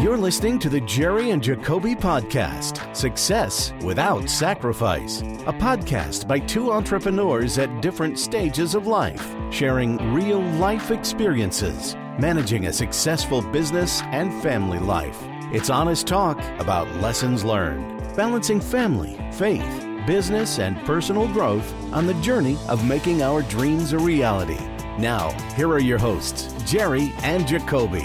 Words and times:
You're 0.00 0.16
listening 0.16 0.60
to 0.60 0.68
the 0.68 0.80
Jerry 0.82 1.30
and 1.30 1.42
Jacobe 1.42 1.96
Podcast 1.96 2.94
Success 2.94 3.72
Without 3.82 4.30
Sacrifice, 4.30 5.22
a 5.22 5.52
podcast 5.52 6.28
by 6.28 6.38
two 6.38 6.70
entrepreneurs 6.70 7.58
at 7.58 7.82
different 7.82 8.20
stages 8.20 8.76
of 8.76 8.86
life, 8.86 9.34
sharing 9.50 9.96
real 10.14 10.40
life 10.40 10.92
experiences, 10.92 11.96
managing 12.20 12.66
a 12.66 12.72
successful 12.72 13.42
business 13.42 14.02
and 14.02 14.40
family 14.40 14.78
life. 14.78 15.18
It's 15.52 15.70
honest 15.70 16.06
talk 16.06 16.40
about 16.60 16.86
lessons 16.98 17.44
learned, 17.44 17.98
balancing 18.14 18.60
family, 18.60 19.18
faith, 19.32 19.84
business, 20.06 20.60
and 20.60 20.78
personal 20.84 21.26
growth 21.26 21.74
on 21.92 22.06
the 22.06 22.14
journey 22.14 22.56
of 22.68 22.86
making 22.86 23.22
our 23.22 23.42
dreams 23.42 23.92
a 23.92 23.98
reality. 23.98 24.60
Now, 24.98 25.30
here 25.54 25.70
are 25.70 25.78
your 25.78 25.98
hosts, 25.98 26.52
Jerry 26.70 27.14
and 27.22 27.46
Jacobe. 27.46 28.02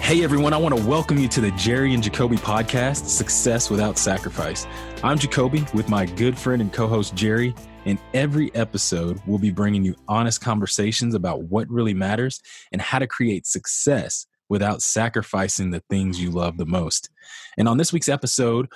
Hey 0.00 0.24
everyone, 0.24 0.52
I 0.52 0.56
want 0.56 0.76
to 0.76 0.84
welcome 0.84 1.16
you 1.16 1.28
to 1.28 1.40
the 1.40 1.52
Jerry 1.52 1.94
and 1.94 2.02
Jacobe 2.02 2.32
podcast, 2.32 3.06
Success 3.06 3.70
Without 3.70 3.96
Sacrifice. 3.96 4.66
I'm 5.04 5.16
Jacobe 5.16 5.64
with 5.72 5.88
my 5.88 6.06
good 6.06 6.36
friend 6.36 6.60
and 6.60 6.72
co 6.72 6.88
host 6.88 7.14
Jerry. 7.14 7.54
In 7.84 8.00
every 8.14 8.52
episode, 8.56 9.22
we'll 9.28 9.38
be 9.38 9.52
bringing 9.52 9.84
you 9.84 9.94
honest 10.08 10.40
conversations 10.40 11.14
about 11.14 11.44
what 11.44 11.70
really 11.70 11.94
matters 11.94 12.40
and 12.72 12.82
how 12.82 12.98
to 12.98 13.06
create 13.06 13.46
success 13.46 14.26
without 14.48 14.82
sacrificing 14.82 15.70
the 15.70 15.84
things 15.88 16.20
you 16.20 16.32
love 16.32 16.56
the 16.56 16.66
most. 16.66 17.10
And 17.56 17.68
on 17.68 17.76
this 17.76 17.92
week's 17.92 18.08
episode, 18.08 18.66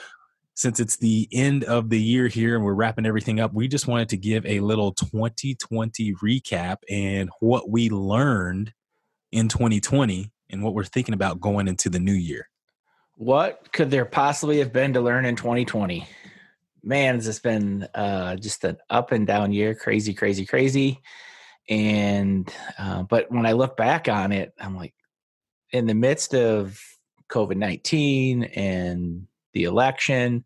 since 0.54 0.78
it's 0.78 0.96
the 0.96 1.28
end 1.32 1.64
of 1.64 1.90
the 1.90 2.00
year 2.00 2.28
here 2.28 2.54
and 2.54 2.64
we're 2.64 2.74
wrapping 2.74 3.06
everything 3.06 3.40
up, 3.40 3.52
we 3.52 3.66
just 3.66 3.88
wanted 3.88 4.08
to 4.10 4.16
give 4.16 4.46
a 4.46 4.60
little 4.60 4.92
2020 4.92 6.14
recap 6.14 6.78
and 6.88 7.28
what 7.40 7.68
we 7.68 7.90
learned 7.90 8.72
in 9.32 9.48
2020 9.48 10.30
and 10.50 10.62
what 10.62 10.74
we're 10.74 10.84
thinking 10.84 11.14
about 11.14 11.40
going 11.40 11.66
into 11.66 11.88
the 11.88 11.98
new 11.98 12.12
year. 12.12 12.48
What 13.16 13.72
could 13.72 13.90
there 13.90 14.04
possibly 14.04 14.58
have 14.58 14.72
been 14.72 14.92
to 14.94 15.00
learn 15.00 15.24
in 15.24 15.34
2020? 15.34 16.06
Man, 16.84 17.16
has 17.16 17.26
this 17.26 17.40
been 17.40 17.88
uh, 17.94 18.36
just 18.36 18.62
an 18.62 18.76
up 18.90 19.10
and 19.10 19.26
down 19.26 19.52
year, 19.52 19.74
crazy, 19.74 20.14
crazy, 20.14 20.46
crazy. 20.46 21.00
And 21.68 22.52
uh, 22.78 23.04
but 23.04 23.30
when 23.30 23.46
I 23.46 23.52
look 23.52 23.76
back 23.76 24.08
on 24.08 24.32
it, 24.32 24.52
I'm 24.60 24.76
like, 24.76 24.94
in 25.70 25.86
the 25.86 25.94
midst 25.94 26.34
of 26.34 26.78
COVID 27.28 27.56
19 27.56 28.44
and 28.44 29.26
the 29.54 29.64
election, 29.64 30.44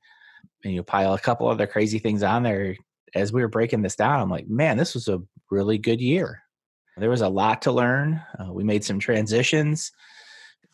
and 0.65 0.73
you 0.73 0.83
pile 0.83 1.15
a 1.15 1.19
couple 1.19 1.49
other 1.49 1.67
crazy 1.67 1.99
things 1.99 2.23
on 2.23 2.43
there. 2.43 2.77
As 3.15 3.33
we 3.33 3.41
were 3.41 3.49
breaking 3.49 3.83
this 3.83 3.97
down, 3.97 4.21
I'm 4.21 4.31
like, 4.31 4.49
man, 4.49 4.77
this 4.77 4.95
was 4.95 5.09
a 5.09 5.21
really 5.51 5.79
good 5.79 6.01
year. 6.01 6.43
There 6.99 7.11
was 7.11 7.21
a 7.21 7.29
lot 7.29 7.63
to 7.63 7.73
learn. 7.73 8.21
Uh, 8.39 8.53
we 8.53 8.65
made 8.65 8.85
some 8.85 8.99
transitions. 8.99 9.93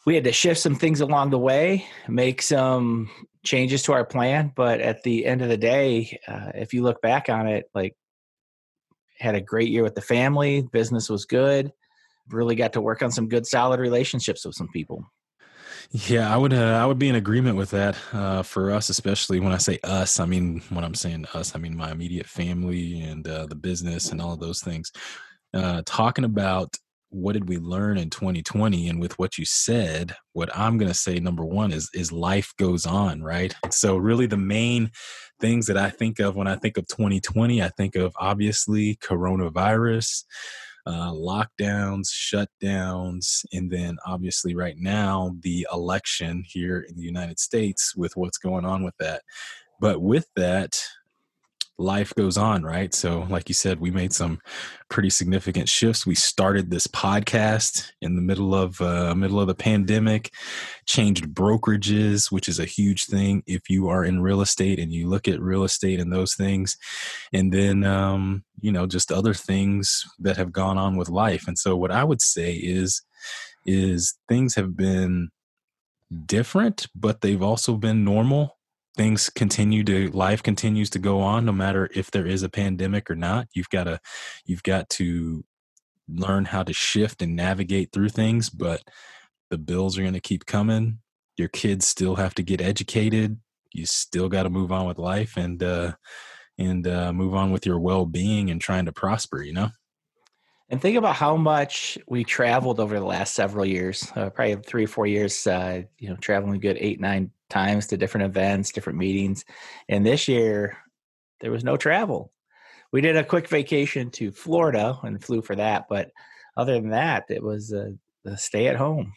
We 0.06 0.14
had 0.14 0.24
to 0.24 0.32
shift 0.32 0.60
some 0.60 0.74
things 0.74 1.00
along 1.00 1.30
the 1.30 1.38
way, 1.38 1.86
make 2.08 2.42
some 2.42 3.10
changes 3.44 3.82
to 3.84 3.92
our 3.92 4.04
plan. 4.04 4.52
But 4.54 4.80
at 4.80 5.02
the 5.02 5.26
end 5.26 5.42
of 5.42 5.48
the 5.48 5.56
day, 5.56 6.18
uh, 6.26 6.52
if 6.54 6.74
you 6.74 6.82
look 6.82 7.00
back 7.02 7.28
on 7.28 7.46
it, 7.46 7.70
like 7.74 7.94
had 9.18 9.34
a 9.34 9.40
great 9.40 9.68
year 9.68 9.82
with 9.82 9.94
the 9.94 10.00
family, 10.00 10.62
business 10.72 11.08
was 11.08 11.24
good. 11.24 11.72
Really 12.30 12.54
got 12.54 12.72
to 12.72 12.80
work 12.80 13.02
on 13.02 13.12
some 13.12 13.28
good, 13.28 13.46
solid 13.46 13.80
relationships 13.80 14.44
with 14.44 14.54
some 14.54 14.68
people. 14.72 15.04
Yeah, 15.90 16.32
I 16.32 16.36
would 16.36 16.52
uh, 16.52 16.78
I 16.82 16.86
would 16.86 16.98
be 16.98 17.08
in 17.08 17.14
agreement 17.14 17.56
with 17.56 17.70
that. 17.70 17.96
Uh, 18.12 18.42
for 18.42 18.70
us, 18.70 18.88
especially 18.88 19.40
when 19.40 19.52
I 19.52 19.58
say 19.58 19.78
us, 19.84 20.18
I 20.20 20.26
mean 20.26 20.62
when 20.70 20.84
I'm 20.84 20.94
saying 20.94 21.26
us, 21.34 21.54
I 21.54 21.58
mean 21.58 21.76
my 21.76 21.90
immediate 21.90 22.26
family 22.26 23.00
and 23.00 23.26
uh, 23.26 23.46
the 23.46 23.54
business 23.54 24.10
and 24.10 24.20
all 24.20 24.32
of 24.32 24.40
those 24.40 24.60
things. 24.60 24.90
Uh, 25.52 25.82
talking 25.86 26.24
about 26.24 26.74
what 27.10 27.34
did 27.34 27.48
we 27.48 27.58
learn 27.58 27.96
in 27.96 28.10
2020, 28.10 28.88
and 28.88 29.00
with 29.00 29.16
what 29.20 29.38
you 29.38 29.44
said, 29.44 30.16
what 30.32 30.50
I'm 30.56 30.78
going 30.78 30.90
to 30.90 30.98
say 30.98 31.20
number 31.20 31.44
one 31.44 31.72
is 31.72 31.88
is 31.94 32.10
life 32.12 32.52
goes 32.58 32.86
on, 32.86 33.22
right? 33.22 33.54
So 33.70 33.96
really, 33.96 34.26
the 34.26 34.36
main 34.36 34.90
things 35.40 35.66
that 35.66 35.76
I 35.76 35.90
think 35.90 36.18
of 36.18 36.36
when 36.36 36.46
I 36.48 36.56
think 36.56 36.76
of 36.76 36.86
2020, 36.88 37.62
I 37.62 37.68
think 37.68 37.94
of 37.96 38.14
obviously 38.18 38.96
coronavirus 38.96 40.24
uh, 40.86 41.12
lockdowns, 41.12 42.08
shutdowns, 42.10 43.44
and 43.52 43.70
then 43.70 43.96
obviously 44.06 44.54
right 44.54 44.76
now 44.78 45.34
the 45.40 45.66
election 45.72 46.44
here 46.46 46.86
in 46.88 46.96
the 46.96 47.02
United 47.02 47.38
States 47.38 47.96
with 47.96 48.16
what's 48.16 48.38
going 48.38 48.64
on 48.64 48.82
with 48.84 48.96
that. 48.98 49.22
But 49.80 50.02
with 50.02 50.26
that, 50.36 50.78
life 51.78 52.14
goes 52.14 52.36
on, 52.36 52.62
right? 52.62 52.94
So, 52.94 53.26
like 53.28 53.48
you 53.48 53.54
said, 53.54 53.80
we 53.80 53.90
made 53.90 54.12
some 54.12 54.38
pretty 54.88 55.10
significant 55.10 55.68
shifts. 55.68 56.06
We 56.06 56.14
started 56.14 56.70
this 56.70 56.86
podcast 56.86 57.90
in 58.00 58.16
the 58.16 58.22
middle 58.22 58.54
of 58.54 58.80
uh, 58.80 59.14
middle 59.14 59.40
of 59.40 59.46
the 59.46 59.54
pandemic, 59.54 60.32
changed 60.86 61.28
brokerages, 61.34 62.30
which 62.30 62.48
is 62.48 62.58
a 62.60 62.64
huge 62.64 63.06
thing 63.06 63.42
if 63.46 63.68
you 63.68 63.88
are 63.88 64.04
in 64.04 64.22
real 64.22 64.40
estate 64.40 64.78
and 64.78 64.92
you 64.92 65.08
look 65.08 65.26
at 65.26 65.40
real 65.40 65.64
estate 65.64 66.00
and 66.00 66.12
those 66.12 66.34
things, 66.34 66.76
and 67.32 67.52
then 67.52 67.84
um, 67.84 68.44
you 68.60 68.72
know 68.72 68.86
just 68.86 69.10
other 69.10 69.34
things 69.34 70.04
that 70.20 70.36
have 70.36 70.52
gone 70.52 70.78
on 70.78 70.96
with 70.96 71.08
life. 71.08 71.48
And 71.48 71.58
so, 71.58 71.76
what 71.76 71.90
I 71.90 72.04
would 72.04 72.22
say 72.22 72.54
is 72.54 73.02
is 73.66 74.14
things 74.28 74.54
have 74.54 74.76
been 74.76 75.30
different, 76.26 76.86
but 76.94 77.20
they've 77.20 77.42
also 77.42 77.76
been 77.76 78.04
normal 78.04 78.53
things 78.96 79.28
continue 79.30 79.82
to 79.82 80.08
life 80.10 80.42
continues 80.42 80.88
to 80.90 80.98
go 80.98 81.20
on 81.20 81.44
no 81.44 81.52
matter 81.52 81.90
if 81.94 82.10
there 82.10 82.26
is 82.26 82.42
a 82.42 82.48
pandemic 82.48 83.10
or 83.10 83.16
not 83.16 83.48
you've 83.52 83.70
got 83.70 83.84
to 83.84 83.98
you've 84.44 84.62
got 84.62 84.88
to 84.88 85.44
learn 86.08 86.44
how 86.44 86.62
to 86.62 86.72
shift 86.72 87.22
and 87.22 87.34
navigate 87.34 87.90
through 87.92 88.08
things 88.08 88.50
but 88.50 88.82
the 89.54 89.58
bills 89.58 89.96
are 89.96 90.02
going 90.02 90.14
to 90.14 90.20
keep 90.20 90.46
coming. 90.46 90.98
Your 91.36 91.46
kids 91.46 91.86
still 91.86 92.16
have 92.16 92.34
to 92.34 92.42
get 92.42 92.60
educated. 92.60 93.38
You 93.72 93.86
still 93.86 94.28
got 94.28 94.44
to 94.44 94.50
move 94.50 94.72
on 94.72 94.86
with 94.86 94.98
life 94.98 95.36
and 95.36 95.62
uh 95.62 95.92
and 96.58 96.86
uh 96.86 97.12
move 97.12 97.34
on 97.34 97.50
with 97.50 97.66
your 97.66 97.78
well-being 97.78 98.50
and 98.50 98.60
trying 98.60 98.84
to 98.84 98.92
prosper 98.92 99.42
you 99.42 99.52
know 99.52 99.70
and 100.74 100.82
think 100.82 100.96
about 100.96 101.14
how 101.14 101.36
much 101.36 101.96
we 102.08 102.24
traveled 102.24 102.80
over 102.80 102.98
the 102.98 103.06
last 103.06 103.34
several 103.34 103.64
years 103.64 104.10
uh, 104.16 104.28
probably 104.30 104.56
three 104.56 104.84
or 104.84 104.88
four 104.88 105.06
years 105.06 105.46
uh, 105.46 105.82
you 105.98 106.08
know 106.08 106.16
traveling 106.16 106.58
good 106.58 106.76
eight 106.80 107.00
nine 107.00 107.30
times 107.54 107.86
to 107.86 107.96
different 107.96 108.26
events, 108.26 108.72
different 108.72 108.98
meetings. 108.98 109.44
And 109.88 110.04
this 110.04 110.28
year, 110.28 110.78
there 111.40 111.52
was 111.52 111.64
no 111.64 111.76
travel. 111.76 112.32
We 112.92 113.00
did 113.00 113.16
a 113.16 113.24
quick 113.24 113.48
vacation 113.48 114.10
to 114.12 114.32
Florida 114.32 114.98
and 115.02 115.22
flew 115.22 115.40
for 115.40 115.56
that, 115.56 115.86
but 115.88 116.10
other 116.56 116.74
than 116.74 116.90
that, 116.90 117.24
it 117.28 117.42
was 117.42 117.72
a, 117.72 117.94
a 118.24 118.36
stay 118.36 118.66
at 118.66 118.76
home. 118.76 119.12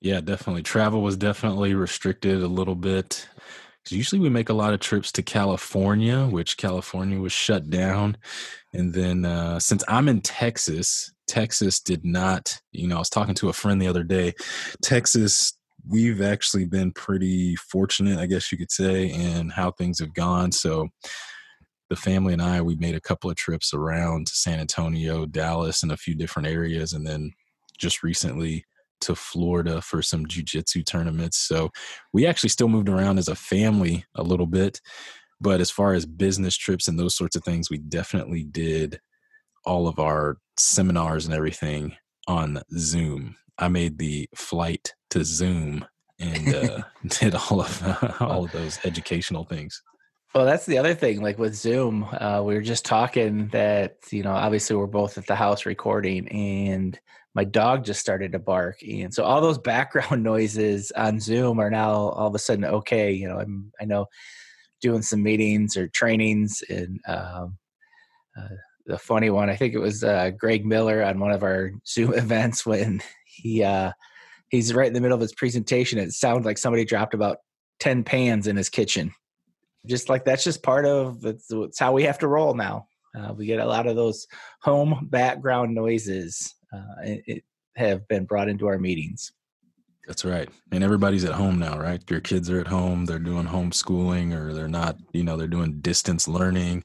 Yeah, 0.00 0.20
definitely. 0.20 0.62
Travel 0.62 1.02
was 1.02 1.16
definitely 1.16 1.74
restricted 1.74 2.42
a 2.42 2.48
little 2.48 2.74
bit. 2.74 3.28
Because 3.86 3.96
usually 3.96 4.20
we 4.20 4.28
make 4.28 4.48
a 4.48 4.54
lot 4.54 4.74
of 4.74 4.80
trips 4.80 5.12
to 5.12 5.22
California, 5.22 6.26
which 6.26 6.56
California 6.56 7.20
was 7.20 7.30
shut 7.30 7.70
down. 7.70 8.16
And 8.74 8.92
then 8.92 9.24
uh, 9.24 9.60
since 9.60 9.84
I'm 9.86 10.08
in 10.08 10.22
Texas, 10.22 11.12
Texas 11.28 11.78
did 11.78 12.04
not, 12.04 12.60
you 12.72 12.88
know, 12.88 12.96
I 12.96 12.98
was 12.98 13.08
talking 13.08 13.36
to 13.36 13.48
a 13.48 13.52
friend 13.52 13.80
the 13.80 13.86
other 13.86 14.02
day. 14.02 14.34
Texas 14.82 15.56
we've 15.88 16.20
actually 16.20 16.64
been 16.64 16.90
pretty 16.90 17.54
fortunate, 17.56 18.18
I 18.18 18.26
guess 18.26 18.50
you 18.50 18.58
could 18.58 18.72
say, 18.72 19.06
in 19.06 19.50
how 19.50 19.70
things 19.70 20.00
have 20.00 20.14
gone. 20.14 20.50
So 20.50 20.88
the 21.90 21.94
family 21.94 22.32
and 22.32 22.42
I, 22.42 22.60
we 22.60 22.74
made 22.74 22.96
a 22.96 23.00
couple 23.00 23.30
of 23.30 23.36
trips 23.36 23.72
around 23.72 24.26
to 24.26 24.34
San 24.34 24.58
Antonio, 24.58 25.26
Dallas, 25.26 25.84
and 25.84 25.92
a 25.92 25.96
few 25.96 26.16
different 26.16 26.48
areas, 26.48 26.92
and 26.92 27.06
then 27.06 27.30
just 27.78 28.02
recently 28.02 28.64
to 29.06 29.14
Florida 29.14 29.80
for 29.80 30.02
some 30.02 30.26
jujitsu 30.26 30.84
tournaments. 30.84 31.38
So 31.38 31.70
we 32.12 32.26
actually 32.26 32.50
still 32.50 32.68
moved 32.68 32.88
around 32.88 33.18
as 33.18 33.28
a 33.28 33.34
family 33.34 34.04
a 34.14 34.22
little 34.22 34.46
bit. 34.46 34.80
But 35.40 35.60
as 35.60 35.70
far 35.70 35.92
as 35.92 36.06
business 36.06 36.56
trips 36.56 36.88
and 36.88 36.98
those 36.98 37.16
sorts 37.16 37.36
of 37.36 37.44
things, 37.44 37.70
we 37.70 37.78
definitely 37.78 38.44
did 38.44 39.00
all 39.64 39.88
of 39.88 39.98
our 39.98 40.38
seminars 40.56 41.26
and 41.26 41.34
everything 41.34 41.96
on 42.26 42.62
Zoom. 42.76 43.36
I 43.58 43.68
made 43.68 43.98
the 43.98 44.28
flight 44.34 44.94
to 45.10 45.24
Zoom 45.24 45.84
and 46.18 46.54
uh, 46.54 46.82
did 47.06 47.34
all 47.34 47.60
of 47.60 47.82
uh, 47.82 48.12
all 48.20 48.44
of 48.44 48.52
those 48.52 48.78
educational 48.84 49.44
things. 49.44 49.82
Well, 50.34 50.44
that's 50.44 50.66
the 50.66 50.78
other 50.78 50.94
thing. 50.94 51.22
Like 51.22 51.38
with 51.38 51.54
Zoom, 51.54 52.04
uh, 52.04 52.42
we 52.44 52.54
were 52.54 52.62
just 52.62 52.84
talking 52.84 53.48
that 53.48 53.96
you 54.10 54.22
know 54.22 54.32
obviously 54.32 54.76
we're 54.76 54.86
both 54.86 55.18
at 55.18 55.26
the 55.26 55.36
house 55.36 55.66
recording, 55.66 56.28
and 56.28 56.98
my 57.36 57.44
dog 57.44 57.84
just 57.84 58.00
started 58.00 58.32
to 58.32 58.40
bark, 58.40 58.82
and 58.82 59.14
so 59.14 59.22
all 59.22 59.40
those 59.40 59.58
background 59.74 60.24
noises 60.24 60.90
on 60.96 61.20
Zoom 61.20 61.60
are 61.60 61.70
now 61.70 61.92
all 61.92 62.26
of 62.26 62.34
a 62.34 62.38
sudden 62.40 62.64
okay. 62.64 63.12
You 63.12 63.28
know, 63.28 63.38
I'm 63.38 63.70
I 63.80 63.84
know 63.84 64.06
doing 64.80 65.02
some 65.02 65.22
meetings 65.22 65.76
or 65.76 65.86
trainings 65.86 66.64
and. 66.68 66.98
Um, 67.06 67.58
uh, 68.38 68.54
the 68.86 68.98
funny 68.98 69.30
one, 69.30 69.50
I 69.50 69.56
think 69.56 69.74
it 69.74 69.80
was 69.80 70.04
uh, 70.04 70.30
Greg 70.30 70.64
Miller 70.64 71.02
on 71.02 71.18
one 71.18 71.32
of 71.32 71.42
our 71.42 71.72
Zoom 71.86 72.14
events 72.14 72.64
when 72.64 73.02
he 73.26 73.62
uh, 73.62 73.92
he's 74.48 74.72
right 74.72 74.86
in 74.86 74.94
the 74.94 75.00
middle 75.00 75.16
of 75.16 75.20
his 75.20 75.34
presentation. 75.34 75.98
It 75.98 76.12
sounded 76.12 76.44
like 76.44 76.58
somebody 76.58 76.84
dropped 76.84 77.14
about 77.14 77.38
ten 77.80 78.04
pans 78.04 78.46
in 78.46 78.56
his 78.56 78.68
kitchen. 78.68 79.12
Just 79.86 80.08
like 80.08 80.24
that's 80.24 80.44
just 80.44 80.62
part 80.62 80.86
of 80.86 81.24
it's, 81.24 81.46
it's 81.50 81.78
how 81.78 81.92
we 81.92 82.04
have 82.04 82.18
to 82.20 82.28
roll 82.28 82.54
now. 82.54 82.86
Uh, 83.16 83.32
we 83.32 83.46
get 83.46 83.60
a 83.60 83.66
lot 83.66 83.86
of 83.86 83.96
those 83.96 84.26
home 84.62 85.08
background 85.10 85.74
noises. 85.74 86.54
Uh, 86.76 87.20
it, 87.26 87.44
have 87.76 88.08
been 88.08 88.24
brought 88.24 88.48
into 88.48 88.66
our 88.66 88.78
meetings. 88.78 89.32
That's 90.06 90.24
right. 90.24 90.48
And 90.72 90.84
everybody's 90.84 91.24
at 91.24 91.32
home 91.32 91.58
now, 91.58 91.78
right? 91.78 92.02
Your 92.08 92.20
kids 92.20 92.48
are 92.48 92.60
at 92.60 92.68
home, 92.68 93.06
they're 93.06 93.18
doing 93.18 93.46
homeschooling 93.46 94.34
or 94.34 94.52
they're 94.52 94.68
not, 94.68 94.96
you 95.12 95.24
know, 95.24 95.36
they're 95.36 95.48
doing 95.48 95.80
distance 95.80 96.28
learning. 96.28 96.84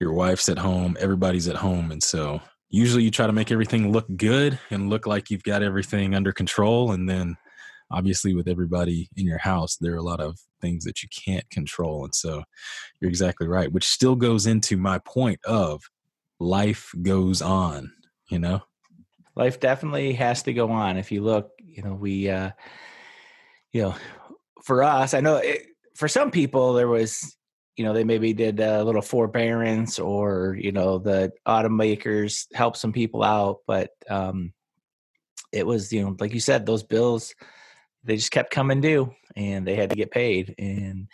Your 0.00 0.12
wife's 0.12 0.48
at 0.48 0.58
home, 0.58 0.96
everybody's 0.98 1.46
at 1.46 1.56
home. 1.56 1.90
And 1.90 2.02
so 2.02 2.40
usually 2.70 3.02
you 3.02 3.10
try 3.10 3.26
to 3.26 3.32
make 3.32 3.52
everything 3.52 3.92
look 3.92 4.06
good 4.16 4.58
and 4.70 4.88
look 4.88 5.06
like 5.06 5.30
you've 5.30 5.42
got 5.42 5.62
everything 5.62 6.14
under 6.14 6.32
control. 6.32 6.92
And 6.92 7.08
then 7.08 7.36
obviously 7.90 8.34
with 8.34 8.48
everybody 8.48 9.10
in 9.16 9.26
your 9.26 9.38
house, 9.38 9.76
there 9.76 9.92
are 9.92 9.98
a 9.98 10.02
lot 10.02 10.20
of 10.20 10.38
things 10.60 10.84
that 10.84 11.02
you 11.02 11.08
can't 11.10 11.48
control. 11.50 12.04
And 12.04 12.14
so 12.14 12.42
you're 13.00 13.10
exactly 13.10 13.46
right, 13.46 13.70
which 13.70 13.86
still 13.86 14.16
goes 14.16 14.46
into 14.46 14.76
my 14.76 14.98
point 14.98 15.40
of 15.44 15.82
life 16.40 16.92
goes 17.02 17.42
on, 17.42 17.92
you 18.30 18.38
know? 18.38 18.62
Life 19.38 19.60
definitely 19.60 20.12
has 20.14 20.42
to 20.42 20.52
go 20.52 20.70
on. 20.72 20.96
If 20.96 21.12
you 21.12 21.22
look, 21.22 21.52
you 21.64 21.82
know, 21.82 21.94
we, 21.94 22.28
uh, 22.28 22.50
you 23.72 23.82
know, 23.82 23.94
for 24.64 24.82
us, 24.82 25.14
I 25.14 25.20
know 25.20 25.36
it, 25.36 25.62
for 25.94 26.08
some 26.08 26.32
people 26.32 26.72
there 26.72 26.88
was, 26.88 27.36
you 27.76 27.84
know, 27.84 27.92
they 27.92 28.02
maybe 28.02 28.32
did 28.32 28.58
a 28.58 28.82
little 28.82 29.00
forbearance 29.00 30.00
or, 30.00 30.56
you 30.60 30.72
know, 30.72 30.98
the 30.98 31.30
automakers 31.46 32.46
helped 32.52 32.78
some 32.78 32.92
people 32.92 33.22
out, 33.22 33.58
but 33.68 33.90
um, 34.10 34.52
it 35.52 35.64
was, 35.64 35.92
you 35.92 36.02
know, 36.02 36.16
like 36.18 36.34
you 36.34 36.40
said, 36.40 36.66
those 36.66 36.82
bills, 36.82 37.32
they 38.02 38.16
just 38.16 38.32
kept 38.32 38.50
coming 38.50 38.80
due 38.80 39.14
and 39.36 39.64
they 39.64 39.76
had 39.76 39.90
to 39.90 39.96
get 39.96 40.10
paid. 40.10 40.56
And 40.58 41.06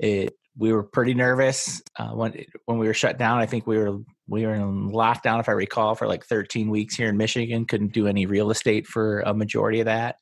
it, 0.00 0.36
we 0.56 0.72
were 0.72 0.82
pretty 0.82 1.14
nervous 1.14 1.82
uh, 1.98 2.10
when 2.10 2.44
when 2.66 2.78
we 2.78 2.86
were 2.86 2.94
shut 2.94 3.18
down. 3.18 3.38
I 3.38 3.46
think 3.46 3.66
we 3.66 3.78
were 3.78 3.98
we 4.28 4.46
were 4.46 4.54
in 4.54 4.90
lockdown, 4.90 5.40
if 5.40 5.48
I 5.48 5.52
recall, 5.52 5.94
for 5.94 6.06
like 6.06 6.24
13 6.24 6.70
weeks 6.70 6.96
here 6.96 7.08
in 7.08 7.16
Michigan. 7.16 7.66
Couldn't 7.66 7.92
do 7.92 8.06
any 8.06 8.26
real 8.26 8.50
estate 8.50 8.86
for 8.86 9.20
a 9.20 9.34
majority 9.34 9.80
of 9.80 9.86
that, 9.86 10.16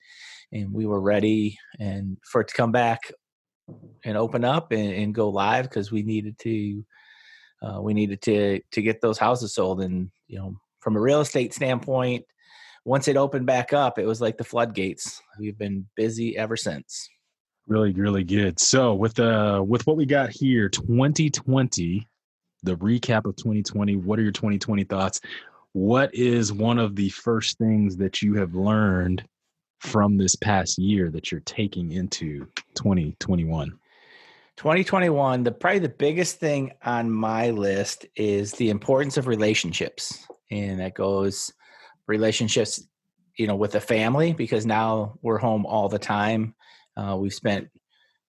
and 0.52 0.72
we 0.72 0.86
were 0.86 1.00
ready 1.00 1.58
and 1.78 2.18
for 2.30 2.42
it 2.42 2.48
to 2.48 2.54
come 2.54 2.72
back 2.72 3.00
and 4.04 4.16
open 4.16 4.44
up 4.44 4.72
and, 4.72 4.92
and 4.92 5.14
go 5.14 5.28
live 5.28 5.64
because 5.64 5.92
we 5.92 6.02
needed 6.02 6.38
to 6.40 6.84
uh, 7.62 7.80
we 7.80 7.94
needed 7.94 8.22
to 8.22 8.60
to 8.72 8.82
get 8.82 9.00
those 9.00 9.18
houses 9.18 9.54
sold. 9.54 9.80
And 9.80 10.10
you 10.26 10.38
know, 10.38 10.54
from 10.80 10.96
a 10.96 11.00
real 11.00 11.20
estate 11.20 11.54
standpoint, 11.54 12.24
once 12.84 13.08
it 13.08 13.16
opened 13.16 13.46
back 13.46 13.72
up, 13.72 13.98
it 13.98 14.06
was 14.06 14.20
like 14.20 14.36
the 14.36 14.44
floodgates. 14.44 15.20
We've 15.38 15.58
been 15.58 15.86
busy 15.96 16.36
ever 16.36 16.56
since. 16.56 17.08
Really, 17.68 17.92
really 17.92 18.24
good. 18.24 18.58
So 18.58 18.94
with 18.94 19.20
uh 19.20 19.62
with 19.66 19.86
what 19.86 19.96
we 19.96 20.06
got 20.06 20.30
here, 20.30 20.68
2020 20.68 22.08
the 22.62 22.76
recap 22.76 23.24
of 23.24 23.36
2020. 23.36 23.96
What 23.96 24.18
are 24.18 24.22
your 24.22 24.32
2020 24.32 24.84
thoughts? 24.84 25.20
What 25.72 26.14
is 26.14 26.52
one 26.52 26.78
of 26.78 26.96
the 26.96 27.08
first 27.10 27.58
things 27.58 27.96
that 27.98 28.22
you 28.22 28.34
have 28.34 28.54
learned 28.54 29.24
from 29.80 30.16
this 30.16 30.34
past 30.34 30.78
year 30.78 31.10
that 31.10 31.30
you're 31.30 31.40
taking 31.42 31.92
into 31.92 32.46
2021? 32.74 33.78
2021, 34.56 35.44
the 35.44 35.52
probably 35.52 35.78
the 35.78 35.88
biggest 35.88 36.40
thing 36.40 36.72
on 36.84 37.10
my 37.10 37.50
list 37.50 38.06
is 38.16 38.52
the 38.52 38.70
importance 38.70 39.16
of 39.16 39.28
relationships. 39.28 40.26
And 40.50 40.80
that 40.80 40.94
goes 40.94 41.52
relationships, 42.08 42.82
you 43.36 43.46
know, 43.46 43.54
with 43.54 43.72
the 43.72 43.80
family 43.80 44.32
because 44.32 44.66
now 44.66 45.16
we're 45.22 45.38
home 45.38 45.64
all 45.64 45.88
the 45.88 45.98
time. 45.98 46.54
Uh, 46.98 47.16
we've 47.16 47.32
spent, 47.32 47.68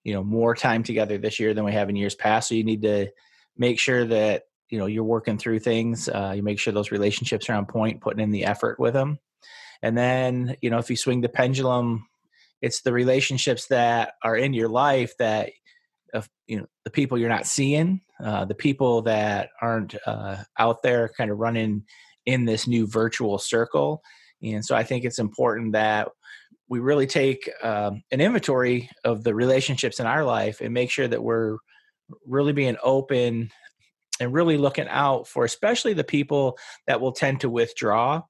you 0.03 0.13
know, 0.13 0.23
more 0.23 0.55
time 0.55 0.83
together 0.83 1.17
this 1.17 1.39
year 1.39 1.53
than 1.53 1.65
we 1.65 1.73
have 1.73 1.89
in 1.89 1.95
years 1.95 2.15
past. 2.15 2.49
So 2.49 2.55
you 2.55 2.63
need 2.63 2.83
to 2.83 3.07
make 3.57 3.79
sure 3.79 4.05
that 4.05 4.43
you 4.69 4.77
know 4.77 4.85
you're 4.85 5.03
working 5.03 5.37
through 5.37 5.59
things 5.59 6.07
uh, 6.09 6.33
you 6.35 6.43
make 6.43 6.59
sure 6.59 6.73
those 6.73 6.91
relationships 6.91 7.49
are 7.49 7.53
on 7.53 7.65
point 7.65 8.01
putting 8.01 8.21
in 8.23 8.31
the 8.31 8.45
effort 8.45 8.79
with 8.79 8.93
them 8.93 9.19
and 9.81 9.97
then 9.97 10.55
you 10.61 10.69
know 10.69 10.77
if 10.77 10.89
you 10.89 10.95
swing 10.95 11.21
the 11.21 11.29
pendulum 11.29 12.07
it's 12.61 12.81
the 12.81 12.93
relationships 12.93 13.67
that 13.67 14.13
are 14.23 14.35
in 14.35 14.53
your 14.53 14.69
life 14.69 15.13
that 15.17 15.51
you 16.47 16.57
know 16.57 16.65
the 16.85 16.91
people 16.91 17.17
you're 17.17 17.29
not 17.29 17.45
seeing 17.45 18.01
uh, 18.23 18.45
the 18.45 18.55
people 18.55 19.03
that 19.03 19.49
aren't 19.61 19.95
uh, 20.05 20.37
out 20.57 20.81
there 20.81 21.09
kind 21.17 21.31
of 21.31 21.37
running 21.37 21.83
in 22.25 22.45
this 22.45 22.67
new 22.67 22.87
virtual 22.87 23.37
circle 23.37 24.01
and 24.43 24.63
so 24.63 24.75
i 24.75 24.83
think 24.83 25.03
it's 25.03 25.19
important 25.19 25.73
that 25.73 26.09
we 26.69 26.79
really 26.79 27.07
take 27.07 27.49
um, 27.63 28.03
an 28.11 28.21
inventory 28.21 28.89
of 29.03 29.23
the 29.23 29.33
relationships 29.33 29.99
in 29.99 30.05
our 30.05 30.23
life 30.23 30.61
and 30.61 30.73
make 30.73 30.91
sure 30.91 31.07
that 31.07 31.23
we're 31.23 31.57
really 32.25 32.53
being 32.53 32.77
open 32.83 33.49
and 34.19 34.33
really 34.33 34.57
looking 34.57 34.87
out 34.87 35.27
for 35.27 35.45
especially 35.45 35.93
the 35.93 36.03
people 36.03 36.57
that 36.87 37.01
will 37.01 37.11
tend 37.11 37.41
to 37.41 37.49
withdraw 37.49 38.21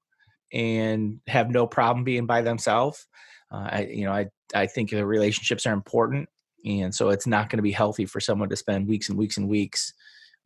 and 0.52 1.20
have 1.26 1.50
no 1.50 1.66
problem 1.66 2.02
being 2.02 2.26
by 2.26 2.40
themselves. 2.40 3.06
Uh, 3.52 3.68
I, 3.70 3.80
you 3.90 4.04
know 4.04 4.12
I, 4.12 4.26
I 4.54 4.66
think 4.66 4.90
the 4.90 5.04
relationships 5.04 5.66
are 5.66 5.74
important 5.74 6.28
and 6.64 6.94
so 6.94 7.10
it's 7.10 7.26
not 7.26 7.50
going 7.50 7.58
to 7.58 7.62
be 7.62 7.72
healthy 7.72 8.06
for 8.06 8.20
someone 8.20 8.48
to 8.48 8.56
spend 8.56 8.88
weeks 8.88 9.08
and 9.08 9.18
weeks 9.18 9.36
and 9.36 9.48
weeks 9.48 9.92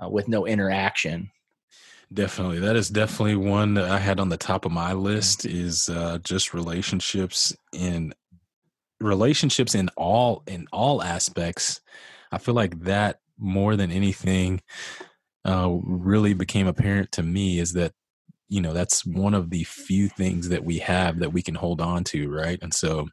uh, 0.03 0.09
with 0.09 0.29
no 0.29 0.47
interaction 0.47 1.31
definitely. 2.13 2.61
That 2.61 2.77
is 2.77 2.89
definitely 2.89 3.37
one 3.37 3.75
that 3.75 3.91
i 3.91 3.99
had 3.99 4.21
on 4.21 4.29
the 4.29 4.37
top 4.37 4.65
of 4.65 4.73
my 4.73 4.93
list 4.93 5.47
is 5.47 5.89
uh, 5.89 6.19
just 6.23 6.55
relationships 6.55 7.55
in 7.73 8.15
relationships 9.01 9.75
in 9.75 9.91
all 9.97 10.43
in 10.47 10.67
all 10.73 11.03
aspects. 11.03 11.81
I 12.33 12.39
feel 12.39 12.55
like 12.55 12.81
that 12.81 13.21
more 13.39 13.77
than 13.77 13.91
anything 13.91 14.61
uh, 15.45 15.77
really 15.83 16.35
became 16.35 16.67
apparent 16.67 17.13
to 17.13 17.23
me 17.23 17.59
is 17.59 17.73
that 17.75 17.93
you 18.49 18.61
know 18.61 18.73
that's 18.73 19.05
one 19.05 19.35
of 19.35 19.51
the 19.51 19.65
few 19.65 20.09
things 20.09 20.49
that 20.49 20.65
we 20.65 20.79
have 20.79 21.19
that 21.19 21.33
we 21.33 21.43
can 21.43 21.55
hold 21.55 21.81
on 21.81 22.05
to 22.05 22.31
right? 22.31 22.59
And 22.63 22.73
so 22.73 23.09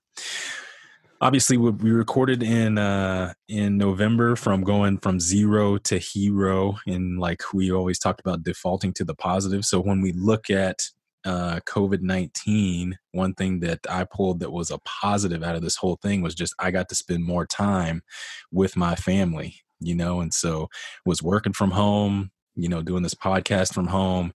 obviously 1.22 1.56
we 1.56 1.92
recorded 1.92 2.44
in 2.44 2.78
uh 2.78 3.32
in 3.48 3.78
november 3.78 4.36
from 4.36 4.64
going 4.64 4.98
from 4.98 5.20
zero 5.20 5.78
to 5.78 5.98
hero 5.98 6.76
and 6.88 7.20
like 7.20 7.42
we 7.54 7.72
always 7.72 8.00
talked 8.00 8.20
about 8.20 8.44
defaulting 8.44 8.92
to 8.92 9.06
the 9.06 9.16
positive. 9.16 9.64
So 9.64 9.80
when 9.80 10.02
we 10.02 10.12
look 10.12 10.50
at 10.50 10.82
uh 11.24 11.60
covid-19 11.68 12.94
one 13.12 13.36
thing 13.36 13.60
that 13.60 13.80
i 13.88 14.04
pulled 14.04 14.40
that 14.40 14.52
was 14.52 14.72
a 14.72 14.80
positive 14.80 15.44
out 15.44 15.56
of 15.56 15.62
this 15.62 15.76
whole 15.76 15.98
thing 16.02 16.24
was 16.24 16.34
just 16.34 16.56
i 16.58 16.72
got 16.72 16.90
to 16.90 16.96
spend 16.96 17.24
more 17.24 17.46
time 17.46 18.02
with 18.52 18.76
my 18.76 18.96
family 18.96 19.62
you 19.82 19.96
know, 19.96 20.22
and 20.22 20.34
so 20.34 20.70
was 21.06 21.22
working 21.22 21.54
from 21.54 21.72
home, 21.72 22.32
you 22.62 22.70
know, 22.70 22.84
doing 22.84 23.02
this 23.02 23.16
podcast 23.16 23.74
from 23.74 23.88
home. 23.88 24.32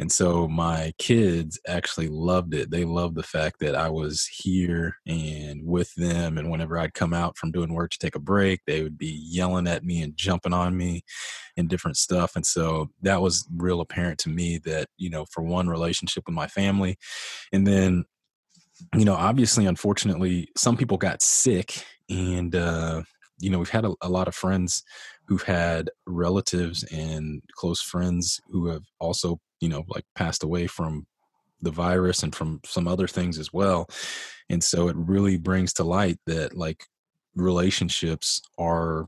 And 0.00 0.10
so 0.10 0.48
my 0.48 0.92
kids 0.98 1.60
actually 1.68 2.08
loved 2.08 2.52
it. 2.52 2.72
They 2.72 2.84
loved 2.84 3.14
the 3.14 3.22
fact 3.22 3.60
that 3.60 3.76
I 3.76 3.88
was 3.88 4.26
here 4.26 4.96
and 5.06 5.64
with 5.64 5.94
them. 5.94 6.38
And 6.38 6.50
whenever 6.50 6.76
I'd 6.76 6.94
come 6.94 7.14
out 7.14 7.38
from 7.38 7.52
doing 7.52 7.72
work 7.72 7.92
to 7.92 7.98
take 7.98 8.16
a 8.16 8.20
break, 8.20 8.62
they 8.66 8.82
would 8.82 8.98
be 8.98 9.22
yelling 9.24 9.68
at 9.68 9.84
me 9.84 10.02
and 10.02 10.16
jumping 10.16 10.52
on 10.52 10.76
me 10.76 11.02
and 11.56 11.68
different 11.68 11.96
stuff. 11.96 12.34
And 12.34 12.44
so 12.44 12.90
that 13.02 13.22
was 13.22 13.48
real 13.56 13.80
apparent 13.80 14.18
to 14.20 14.28
me 14.28 14.58
that, 14.64 14.88
you 14.96 15.08
know, 15.08 15.24
for 15.30 15.44
one 15.44 15.68
relationship 15.68 16.24
with 16.26 16.34
my 16.34 16.48
family. 16.48 16.98
And 17.52 17.64
then, 17.64 18.06
you 18.96 19.04
know, 19.04 19.14
obviously, 19.14 19.66
unfortunately, 19.66 20.48
some 20.56 20.76
people 20.76 20.96
got 20.96 21.22
sick 21.22 21.84
and, 22.10 22.56
uh, 22.56 23.02
you 23.40 23.50
know 23.50 23.58
we've 23.58 23.70
had 23.70 23.84
a, 23.84 23.94
a, 24.02 24.08
lot 24.08 24.28
of 24.28 24.34
friends 24.34 24.82
who've 25.28 25.42
had 25.42 25.90
relatives 26.06 26.84
and 26.84 27.42
close 27.52 27.82
friends 27.82 28.40
who 28.50 28.66
have 28.66 28.82
also 28.98 29.38
you 29.60 29.68
know 29.68 29.84
like 29.88 30.04
passed 30.14 30.42
away 30.42 30.66
from 30.66 31.06
the 31.60 31.70
virus 31.70 32.22
and 32.22 32.34
from 32.34 32.60
some 32.64 32.86
other 32.86 33.08
things 33.08 33.38
as 33.38 33.52
well. 33.52 33.88
And 34.48 34.62
so 34.62 34.88
it 34.88 34.96
really 34.96 35.36
brings 35.36 35.72
to 35.74 35.84
light 35.84 36.18
that 36.26 36.56
like 36.56 36.84
relationships 37.34 38.40
are 38.58 39.06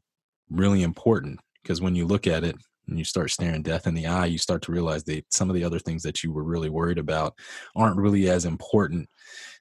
really 0.50 0.82
important 0.82 1.40
because 1.62 1.80
when 1.80 1.94
you 1.94 2.06
look 2.06 2.26
at 2.26 2.44
it 2.44 2.56
and 2.88 2.98
you 2.98 3.04
start 3.04 3.30
staring 3.30 3.62
death 3.62 3.86
in 3.86 3.94
the 3.94 4.06
eye 4.06 4.26
you 4.26 4.38
start 4.38 4.62
to 4.62 4.72
realize 4.72 5.04
that 5.04 5.24
some 5.32 5.48
of 5.48 5.54
the 5.54 5.64
other 5.64 5.78
things 5.78 6.02
that 6.02 6.22
you 6.22 6.32
were 6.32 6.42
really 6.42 6.68
worried 6.68 6.98
about 6.98 7.34
aren't 7.76 7.96
really 7.96 8.28
as 8.28 8.44
important 8.44 9.08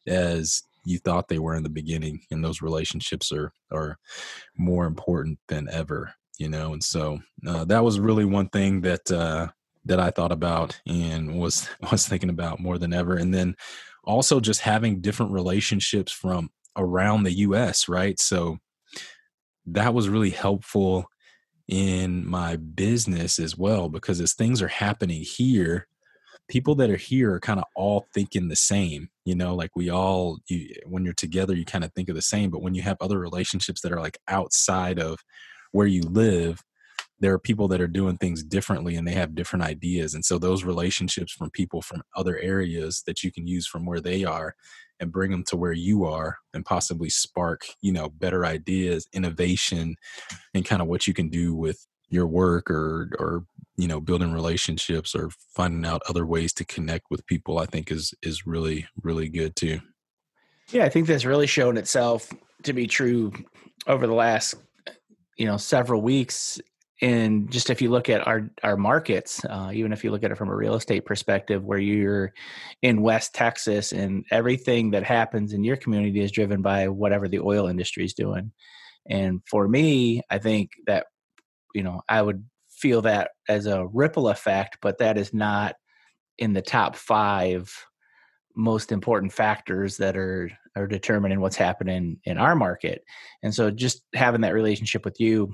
as 0.07 0.63
you 0.83 0.97
thought 0.97 1.27
they 1.27 1.39
were 1.39 1.55
in 1.55 1.63
the 1.63 1.69
beginning 1.69 2.19
and 2.31 2.43
those 2.43 2.61
relationships 2.61 3.31
are 3.31 3.51
are 3.71 3.97
more 4.57 4.85
important 4.85 5.37
than 5.47 5.67
ever 5.71 6.13
you 6.39 6.50
know 6.50 6.74
and 6.74 6.84
so 6.84 7.19
uh, 7.48 7.63
that 7.65 7.84
was 7.84 8.00
really 8.00 8.25
one 8.25 8.50
thing 8.50 8.81
that 8.81 9.12
uh 9.12 9.48
that 9.86 10.00
i 10.00 10.10
thought 10.10 10.31
about 10.31 10.79
and 10.88 11.39
was 11.39 11.69
was 11.91 12.08
thinking 12.08 12.29
about 12.29 12.60
more 12.60 12.79
than 12.79 12.93
ever 12.93 13.15
and 13.15 13.34
then 13.34 13.55
also 14.03 14.39
just 14.39 14.62
having 14.62 15.01
different 15.01 15.31
relationships 15.31 16.12
from 16.12 16.50
around 16.77 17.24
the 17.24 17.31
us 17.31 17.88
right? 17.88 18.19
So 18.19 18.58
that 19.67 19.93
was 19.93 20.10
really 20.10 20.31
helpful 20.31 21.05
in 21.67 22.27
my 22.27 22.55
business 22.55 23.38
as 23.38 23.55
well 23.55 23.89
because 23.89 24.19
as 24.19 24.34
things 24.34 24.62
are 24.62 24.67
happening 24.67 25.22
here 25.22 25.88
people 26.48 26.74
that 26.74 26.89
are 26.89 26.98
here 26.98 27.31
are 27.31 27.39
kind 27.39 27.60
of 27.60 27.65
all 27.75 28.08
thinking 28.12 28.48
the 28.48 28.55
same 28.55 29.08
you 29.24 29.36
know 29.36 29.53
like 29.53 29.69
we 29.75 29.88
all 29.91 30.39
you, 30.48 30.74
when 30.88 31.05
you're 31.05 31.13
together 31.13 31.53
you 31.53 31.63
kind 31.63 31.84
of 31.84 31.93
think 31.93 32.10
of 32.10 32.15
the 32.15 32.24
same 32.24 32.50
but 32.50 32.63
when 32.63 32.74
you 32.74 32.81
have 32.81 32.98
other 33.00 33.19
relationships 33.19 33.81
that 33.81 33.91
are 33.91 34.00
like 34.00 34.17
outside 34.27 34.98
of 34.98 35.19
where 35.71 35.88
you 35.88 36.01
live 36.01 36.63
there 37.21 37.33
are 37.33 37.39
people 37.39 37.67
that 37.67 37.81
are 37.81 37.88
doing 37.88 38.17
things 38.17 38.43
differently 38.43 38.95
and 38.95 39.07
they 39.07 39.13
have 39.13 39.35
different 39.35 39.63
ideas 39.63 40.13
and 40.13 40.23
so 40.23 40.38
those 40.38 40.63
relationships 40.63 41.31
from 41.31 41.49
people 41.51 41.81
from 41.81 42.01
other 42.15 42.38
areas 42.39 43.03
that 43.05 43.23
you 43.23 43.31
can 43.31 43.45
use 43.45 43.67
from 43.67 43.85
where 43.85 43.99
they 43.99 44.23
are 44.23 44.55
and 44.99 45.11
bring 45.11 45.31
them 45.31 45.43
to 45.47 45.57
where 45.57 45.73
you 45.73 46.05
are 46.05 46.38
and 46.53 46.65
possibly 46.65 47.09
spark 47.09 47.65
you 47.81 47.91
know 47.91 48.09
better 48.09 48.45
ideas 48.45 49.07
innovation 49.13 49.95
and 50.53 50.65
kind 50.65 50.81
of 50.81 50.88
what 50.88 51.07
you 51.07 51.13
can 51.13 51.29
do 51.29 51.53
with 51.53 51.85
your 52.09 52.27
work 52.27 52.69
or 52.71 53.11
or 53.19 53.45
you 53.77 53.88
know 53.88 53.99
building 53.99 54.33
relationships 54.33 55.13
or 55.15 55.29
finding 55.55 55.85
out 55.85 56.01
other 56.09 56.25
ways 56.25 56.53
to 56.53 56.65
connect 56.65 57.05
with 57.09 57.25
people 57.27 57.59
i 57.59 57.65
think 57.65 57.91
is 57.91 58.13
is 58.23 58.45
really 58.45 58.88
really 59.03 59.29
good 59.29 59.55
too. 59.55 59.79
Yeah 60.71 60.85
i 60.85 60.89
think 60.89 61.07
that's 61.07 61.25
really 61.25 61.47
shown 61.47 61.77
itself 61.77 62.29
to 62.63 62.73
be 62.73 62.88
true 62.88 63.31
over 63.88 64.05
the 64.05 64.13
last 64.13 64.55
you 65.39 65.46
know 65.46 65.58
several 65.58 66.01
weeks 66.01 66.60
and 67.01 67.50
just 67.50 67.69
if 67.69 67.81
you 67.81 67.89
look 67.89 68.10
at 68.10 68.27
our 68.27 68.51
our 68.62 68.75
markets 68.75 69.43
uh, 69.46 69.72
even 69.74 69.93
if 69.93 70.03
you 70.03 70.12
look 70.12 70.24
at 70.24 70.31
it 70.31 70.38
from 70.38 70.50
a 70.50 70.55
real 70.55 70.75
estate 70.75 71.05
perspective 71.05 71.63
where 71.63 71.79
you're 71.79 72.34
in 72.81 73.01
west 73.01 73.34
texas 73.34 73.93
and 73.93 74.25
everything 74.31 74.91
that 74.91 75.03
happens 75.03 75.53
in 75.53 75.63
your 75.63 75.77
community 75.77 76.19
is 76.19 76.31
driven 76.31 76.62
by 76.62 76.89
whatever 76.89 77.27
the 77.27 77.39
oil 77.39 77.67
industry 77.67 78.03
is 78.03 78.13
doing. 78.13 78.51
And 79.10 79.41
for 79.50 79.67
me 79.67 80.22
i 80.29 80.38
think 80.38 80.72
that 80.86 81.08
you 81.74 81.84
know 81.84 82.01
i 82.10 82.22
would 82.22 82.43
feel 82.69 83.01
that 83.01 83.31
as 83.48 83.65
a 83.65 83.88
ripple 83.88 84.27
effect 84.27 84.77
but 84.81 84.98
that 85.00 85.17
is 85.17 85.34
not 85.34 85.75
in 86.38 86.53
the 86.53 86.62
top 86.62 86.96
five 86.96 87.74
most 88.55 88.91
important 88.91 89.31
factors 89.31 89.98
that 89.98 90.17
are 90.17 90.51
are 90.75 90.88
determining 90.88 91.39
what's 91.41 91.55
happening 91.55 92.17
in 92.25 92.38
our 92.38 92.55
market 92.55 93.03
and 93.43 93.53
so 93.53 93.71
just 93.71 94.03
having 94.13 94.41
that 94.41 94.53
relationship 94.53 95.05
with 95.05 95.19
you 95.19 95.53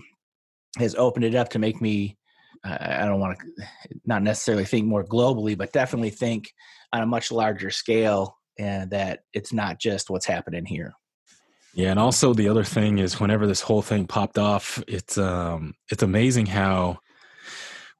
has 0.77 0.95
opened 0.95 1.25
it 1.25 1.35
up 1.35 1.49
to 1.49 1.59
make 1.59 1.81
me 1.81 2.17
I 2.65 3.05
don't 3.05 3.19
want 3.19 3.37
to 3.37 3.65
not 4.05 4.23
necessarily 4.23 4.65
think 4.65 4.87
more 4.87 5.03
globally, 5.03 5.57
but 5.57 5.71
definitely 5.71 6.09
think 6.09 6.51
on 6.91 7.03
a 7.03 7.05
much 7.05 7.31
larger 7.31 7.69
scale 7.69 8.37
and 8.57 8.89
that 8.91 9.19
it's 9.33 9.53
not 9.53 9.79
just 9.79 10.09
what's 10.09 10.25
happening 10.25 10.65
here. 10.65 10.93
Yeah, 11.73 11.91
and 11.91 11.99
also 11.99 12.33
the 12.33 12.47
other 12.47 12.63
thing 12.63 12.99
is 12.99 13.19
whenever 13.19 13.45
this 13.45 13.61
whole 13.61 13.81
thing 13.81 14.07
popped 14.07 14.37
off, 14.37 14.81
it's 14.87 15.17
um 15.17 15.75
it's 15.91 16.03
amazing 16.03 16.47
how 16.47 16.99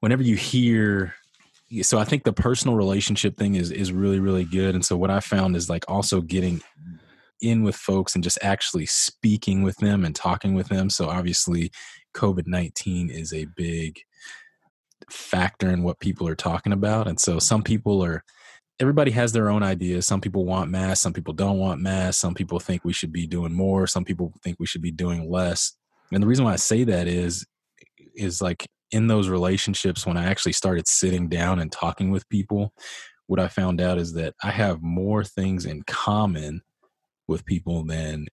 whenever 0.00 0.22
you 0.22 0.36
hear 0.36 1.14
so 1.82 1.98
I 1.98 2.04
think 2.04 2.24
the 2.24 2.32
personal 2.32 2.76
relationship 2.76 3.36
thing 3.36 3.54
is 3.54 3.70
is 3.70 3.92
really 3.92 4.18
really 4.18 4.44
good 4.44 4.74
and 4.74 4.84
so 4.84 4.96
what 4.96 5.10
I 5.10 5.20
found 5.20 5.56
is 5.56 5.68
like 5.68 5.84
also 5.88 6.20
getting 6.20 6.62
in 7.40 7.62
with 7.62 7.76
folks 7.76 8.14
and 8.14 8.24
just 8.24 8.38
actually 8.42 8.86
speaking 8.86 9.62
with 9.62 9.76
them 9.78 10.04
and 10.04 10.14
talking 10.14 10.54
with 10.54 10.68
them. 10.68 10.90
So 10.90 11.08
obviously 11.08 11.70
COVID 12.14 12.46
19 12.46 13.10
is 13.10 13.32
a 13.32 13.46
big 13.56 13.98
factor 15.10 15.70
in 15.70 15.82
what 15.82 16.00
people 16.00 16.26
are 16.26 16.34
talking 16.34 16.72
about. 16.72 17.06
And 17.06 17.20
so 17.20 17.38
some 17.38 17.62
people 17.62 18.02
are, 18.02 18.24
everybody 18.80 19.10
has 19.12 19.32
their 19.32 19.50
own 19.50 19.62
ideas. 19.62 20.06
Some 20.06 20.20
people 20.20 20.44
want 20.44 20.70
mass, 20.70 21.00
some 21.00 21.12
people 21.12 21.34
don't 21.34 21.58
want 21.58 21.80
mass. 21.80 22.16
Some 22.16 22.34
people 22.34 22.58
think 22.58 22.84
we 22.84 22.92
should 22.92 23.12
be 23.12 23.26
doing 23.26 23.52
more, 23.52 23.86
some 23.86 24.04
people 24.04 24.32
think 24.42 24.56
we 24.58 24.66
should 24.66 24.82
be 24.82 24.92
doing 24.92 25.30
less. 25.30 25.72
And 26.12 26.22
the 26.22 26.26
reason 26.26 26.44
why 26.44 26.52
I 26.52 26.56
say 26.56 26.84
that 26.84 27.08
is, 27.08 27.46
is 28.14 28.40
like 28.40 28.66
in 28.90 29.08
those 29.08 29.28
relationships, 29.28 30.06
when 30.06 30.16
I 30.16 30.26
actually 30.26 30.52
started 30.52 30.86
sitting 30.86 31.28
down 31.28 31.58
and 31.58 31.70
talking 31.70 32.10
with 32.10 32.28
people, 32.28 32.72
what 33.26 33.40
I 33.40 33.48
found 33.48 33.80
out 33.80 33.98
is 33.98 34.12
that 34.14 34.34
I 34.42 34.50
have 34.50 34.82
more 34.82 35.24
things 35.24 35.66
in 35.66 35.82
common 35.82 36.62
with 37.28 37.44
people 37.44 37.84
than 37.84 38.26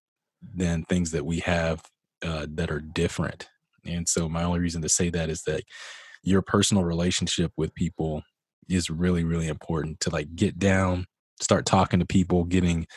than 0.56 0.84
things 0.84 1.12
that 1.12 1.26
we 1.26 1.40
have 1.40 1.82
uh, 2.24 2.46
that 2.50 2.72
are 2.72 2.82
different 2.82 3.48
and 3.86 4.08
so 4.08 4.30
my 4.30 4.44
only 4.44 4.60
reason 4.60 4.82
to 4.82 4.90
say 4.90 5.10
that 5.10 5.30
is 5.30 5.44
that 5.44 5.64
your 6.24 6.42
personal 6.42 6.84
relationship 6.84 7.52
with 7.58 7.76
people 7.76 8.24
is 8.70 8.90
really, 8.90 9.24
really 9.24 9.48
important 9.48 10.00
to 10.02 10.10
like 10.10 10.36
get 10.36 10.58
down, 10.58 11.06
start 11.42 11.66
talking 11.66 12.00
to 12.00 12.06
people, 12.06 12.46
getting 12.46 12.88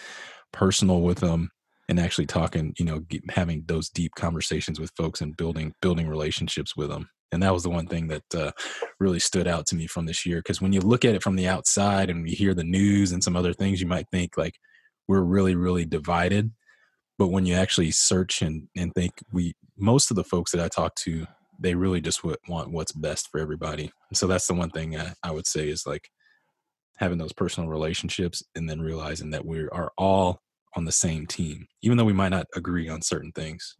personal 0.52 1.00
with 1.00 1.18
them 1.18 1.50
and 1.88 1.98
actually 1.98 2.26
talking, 2.26 2.72
you 2.78 2.84
know, 2.84 3.00
get, 3.00 3.22
having 3.30 3.64
those 3.66 3.88
deep 3.88 4.12
conversations 4.16 4.78
with 4.78 4.92
folks 4.96 5.20
and 5.20 5.36
building, 5.36 5.72
building 5.82 6.08
relationships 6.08 6.76
with 6.76 6.88
them. 6.88 7.08
And 7.32 7.42
that 7.42 7.52
was 7.52 7.64
the 7.64 7.70
one 7.70 7.88
thing 7.88 8.06
that 8.08 8.34
uh, 8.34 8.52
really 9.00 9.18
stood 9.18 9.48
out 9.48 9.66
to 9.66 9.76
me 9.76 9.88
from 9.88 10.06
this 10.06 10.24
year. 10.24 10.40
Cause 10.42 10.60
when 10.60 10.72
you 10.72 10.80
look 10.80 11.04
at 11.04 11.16
it 11.16 11.22
from 11.22 11.34
the 11.34 11.48
outside 11.48 12.08
and 12.08 12.28
you 12.28 12.36
hear 12.36 12.54
the 12.54 12.64
news 12.64 13.10
and 13.10 13.22
some 13.22 13.36
other 13.36 13.52
things, 13.52 13.80
you 13.80 13.88
might 13.88 14.06
think 14.12 14.36
like 14.38 14.54
we're 15.08 15.22
really, 15.22 15.54
really 15.54 15.84
divided 15.84 16.50
but 17.18 17.28
when 17.28 17.46
you 17.46 17.54
actually 17.54 17.90
search 17.90 18.42
and, 18.42 18.68
and 18.76 18.92
think 18.92 19.12
we 19.32 19.54
most 19.78 20.10
of 20.10 20.16
the 20.16 20.24
folks 20.24 20.52
that 20.52 20.60
i 20.60 20.68
talk 20.68 20.94
to 20.94 21.26
they 21.58 21.74
really 21.74 22.00
just 22.00 22.22
want 22.24 22.70
what's 22.70 22.92
best 22.92 23.28
for 23.30 23.40
everybody. 23.40 23.90
So 24.12 24.26
that's 24.26 24.46
the 24.46 24.54
one 24.54 24.70
thing 24.70 24.98
I, 24.98 25.12
I 25.22 25.30
would 25.30 25.46
say 25.46 25.68
is 25.68 25.86
like 25.86 26.08
having 26.96 27.18
those 27.18 27.32
personal 27.32 27.68
relationships 27.68 28.42
and 28.54 28.68
then 28.68 28.80
realizing 28.80 29.30
that 29.30 29.44
we 29.44 29.60
are 29.68 29.92
all 29.98 30.40
on 30.74 30.84
the 30.84 30.92
same 30.92 31.26
team 31.26 31.66
even 31.82 31.96
though 31.96 32.04
we 32.04 32.12
might 32.12 32.28
not 32.28 32.46
agree 32.54 32.88
on 32.88 33.00
certain 33.02 33.32
things. 33.32 33.76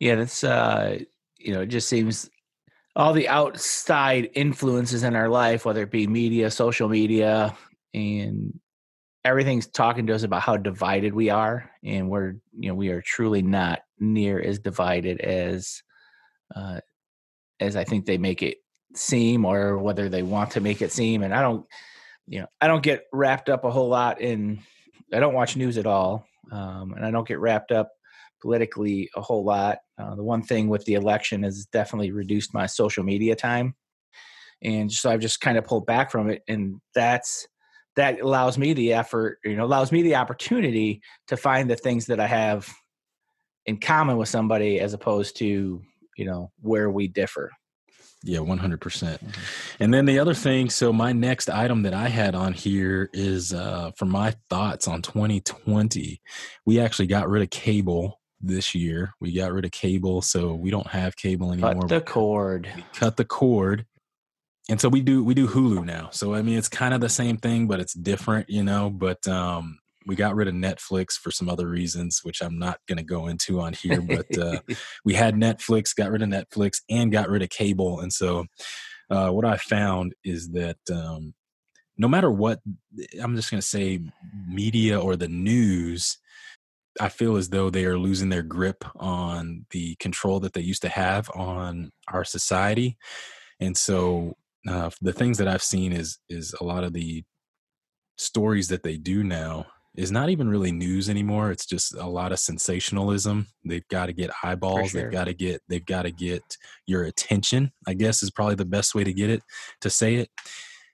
Yeah 0.00 0.16
that's 0.16 0.42
uh 0.42 0.98
you 1.38 1.52
know 1.52 1.62
it 1.62 1.68
just 1.68 1.88
seems 1.88 2.28
all 2.96 3.12
the 3.12 3.28
outside 3.28 4.30
influences 4.34 5.02
in 5.02 5.14
our 5.14 5.28
life 5.28 5.64
whether 5.64 5.82
it 5.82 5.90
be 5.90 6.06
media 6.06 6.50
social 6.50 6.88
media 6.88 7.56
and 7.94 8.58
everything's 9.24 9.66
talking 9.66 10.06
to 10.06 10.14
us 10.14 10.22
about 10.22 10.42
how 10.42 10.56
divided 10.56 11.14
we 11.14 11.30
are 11.30 11.70
and 11.84 12.08
we're 12.08 12.34
you 12.58 12.68
know 12.68 12.74
we 12.74 12.88
are 12.88 13.02
truly 13.02 13.42
not 13.42 13.80
near 13.98 14.40
as 14.40 14.58
divided 14.58 15.20
as 15.20 15.82
uh, 16.54 16.80
as 17.60 17.76
i 17.76 17.84
think 17.84 18.04
they 18.04 18.18
make 18.18 18.42
it 18.42 18.58
seem 18.94 19.44
or 19.44 19.78
whether 19.78 20.08
they 20.08 20.22
want 20.22 20.50
to 20.50 20.60
make 20.60 20.82
it 20.82 20.92
seem 20.92 21.22
and 21.22 21.34
i 21.34 21.40
don't 21.40 21.64
you 22.26 22.40
know 22.40 22.46
i 22.60 22.66
don't 22.66 22.82
get 22.82 23.04
wrapped 23.12 23.48
up 23.48 23.64
a 23.64 23.70
whole 23.70 23.88
lot 23.88 24.20
in 24.20 24.60
i 25.12 25.20
don't 25.20 25.34
watch 25.34 25.56
news 25.56 25.78
at 25.78 25.86
all 25.86 26.26
um, 26.50 26.92
and 26.92 27.04
i 27.04 27.10
don't 27.10 27.28
get 27.28 27.40
wrapped 27.40 27.72
up 27.72 27.90
politically 28.42 29.08
a 29.14 29.20
whole 29.20 29.44
lot. 29.44 29.78
Uh, 29.96 30.16
the 30.16 30.22
one 30.22 30.42
thing 30.42 30.68
with 30.68 30.84
the 30.84 30.94
election 30.94 31.44
has 31.44 31.64
definitely 31.66 32.10
reduced 32.10 32.52
my 32.52 32.66
social 32.66 33.04
media 33.04 33.36
time 33.36 33.74
and 34.62 34.90
so 34.90 35.08
i've 35.10 35.20
just 35.20 35.40
kind 35.40 35.56
of 35.56 35.64
pulled 35.64 35.86
back 35.86 36.10
from 36.10 36.28
it 36.28 36.42
and 36.48 36.80
that's 36.94 37.46
that 37.96 38.20
allows 38.20 38.58
me 38.58 38.72
the 38.72 38.92
effort, 38.92 39.38
you 39.44 39.56
know, 39.56 39.64
allows 39.64 39.92
me 39.92 40.02
the 40.02 40.16
opportunity 40.16 41.02
to 41.28 41.36
find 41.36 41.70
the 41.70 41.76
things 41.76 42.06
that 42.06 42.20
I 42.20 42.26
have 42.26 42.68
in 43.66 43.78
common 43.78 44.16
with 44.16 44.28
somebody 44.28 44.80
as 44.80 44.94
opposed 44.94 45.36
to, 45.38 45.82
you 46.16 46.24
know, 46.24 46.50
where 46.60 46.90
we 46.90 47.08
differ. 47.08 47.50
Yeah, 48.24 48.38
100%. 48.38 48.80
percent 48.80 49.20
mm 49.24 49.34
hmm 49.34 49.40
And 49.80 49.92
then 49.92 50.06
the 50.06 50.18
other 50.18 50.34
thing, 50.34 50.70
so 50.70 50.92
my 50.92 51.12
next 51.12 51.50
item 51.50 51.82
that 51.82 51.94
I 51.94 52.08
had 52.08 52.34
on 52.34 52.52
here 52.52 53.10
is 53.12 53.52
uh, 53.52 53.90
for 53.96 54.04
my 54.04 54.34
thoughts 54.48 54.86
on 54.86 55.02
2020. 55.02 56.20
We 56.64 56.80
actually 56.80 57.08
got 57.08 57.28
rid 57.28 57.42
of 57.42 57.50
cable 57.50 58.20
this 58.40 58.74
year. 58.74 59.14
We 59.20 59.32
got 59.34 59.52
rid 59.52 59.64
of 59.64 59.72
cable, 59.72 60.22
so 60.22 60.54
we 60.54 60.70
don't 60.70 60.86
have 60.86 61.16
cable 61.16 61.52
anymore. 61.52 61.74
Cut 61.74 61.88
the 61.88 62.00
cord. 62.00 62.72
We 62.76 62.84
cut 62.92 63.16
the 63.16 63.24
cord 63.24 63.86
and 64.68 64.80
so 64.80 64.88
we 64.88 65.00
do 65.00 65.24
we 65.24 65.34
do 65.34 65.48
Hulu 65.48 65.84
now. 65.84 66.10
So 66.12 66.34
I 66.34 66.42
mean, 66.42 66.56
it's 66.56 66.68
kind 66.68 66.94
of 66.94 67.00
the 67.00 67.08
same 67.08 67.36
thing, 67.36 67.66
but 67.66 67.80
it's 67.80 67.94
different, 67.94 68.48
you 68.48 68.62
know. 68.62 68.90
But 68.90 69.26
um, 69.26 69.78
we 70.06 70.14
got 70.14 70.34
rid 70.34 70.48
of 70.48 70.54
Netflix 70.54 71.12
for 71.12 71.30
some 71.30 71.48
other 71.48 71.68
reasons, 71.68 72.20
which 72.22 72.42
I'm 72.42 72.58
not 72.58 72.78
going 72.86 72.98
to 72.98 73.04
go 73.04 73.26
into 73.26 73.60
on 73.60 73.72
here. 73.72 74.00
But 74.00 74.38
uh, 74.38 74.60
we 75.04 75.14
had 75.14 75.34
Netflix, 75.34 75.94
got 75.94 76.10
rid 76.10 76.22
of 76.22 76.28
Netflix, 76.28 76.80
and 76.88 77.12
got 77.12 77.28
rid 77.28 77.42
of 77.42 77.50
cable. 77.50 78.00
And 78.00 78.12
so 78.12 78.46
uh, 79.10 79.30
what 79.30 79.44
I 79.44 79.56
found 79.56 80.14
is 80.24 80.50
that 80.50 80.78
um, 80.90 81.34
no 81.98 82.08
matter 82.08 82.30
what, 82.30 82.60
I'm 83.20 83.36
just 83.36 83.50
going 83.50 83.60
to 83.60 83.66
say 83.66 84.00
media 84.48 85.00
or 85.00 85.16
the 85.16 85.28
news. 85.28 86.18
I 87.00 87.08
feel 87.08 87.36
as 87.36 87.48
though 87.48 87.70
they 87.70 87.86
are 87.86 87.98
losing 87.98 88.28
their 88.28 88.42
grip 88.42 88.84
on 88.96 89.66
the 89.70 89.96
control 89.96 90.40
that 90.40 90.52
they 90.52 90.60
used 90.60 90.82
to 90.82 90.88
have 90.88 91.30
on 91.34 91.90
our 92.08 92.24
society. 92.24 92.98
And 93.60 93.76
so 93.76 94.36
uh, 94.68 94.90
the 95.00 95.12
things 95.12 95.38
that 95.38 95.48
I've 95.48 95.62
seen 95.62 95.92
is 95.92 96.18
is 96.28 96.54
a 96.60 96.64
lot 96.64 96.84
of 96.84 96.92
the 96.92 97.24
stories 98.16 98.68
that 98.68 98.82
they 98.82 98.96
do 98.96 99.24
now 99.24 99.66
is 99.94 100.10
not 100.10 100.30
even 100.30 100.48
really 100.48 100.72
news 100.72 101.10
anymore. 101.10 101.50
It's 101.50 101.66
just 101.66 101.94
a 101.94 102.06
lot 102.06 102.32
of 102.32 102.38
sensationalism. 102.38 103.46
They've 103.64 103.86
got 103.88 104.06
to 104.06 104.12
get 104.12 104.30
eyeballs. 104.42 104.90
Sure. 104.90 105.02
They've 105.02 105.12
got 105.12 105.24
to 105.24 105.34
get 105.34 105.60
they've 105.68 105.84
got 105.84 106.02
to 106.02 106.10
get 106.10 106.42
your 106.86 107.04
attention. 107.04 107.72
I 107.86 107.94
guess 107.94 108.22
is 108.22 108.30
probably 108.30 108.54
the 108.54 108.64
best 108.64 108.94
way 108.94 109.04
to 109.04 109.12
get 109.12 109.30
it 109.30 109.42
to 109.82 109.90
say 109.90 110.16
it. 110.16 110.30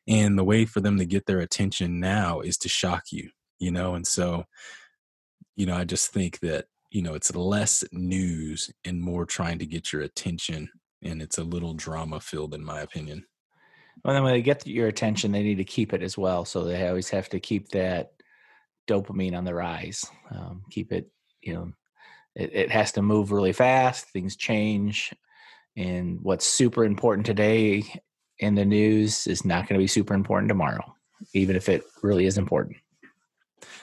And 0.08 0.38
the 0.38 0.44
way 0.44 0.64
for 0.64 0.80
them 0.80 0.98
to 0.98 1.04
get 1.04 1.26
their 1.26 1.40
attention 1.40 2.00
now 2.00 2.40
is 2.40 2.56
to 2.58 2.68
shock 2.68 3.04
you, 3.12 3.30
you 3.58 3.70
know. 3.70 3.94
And 3.94 4.06
so, 4.06 4.44
you 5.54 5.66
know, 5.66 5.76
I 5.76 5.84
just 5.84 6.10
think 6.10 6.40
that 6.40 6.64
you 6.90 7.02
know 7.02 7.14
it's 7.14 7.34
less 7.36 7.84
news 7.92 8.70
and 8.84 9.00
more 9.00 9.26
trying 9.26 9.58
to 9.58 9.66
get 9.66 9.92
your 9.92 10.02
attention, 10.02 10.70
and 11.02 11.22
it's 11.22 11.38
a 11.38 11.44
little 11.44 11.74
drama 11.74 12.20
filled, 12.20 12.54
in 12.54 12.64
my 12.64 12.80
opinion. 12.80 13.26
Well, 14.04 14.14
then 14.14 14.22
when 14.22 14.32
they 14.32 14.42
get 14.42 14.66
your 14.66 14.88
attention, 14.88 15.32
they 15.32 15.42
need 15.42 15.56
to 15.56 15.64
keep 15.64 15.92
it 15.92 16.02
as 16.02 16.16
well. 16.16 16.44
So 16.44 16.64
they 16.64 16.88
always 16.88 17.10
have 17.10 17.28
to 17.30 17.40
keep 17.40 17.68
that 17.70 18.12
dopamine 18.86 19.36
on 19.36 19.44
the 19.44 19.54
rise. 19.54 20.04
Um, 20.30 20.62
keep 20.70 20.92
it, 20.92 21.10
you 21.42 21.54
know, 21.54 21.72
it, 22.34 22.50
it 22.54 22.70
has 22.70 22.92
to 22.92 23.02
move 23.02 23.32
really 23.32 23.52
fast. 23.52 24.06
Things 24.10 24.36
change, 24.36 25.12
and 25.76 26.18
what's 26.22 26.46
super 26.46 26.84
important 26.84 27.26
today 27.26 27.84
in 28.38 28.54
the 28.54 28.64
news 28.64 29.26
is 29.26 29.44
not 29.44 29.68
going 29.68 29.78
to 29.78 29.82
be 29.82 29.88
super 29.88 30.14
important 30.14 30.48
tomorrow, 30.48 30.94
even 31.34 31.56
if 31.56 31.68
it 31.68 31.82
really 32.02 32.26
is 32.26 32.38
important. 32.38 32.76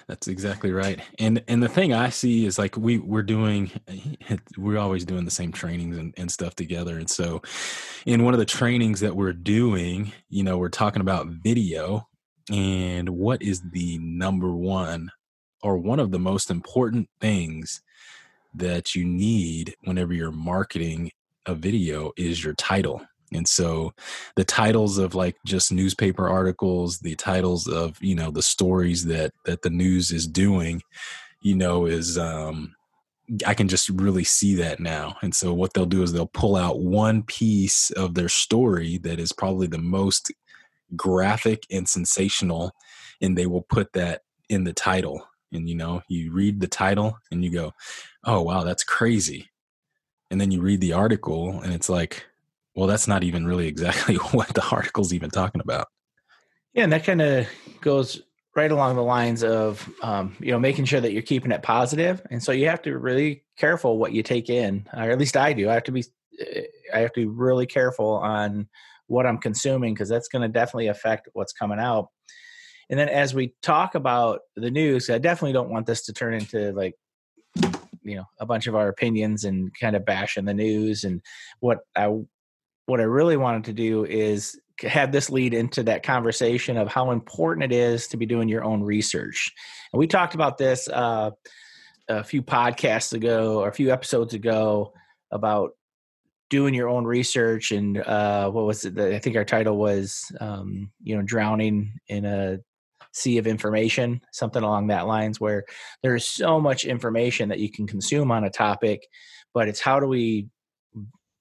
That's 0.07 0.27
exactly 0.27 0.71
right. 0.71 0.99
And 1.19 1.43
and 1.47 1.61
the 1.61 1.69
thing 1.69 1.93
I 1.93 2.09
see 2.09 2.45
is 2.45 2.57
like 2.57 2.77
we 2.77 2.97
we're 2.97 3.23
doing 3.23 3.71
we're 4.57 4.77
always 4.77 5.05
doing 5.05 5.25
the 5.25 5.31
same 5.31 5.51
trainings 5.51 5.97
and, 5.97 6.13
and 6.17 6.31
stuff 6.31 6.55
together. 6.55 6.97
And 6.97 7.09
so 7.09 7.41
in 8.05 8.23
one 8.23 8.33
of 8.33 8.39
the 8.39 8.45
trainings 8.45 8.99
that 9.01 9.15
we're 9.15 9.33
doing, 9.33 10.11
you 10.29 10.43
know, 10.43 10.57
we're 10.57 10.69
talking 10.69 11.01
about 11.01 11.27
video 11.27 12.07
and 12.51 13.09
what 13.09 13.41
is 13.41 13.61
the 13.71 13.97
number 13.99 14.55
one 14.55 15.11
or 15.63 15.77
one 15.77 15.99
of 15.99 16.11
the 16.11 16.19
most 16.19 16.51
important 16.51 17.09
things 17.19 17.81
that 18.53 18.95
you 18.95 19.03
need 19.03 19.75
whenever 19.83 20.13
you're 20.13 20.31
marketing 20.31 21.11
a 21.47 21.55
video 21.55 22.11
is 22.17 22.43
your 22.43 22.53
title 22.53 23.01
and 23.35 23.47
so 23.47 23.93
the 24.35 24.43
titles 24.43 24.97
of 24.97 25.15
like 25.15 25.35
just 25.45 25.71
newspaper 25.71 26.27
articles 26.27 26.99
the 26.99 27.15
titles 27.15 27.67
of 27.67 27.97
you 28.01 28.15
know 28.15 28.31
the 28.31 28.41
stories 28.41 29.05
that 29.05 29.31
that 29.45 29.61
the 29.61 29.69
news 29.69 30.11
is 30.11 30.27
doing 30.27 30.81
you 31.41 31.55
know 31.55 31.85
is 31.85 32.17
um 32.17 32.75
i 33.45 33.53
can 33.53 33.67
just 33.67 33.89
really 33.89 34.23
see 34.23 34.55
that 34.55 34.79
now. 34.79 35.17
And 35.21 35.33
so 35.33 35.53
what 35.53 35.73
they'll 35.73 35.85
do 35.85 36.03
is 36.03 36.13
they'll 36.13 36.27
pull 36.27 36.55
out 36.55 36.79
one 36.79 37.23
piece 37.23 37.89
of 37.91 38.13
their 38.13 38.29
story 38.29 38.97
that 38.99 39.19
is 39.19 39.31
probably 39.31 39.67
the 39.67 39.79
most 39.79 40.31
graphic 40.95 41.63
and 41.71 41.87
sensational 41.87 42.71
and 43.21 43.37
they 43.37 43.47
will 43.47 43.63
put 43.63 43.93
that 43.93 44.21
in 44.49 44.63
the 44.63 44.73
title. 44.73 45.27
And 45.51 45.67
you 45.69 45.75
know 45.75 46.01
you 46.07 46.31
read 46.31 46.59
the 46.59 46.67
title 46.67 47.17
and 47.31 47.43
you 47.43 47.51
go 47.51 47.73
oh 48.25 48.41
wow 48.41 48.63
that's 48.63 48.83
crazy. 48.83 49.49
And 50.29 50.39
then 50.39 50.51
you 50.51 50.61
read 50.61 50.81
the 50.81 50.93
article 50.93 51.61
and 51.61 51.73
it's 51.73 51.89
like 51.89 52.25
well 52.75 52.87
that's 52.87 53.07
not 53.07 53.23
even 53.23 53.45
really 53.45 53.67
exactly 53.67 54.15
what 54.31 54.49
the 54.49 54.65
article's 54.71 55.13
even 55.13 55.29
talking 55.29 55.61
about. 55.61 55.87
Yeah 56.73 56.83
and 56.83 56.91
that 56.91 57.05
kind 57.05 57.21
of 57.21 57.47
goes 57.81 58.21
right 58.55 58.71
along 58.71 58.95
the 58.95 59.03
lines 59.03 59.43
of 59.43 59.87
um, 60.01 60.35
you 60.39 60.51
know 60.51 60.59
making 60.59 60.85
sure 60.85 61.01
that 61.01 61.11
you're 61.11 61.21
keeping 61.21 61.51
it 61.51 61.61
positive 61.61 62.21
and 62.31 62.41
so 62.41 62.51
you 62.51 62.67
have 62.67 62.81
to 62.81 62.89
be 62.89 62.95
really 62.95 63.43
careful 63.57 63.97
what 63.97 64.13
you 64.13 64.23
take 64.23 64.49
in 64.49 64.87
or 64.93 65.11
at 65.11 65.19
least 65.19 65.37
i 65.37 65.53
do. 65.53 65.69
I 65.69 65.73
have 65.73 65.83
to 65.83 65.91
be 65.91 66.03
i 66.93 66.99
have 66.99 67.13
to 67.13 67.21
be 67.21 67.25
really 67.25 67.65
careful 67.65 68.13
on 68.13 68.67
what 69.07 69.25
i'm 69.25 69.37
consuming 69.37 69.93
because 69.93 70.09
that's 70.09 70.27
going 70.27 70.41
to 70.41 70.47
definitely 70.47 70.87
affect 70.87 71.29
what's 71.33 71.53
coming 71.53 71.79
out. 71.79 72.09
And 72.89 72.99
then 72.99 73.09
as 73.09 73.33
we 73.33 73.53
talk 73.61 73.95
about 73.95 74.41
the 74.55 74.71
news 74.71 75.09
i 75.09 75.17
definitely 75.17 75.53
don't 75.53 75.69
want 75.69 75.85
this 75.85 76.05
to 76.05 76.13
turn 76.13 76.33
into 76.33 76.71
like 76.73 76.95
you 78.03 78.15
know 78.15 78.25
a 78.39 78.45
bunch 78.45 78.67
of 78.67 78.75
our 78.75 78.87
opinions 78.87 79.43
and 79.43 79.71
kind 79.79 79.95
of 79.95 80.05
bashing 80.05 80.45
the 80.45 80.53
news 80.53 81.03
and 81.03 81.21
what 81.59 81.79
i 81.95 82.07
what 82.85 82.99
i 82.99 83.03
really 83.03 83.37
wanted 83.37 83.65
to 83.65 83.73
do 83.73 84.05
is 84.05 84.59
have 84.81 85.11
this 85.11 85.29
lead 85.29 85.53
into 85.53 85.83
that 85.83 86.03
conversation 86.03 86.77
of 86.77 86.87
how 86.87 87.11
important 87.11 87.63
it 87.63 87.75
is 87.75 88.07
to 88.07 88.17
be 88.17 88.25
doing 88.25 88.49
your 88.49 88.63
own 88.63 88.83
research. 88.83 89.51
And 89.93 89.99
we 89.99 90.07
talked 90.07 90.35
about 90.35 90.57
this 90.57 90.87
uh, 90.89 91.31
a 92.09 92.23
few 92.23 92.41
podcasts 92.41 93.13
ago 93.13 93.59
or 93.61 93.69
a 93.69 93.73
few 93.73 93.91
episodes 93.91 94.33
ago 94.33 94.93
about 95.31 95.71
doing 96.49 96.73
your 96.73 96.89
own 96.89 97.05
research 97.05 97.71
and 97.71 97.97
uh, 97.97 98.49
what 98.51 98.65
was 98.65 98.85
it 98.85 98.97
i 98.99 99.17
think 99.17 99.35
our 99.35 99.43
title 99.43 99.77
was 99.77 100.31
um, 100.39 100.91
you 101.01 101.15
know 101.15 101.23
drowning 101.23 101.91
in 102.07 102.23
a 102.23 102.59
sea 103.13 103.37
of 103.37 103.47
information, 103.47 104.19
something 104.33 104.61
along 104.61 104.87
that 104.87 105.07
lines, 105.07 105.39
where 105.39 105.63
there's 106.03 106.27
so 106.27 106.59
much 106.59 106.83
information 106.83 107.47
that 107.47 107.59
you 107.59 107.71
can 107.71 107.87
consume 107.87 108.29
on 108.29 108.43
a 108.43 108.49
topic, 108.49 109.07
but 109.53 109.69
it's 109.69 109.79
how 109.79 110.01
do 110.01 110.05
we 110.05 110.49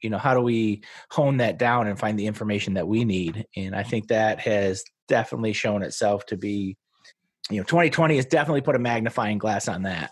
you 0.05 0.11
know 0.11 0.19
how 0.19 0.35
do 0.35 0.41
we 0.41 0.83
hone 1.11 1.39
that 1.39 1.59
down 1.59 1.87
and 1.89 1.99
find 1.99 2.19
the 2.19 2.27
information 2.27 2.75
that 2.75 2.87
we 2.87 3.05
need 3.05 3.47
and 3.57 3.75
i 3.75 3.83
think 3.83 4.07
that 4.09 4.39
has 4.39 4.85
definitely 5.09 5.53
shown 5.53 5.83
itself 5.83 6.25
to 6.27 6.37
be 6.37 6.77
you 7.51 7.57
know 7.57 7.65
2020 7.65 8.17
has 8.17 8.27
definitely 8.27 8.61
put 8.61 8.77
a 8.77 8.79
magnifying 8.79 9.39
glass 9.39 9.67
on 9.67 9.83
that 9.83 10.11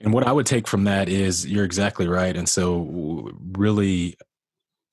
and 0.00 0.12
what 0.12 0.26
i 0.26 0.30
would 0.30 0.46
take 0.46 0.68
from 0.68 0.84
that 0.84 1.08
is 1.08 1.46
you're 1.46 1.64
exactly 1.64 2.06
right 2.06 2.36
and 2.36 2.48
so 2.48 3.32
really 3.56 4.14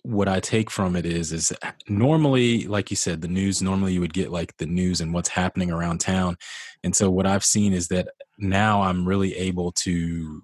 what 0.03 0.27
I 0.27 0.39
take 0.39 0.71
from 0.71 0.95
it 0.95 1.05
is 1.05 1.31
is 1.31 1.53
uh, 1.61 1.71
normally, 1.87 2.65
like 2.65 2.89
you 2.89 2.95
said, 2.95 3.21
the 3.21 3.27
news. 3.27 3.61
Normally, 3.61 3.93
you 3.93 3.99
would 3.99 4.15
get 4.15 4.31
like 4.31 4.57
the 4.57 4.65
news 4.65 4.99
and 4.99 5.13
what's 5.13 5.29
happening 5.29 5.69
around 5.69 5.99
town, 5.99 6.37
and 6.83 6.95
so 6.95 7.11
what 7.11 7.27
I've 7.27 7.45
seen 7.45 7.71
is 7.71 7.89
that 7.89 8.07
now 8.39 8.81
I'm 8.81 9.07
really 9.07 9.35
able 9.35 9.71
to 9.73 10.41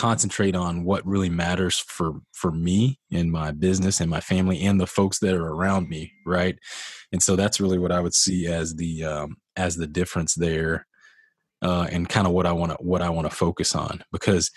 concentrate 0.00 0.56
on 0.56 0.84
what 0.84 1.06
really 1.06 1.28
matters 1.28 1.78
for 1.78 2.20
for 2.32 2.50
me 2.50 2.98
and 3.12 3.30
my 3.30 3.50
business 3.50 4.00
and 4.00 4.10
my 4.10 4.20
family 4.20 4.62
and 4.62 4.80
the 4.80 4.86
folks 4.86 5.18
that 5.18 5.34
are 5.34 5.48
around 5.48 5.88
me 5.88 6.12
right 6.24 6.58
and 7.12 7.22
so 7.22 7.36
that's 7.36 7.60
really 7.60 7.78
what 7.78 7.92
i 7.92 8.00
would 8.00 8.14
see 8.14 8.46
as 8.46 8.76
the 8.76 9.04
um 9.04 9.36
as 9.56 9.76
the 9.76 9.86
difference 9.86 10.34
there 10.34 10.86
uh 11.62 11.86
and 11.90 12.08
kind 12.08 12.26
of 12.26 12.32
what 12.32 12.46
i 12.46 12.52
want 12.52 12.72
to 12.72 12.78
what 12.80 13.02
i 13.02 13.10
want 13.10 13.28
to 13.28 13.36
focus 13.36 13.74
on 13.74 14.02
because 14.10 14.50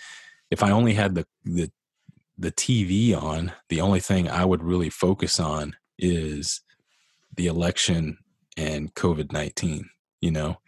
if 0.50 0.62
i 0.62 0.70
only 0.70 0.94
had 0.94 1.14
the 1.14 1.26
the 1.44 1.70
the 2.38 2.52
TV 2.52 3.16
on, 3.16 3.52
the 3.68 3.80
only 3.80 4.00
thing 4.00 4.28
I 4.28 4.44
would 4.44 4.62
really 4.62 4.90
focus 4.90 5.38
on 5.38 5.76
is 5.98 6.60
the 7.36 7.46
election 7.46 8.18
and 8.56 8.94
COVID 8.94 9.32
19, 9.32 9.88
you 10.20 10.30
know? 10.30 10.58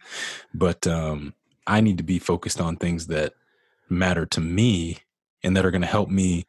But 0.53 0.87
um, 0.87 1.33
I 1.65 1.81
need 1.81 1.97
to 1.97 2.03
be 2.03 2.19
focused 2.19 2.61
on 2.61 2.77
things 2.77 3.07
that 3.07 3.33
matter 3.89 4.25
to 4.25 4.41
me 4.41 4.99
and 5.43 5.55
that 5.55 5.65
are 5.65 5.71
going 5.71 5.81
to 5.81 5.87
help 5.87 6.09
me 6.09 6.45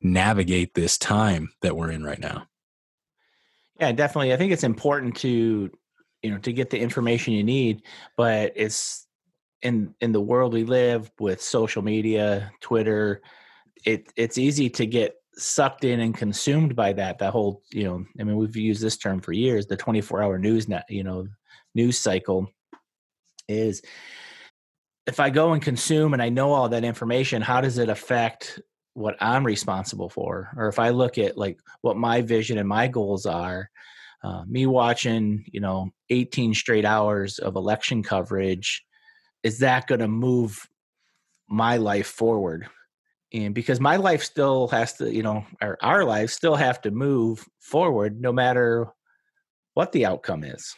navigate 0.00 0.74
this 0.74 0.98
time 0.98 1.52
that 1.62 1.76
we're 1.76 1.90
in 1.90 2.04
right 2.04 2.18
now. 2.18 2.46
Yeah, 3.80 3.92
definitely. 3.92 4.32
I 4.32 4.36
think 4.36 4.52
it's 4.52 4.64
important 4.64 5.16
to, 5.18 5.70
you 6.22 6.30
know, 6.30 6.38
to 6.38 6.52
get 6.52 6.70
the 6.70 6.78
information 6.78 7.32
you 7.34 7.44
need, 7.44 7.82
but 8.16 8.52
it's 8.54 9.06
in 9.62 9.94
in 10.00 10.12
the 10.12 10.20
world 10.20 10.52
we 10.52 10.64
live 10.64 11.10
with 11.18 11.40
social 11.40 11.82
media, 11.82 12.52
Twitter, 12.60 13.22
it 13.84 14.12
it's 14.16 14.38
easy 14.38 14.70
to 14.70 14.86
get 14.86 15.16
sucked 15.34 15.84
in 15.84 16.00
and 16.00 16.16
consumed 16.16 16.76
by 16.76 16.92
that 16.92 17.18
that 17.18 17.32
whole 17.32 17.62
you 17.72 17.84
know 17.84 18.04
i 18.20 18.22
mean 18.22 18.36
we've 18.36 18.54
used 18.54 18.82
this 18.82 18.98
term 18.98 19.18
for 19.18 19.32
years 19.32 19.66
the 19.66 19.76
24 19.76 20.22
hour 20.22 20.38
news 20.38 20.68
net 20.68 20.84
you 20.90 21.02
know 21.02 21.26
news 21.74 21.96
cycle 21.98 22.46
is 23.48 23.80
if 25.06 25.20
i 25.20 25.30
go 25.30 25.52
and 25.52 25.62
consume 25.62 26.12
and 26.12 26.22
i 26.22 26.28
know 26.28 26.52
all 26.52 26.68
that 26.68 26.84
information 26.84 27.42
how 27.42 27.60
does 27.60 27.78
it 27.78 27.88
affect 27.88 28.60
what 28.94 29.16
i'm 29.20 29.44
responsible 29.44 30.08
for? 30.08 30.50
Or 30.56 30.68
if 30.68 30.78
i 30.78 30.90
look 30.90 31.18
at 31.18 31.36
like 31.36 31.60
what 31.80 31.96
my 31.96 32.22
vision 32.22 32.58
and 32.58 32.68
my 32.68 32.88
goals 32.88 33.26
are 33.26 33.70
uh, 34.22 34.44
me 34.46 34.66
watching 34.66 35.44
you 35.50 35.60
know 35.60 35.90
18 36.10 36.54
straight 36.54 36.84
hours 36.84 37.38
of 37.38 37.56
election 37.56 38.02
coverage 38.02 38.84
is 39.42 39.58
that 39.58 39.86
going 39.86 40.00
to 40.00 40.08
move 40.08 40.68
my 41.48 41.76
life 41.76 42.06
forward? 42.06 42.68
And 43.34 43.54
because 43.54 43.80
my 43.80 43.96
life 43.96 44.22
still 44.22 44.68
has 44.68 44.94
to 44.94 45.12
you 45.12 45.22
know 45.22 45.44
or 45.60 45.78
our 45.82 46.04
lives 46.04 46.34
still 46.34 46.56
have 46.56 46.80
to 46.82 46.90
move 46.90 47.46
forward 47.60 48.20
no 48.20 48.32
matter 48.32 48.88
what 49.74 49.92
the 49.92 50.04
outcome 50.04 50.44
is. 50.44 50.74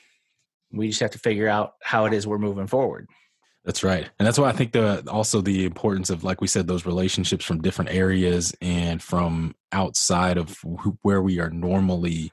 We 0.70 0.88
just 0.88 1.00
have 1.00 1.10
to 1.12 1.18
figure 1.18 1.48
out 1.48 1.72
how 1.82 2.06
it 2.06 2.12
is 2.12 2.26
we're 2.26 2.38
moving 2.38 2.66
forward 2.66 3.08
that's 3.64 3.83
right 3.83 4.11
and 4.18 4.27
that's 4.27 4.38
why 4.38 4.48
i 4.48 4.53
think 4.53 4.72
the 4.72 5.03
also 5.11 5.40
the 5.40 5.64
importance 5.64 6.11
of 6.11 6.24
like 6.24 6.40
we 6.40 6.46
said 6.46 6.66
those 6.66 6.87
relationships 6.87 7.44
from 7.44 7.62
different 7.62 7.90
areas 7.90 8.55
and 8.61 9.03
from 9.03 9.55
outside 9.72 10.37
of 10.37 10.57
where 11.03 11.22
we 11.22 11.38
are 11.40 11.50
normally 11.50 12.33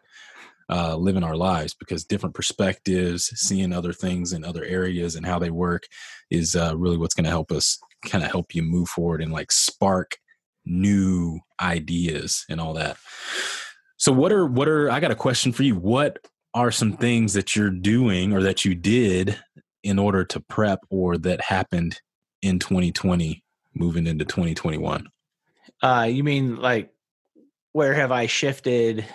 uh, 0.70 0.96
living 0.96 1.24
our 1.24 1.36
lives 1.36 1.74
because 1.74 2.06
different 2.06 2.34
perspectives 2.34 3.26
seeing 3.36 3.74
other 3.74 3.92
things 3.92 4.32
in 4.32 4.46
other 4.46 4.64
areas 4.64 5.16
and 5.16 5.26
how 5.26 5.38
they 5.38 5.50
work 5.50 5.84
is 6.30 6.56
uh, 6.56 6.74
really 6.78 6.98
what's 6.98 7.14
going 7.14 7.26
to 7.26 7.30
help 7.30 7.52
us 7.52 7.78
kind 8.06 8.24
of 8.24 8.32
help 8.32 8.56
you 8.56 8.64
move 8.64 8.88
forward 8.88 9.22
and 9.22 9.34
like 9.34 9.52
spark 9.52 10.18
new 10.66 11.40
ideas 11.60 12.46
and 12.50 12.62
all 12.62 12.74
that. 12.74 12.98
So 13.98 14.12
what 14.12 14.32
are 14.32 14.48
what 14.48 14.68
are 14.68 14.90
I 14.90 15.00
got 15.00 15.12
a 15.12 15.16
question 15.16 15.52
for 15.52 15.64
you. 15.64 15.76
What 15.76 16.20
are 16.54 16.72
some 16.72 16.94
things 16.94 17.34
that 17.34 17.56
you're 17.56 17.70
doing 17.70 18.34
or 18.34 18.42
that 18.44 18.66
you 18.66 18.76
did 18.76 19.38
in 19.84 20.00
order 20.00 20.24
to 20.26 20.40
prep 20.40 20.80
or 20.90 21.18
that 21.18 21.42
happened 21.42 22.02
in 22.42 22.60
2020 22.60 23.44
moving 23.74 24.08
into 24.08 24.26
2021? 24.26 25.08
Uh 25.82 26.08
you 26.10 26.24
mean 26.24 26.58
like 26.58 26.92
where 27.74 27.94
have 27.94 28.12
I 28.12 28.26
shifted 28.26 29.06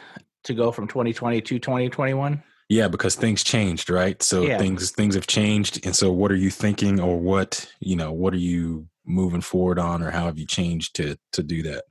to 0.44 0.55
go 0.55 0.72
from 0.72 0.88
2020 0.88 1.40
to 1.42 1.59
2021? 1.59 2.42
Yeah, 2.68 2.88
because 2.88 3.14
things 3.14 3.44
changed, 3.44 3.90
right? 3.90 4.20
So 4.22 4.42
yeah. 4.42 4.59
things 4.59 4.90
things 4.90 5.14
have 5.14 5.26
changed, 5.26 5.85
and 5.87 5.94
so 5.94 6.11
what 6.11 6.33
are 6.33 6.37
you 6.37 6.50
thinking, 6.50 6.98
or 6.98 7.18
what 7.18 7.70
you 7.81 7.94
know, 7.94 8.12
what 8.12 8.35
are 8.35 8.38
you 8.38 8.88
moving 9.05 9.40
forward 9.40 9.79
on, 9.79 10.02
or 10.02 10.11
how 10.11 10.24
have 10.24 10.38
you 10.38 10.46
changed 10.46 10.96
to 10.96 11.16
to 11.33 11.42
do 11.44 11.62
that? 11.62 11.85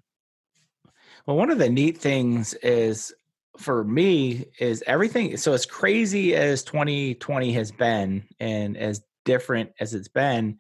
Well, 1.26 1.38
one 1.38 1.50
of 1.50 1.60
the 1.60 1.70
neat 1.70 1.98
things 1.98 2.54
is 2.56 3.14
for 3.58 3.84
me 3.84 4.46
is 4.60 4.84
everything. 4.88 5.38
So 5.38 5.54
as 5.54 5.66
crazy 5.66 6.36
as 6.36 6.64
2020 6.64 7.54
has 7.54 7.72
been, 7.72 8.26
and 8.40 8.78
as 8.78 9.04
different 9.24 9.72
as 9.80 9.94
it's 9.94 10.08
been, 10.08 10.60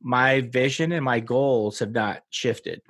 my 0.00 0.40
vision 0.40 0.92
and 0.92 1.04
my 1.04 1.20
goals 1.20 1.78
have 1.78 1.92
not 1.92 2.22
shifted. 2.30 2.80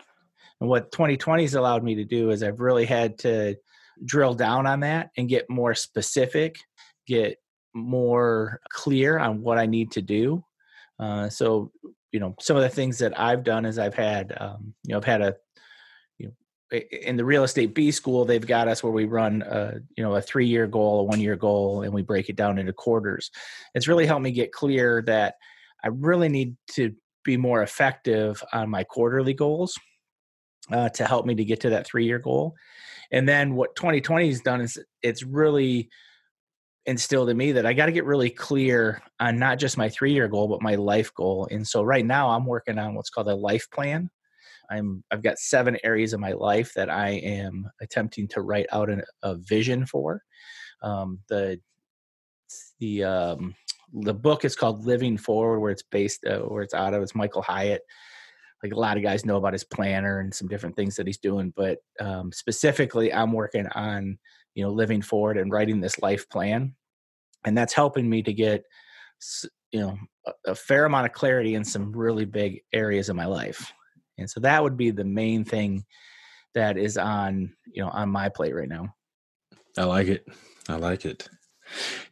And 0.60 0.68
what 0.68 0.92
2020 0.92 1.42
has 1.42 1.54
allowed 1.54 1.82
me 1.82 1.96
to 1.96 2.04
do 2.04 2.30
is 2.30 2.42
I've 2.42 2.60
really 2.60 2.86
had 2.86 3.18
to 3.20 3.56
drill 4.04 4.34
down 4.34 4.66
on 4.66 4.80
that 4.80 5.10
and 5.16 5.28
get 5.28 5.50
more 5.50 5.74
specific, 5.74 6.58
get 7.06 7.38
more 7.74 8.60
clear 8.70 9.18
on 9.18 9.42
what 9.42 9.58
I 9.58 9.66
need 9.66 9.90
to 9.92 10.02
do. 10.02 10.44
Uh, 10.98 11.28
so, 11.28 11.72
you 12.12 12.20
know, 12.20 12.34
some 12.40 12.56
of 12.56 12.62
the 12.62 12.68
things 12.68 12.98
that 12.98 13.18
I've 13.18 13.44
done 13.44 13.64
is 13.64 13.78
I've 13.78 13.94
had, 13.94 14.36
um, 14.38 14.74
you 14.84 14.92
know, 14.92 14.98
I've 14.98 15.04
had 15.04 15.22
a, 15.22 15.36
in 16.70 17.16
the 17.16 17.24
real 17.24 17.44
estate 17.44 17.74
B 17.74 17.90
school, 17.90 18.24
they've 18.24 18.46
got 18.46 18.68
us 18.68 18.82
where 18.82 18.92
we 18.92 19.04
run, 19.04 19.42
a, 19.42 19.80
you 19.96 20.04
know, 20.04 20.14
a 20.14 20.22
three 20.22 20.46
year 20.46 20.66
goal, 20.66 21.00
a 21.00 21.04
one 21.04 21.20
year 21.20 21.36
goal, 21.36 21.82
and 21.82 21.92
we 21.92 22.02
break 22.02 22.28
it 22.28 22.36
down 22.36 22.58
into 22.58 22.72
quarters. 22.72 23.30
It's 23.74 23.88
really 23.88 24.06
helped 24.06 24.22
me 24.22 24.30
get 24.30 24.52
clear 24.52 25.02
that 25.06 25.34
I 25.82 25.88
really 25.88 26.28
need 26.28 26.56
to 26.72 26.94
be 27.24 27.36
more 27.36 27.62
effective 27.62 28.42
on 28.52 28.70
my 28.70 28.84
quarterly 28.84 29.34
goals 29.34 29.78
uh, 30.70 30.88
to 30.90 31.04
help 31.04 31.26
me 31.26 31.34
to 31.34 31.44
get 31.44 31.60
to 31.60 31.70
that 31.70 31.86
three 31.86 32.04
year 32.06 32.18
goal. 32.18 32.54
And 33.10 33.28
then 33.28 33.54
what 33.54 33.74
2020 33.74 34.28
has 34.28 34.40
done 34.40 34.60
is 34.60 34.78
it's 35.02 35.24
really 35.24 35.90
instilled 36.86 37.28
in 37.28 37.36
me 37.36 37.52
that 37.52 37.66
I 37.66 37.72
got 37.72 37.86
to 37.86 37.92
get 37.92 38.04
really 38.04 38.30
clear 38.30 39.02
on 39.18 39.38
not 39.38 39.58
just 39.58 39.76
my 39.76 39.88
three 39.88 40.12
year 40.12 40.28
goal, 40.28 40.48
but 40.48 40.62
my 40.62 40.76
life 40.76 41.12
goal. 41.14 41.48
And 41.50 41.66
so 41.66 41.82
right 41.82 42.06
now 42.06 42.30
I'm 42.30 42.46
working 42.46 42.78
on 42.78 42.94
what's 42.94 43.10
called 43.10 43.28
a 43.28 43.34
life 43.34 43.68
plan. 43.72 44.10
I'm 44.70 45.04
I've 45.10 45.22
got 45.22 45.38
seven 45.38 45.78
areas 45.84 46.12
of 46.12 46.20
my 46.20 46.32
life 46.32 46.72
that 46.74 46.90
I 46.90 47.10
am 47.10 47.68
attempting 47.80 48.28
to 48.28 48.42
write 48.42 48.66
out 48.72 48.90
an, 48.90 49.02
a 49.22 49.36
vision 49.36 49.86
for. 49.86 50.22
Um, 50.82 51.18
the 51.28 51.60
the 52.78 53.04
um, 53.04 53.54
the 53.92 54.14
book 54.14 54.44
is 54.44 54.56
called 54.56 54.84
Living 54.84 55.18
Forward, 55.18 55.60
where 55.60 55.72
it's 55.72 55.82
based 55.82 56.24
uh, 56.24 56.40
where 56.40 56.62
it's 56.62 56.74
out 56.74 56.94
of. 56.94 57.02
It's 57.02 57.14
Michael 57.14 57.42
Hyatt 57.42 57.82
like 58.62 58.72
a 58.72 58.78
lot 58.78 58.96
of 58.96 59.02
guys 59.02 59.24
know 59.24 59.36
about 59.36 59.52
his 59.52 59.64
planner 59.64 60.20
and 60.20 60.34
some 60.34 60.48
different 60.48 60.76
things 60.76 60.96
that 60.96 61.06
he's 61.06 61.18
doing 61.18 61.52
but 61.56 61.78
um, 62.00 62.32
specifically 62.32 63.12
i'm 63.12 63.32
working 63.32 63.66
on 63.68 64.18
you 64.54 64.62
know 64.62 64.70
living 64.70 65.02
forward 65.02 65.38
and 65.38 65.52
writing 65.52 65.80
this 65.80 66.00
life 66.00 66.28
plan 66.28 66.74
and 67.44 67.56
that's 67.56 67.72
helping 67.72 68.08
me 68.08 68.22
to 68.22 68.32
get 68.32 68.62
you 69.72 69.80
know 69.80 69.96
a, 70.26 70.32
a 70.48 70.54
fair 70.54 70.84
amount 70.84 71.06
of 71.06 71.12
clarity 71.12 71.54
in 71.54 71.64
some 71.64 71.92
really 71.92 72.24
big 72.24 72.60
areas 72.72 73.08
of 73.08 73.16
my 73.16 73.26
life 73.26 73.72
and 74.20 74.30
so 74.30 74.40
that 74.40 74.62
would 74.62 74.76
be 74.76 74.90
the 74.90 75.04
main 75.04 75.44
thing 75.44 75.84
that 76.54 76.76
is 76.76 76.96
on 76.96 77.52
you 77.72 77.82
know 77.82 77.90
on 77.90 78.08
my 78.08 78.28
plate 78.28 78.54
right 78.54 78.68
now. 78.68 78.94
I 79.76 79.84
like 79.84 80.08
it. 80.08 80.26
I 80.68 80.76
like 80.76 81.04
it. 81.04 81.28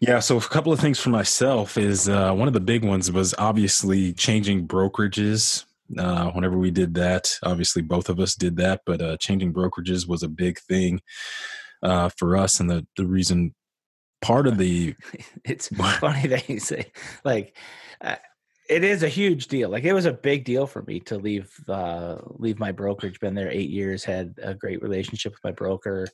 Yeah, 0.01 0.21
so 0.21 0.37
a 0.37 0.41
couple 0.41 0.73
of 0.73 0.79
things 0.79 1.01
for 1.01 1.11
myself 1.11 1.77
is 1.77 2.09
uh, 2.09 2.33
one 2.33 2.47
of 2.47 2.55
the 2.55 2.61
big 2.61 2.85
ones 2.85 3.11
was 3.11 3.35
obviously 3.39 4.13
changing 4.13 4.69
brokerages 4.69 5.65
uh, 5.99 6.31
whenever 6.31 6.57
we 6.57 6.71
did 6.71 6.95
that. 6.95 7.37
Obviously, 7.43 7.83
both 7.83 8.09
of 8.09 8.21
us 8.21 8.35
did 8.35 8.57
that, 8.57 8.83
but 8.87 9.03
uh, 9.03 9.17
changing 9.17 9.53
brokerages 9.53 10.07
was 10.07 10.23
a 10.23 10.29
big 10.29 10.59
thing 10.61 11.01
uh, 11.83 12.09
for 12.17 12.37
us, 12.37 12.61
and 12.61 12.71
the 12.71 12.87
the 12.97 13.07
reason 13.07 13.55
part 14.21 14.47
of 14.47 14.59
the 14.59 14.95
it's 15.45 15.69
funny 15.69 16.29
that 16.29 16.49
you 16.49 16.61
say 16.61 16.91
like 17.25 17.57
uh, 18.01 18.17
it 18.69 18.85
is 18.85 19.03
a 19.03 19.09
huge 19.09 19.49
deal 19.49 19.69
like 19.69 19.85
it 19.85 19.93
was 19.93 20.05
a 20.05 20.13
big 20.13 20.45
deal 20.45 20.67
for 20.67 20.83
me 20.83 21.01
to 21.01 21.17
leave 21.17 21.51
uh 21.69 22.17
leave 22.37 22.59
my 22.59 22.73
brokerage 22.73 23.21
been 23.21 23.35
there 23.35 23.51
eight 23.51 23.71
years 23.71 24.05
had 24.05 24.35
a 24.43 24.55
great 24.55 24.83
relationship 24.83 25.33
with 25.33 25.45
my 25.45 25.53
broker 25.53 26.07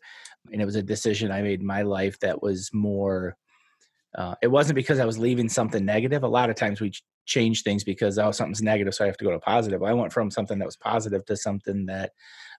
and 0.52 0.62
it 0.62 0.64
was 0.64 0.76
a 0.76 0.82
decision 0.82 1.32
i 1.32 1.42
made 1.42 1.60
in 1.60 1.66
my 1.66 1.82
life 1.82 2.18
that 2.20 2.42
was 2.42 2.70
more 2.72 3.36
uh, 4.16 4.34
it 4.42 4.46
wasn't 4.46 4.76
because 4.76 5.00
I 5.00 5.04
was 5.04 5.18
leaving 5.18 5.48
something 5.48 5.84
negative. 5.84 6.22
A 6.22 6.28
lot 6.28 6.50
of 6.50 6.56
times 6.56 6.80
we 6.80 6.92
change 7.26 7.62
things 7.62 7.82
because 7.82 8.18
oh 8.18 8.30
something's 8.30 8.62
negative, 8.62 8.94
so 8.94 9.04
I 9.04 9.08
have 9.08 9.16
to 9.16 9.24
go 9.24 9.32
to 9.32 9.40
positive. 9.40 9.82
I 9.82 9.92
went 9.92 10.12
from 10.12 10.30
something 10.30 10.58
that 10.58 10.66
was 10.66 10.76
positive 10.76 11.24
to 11.26 11.36
something 11.36 11.86
that 11.86 12.12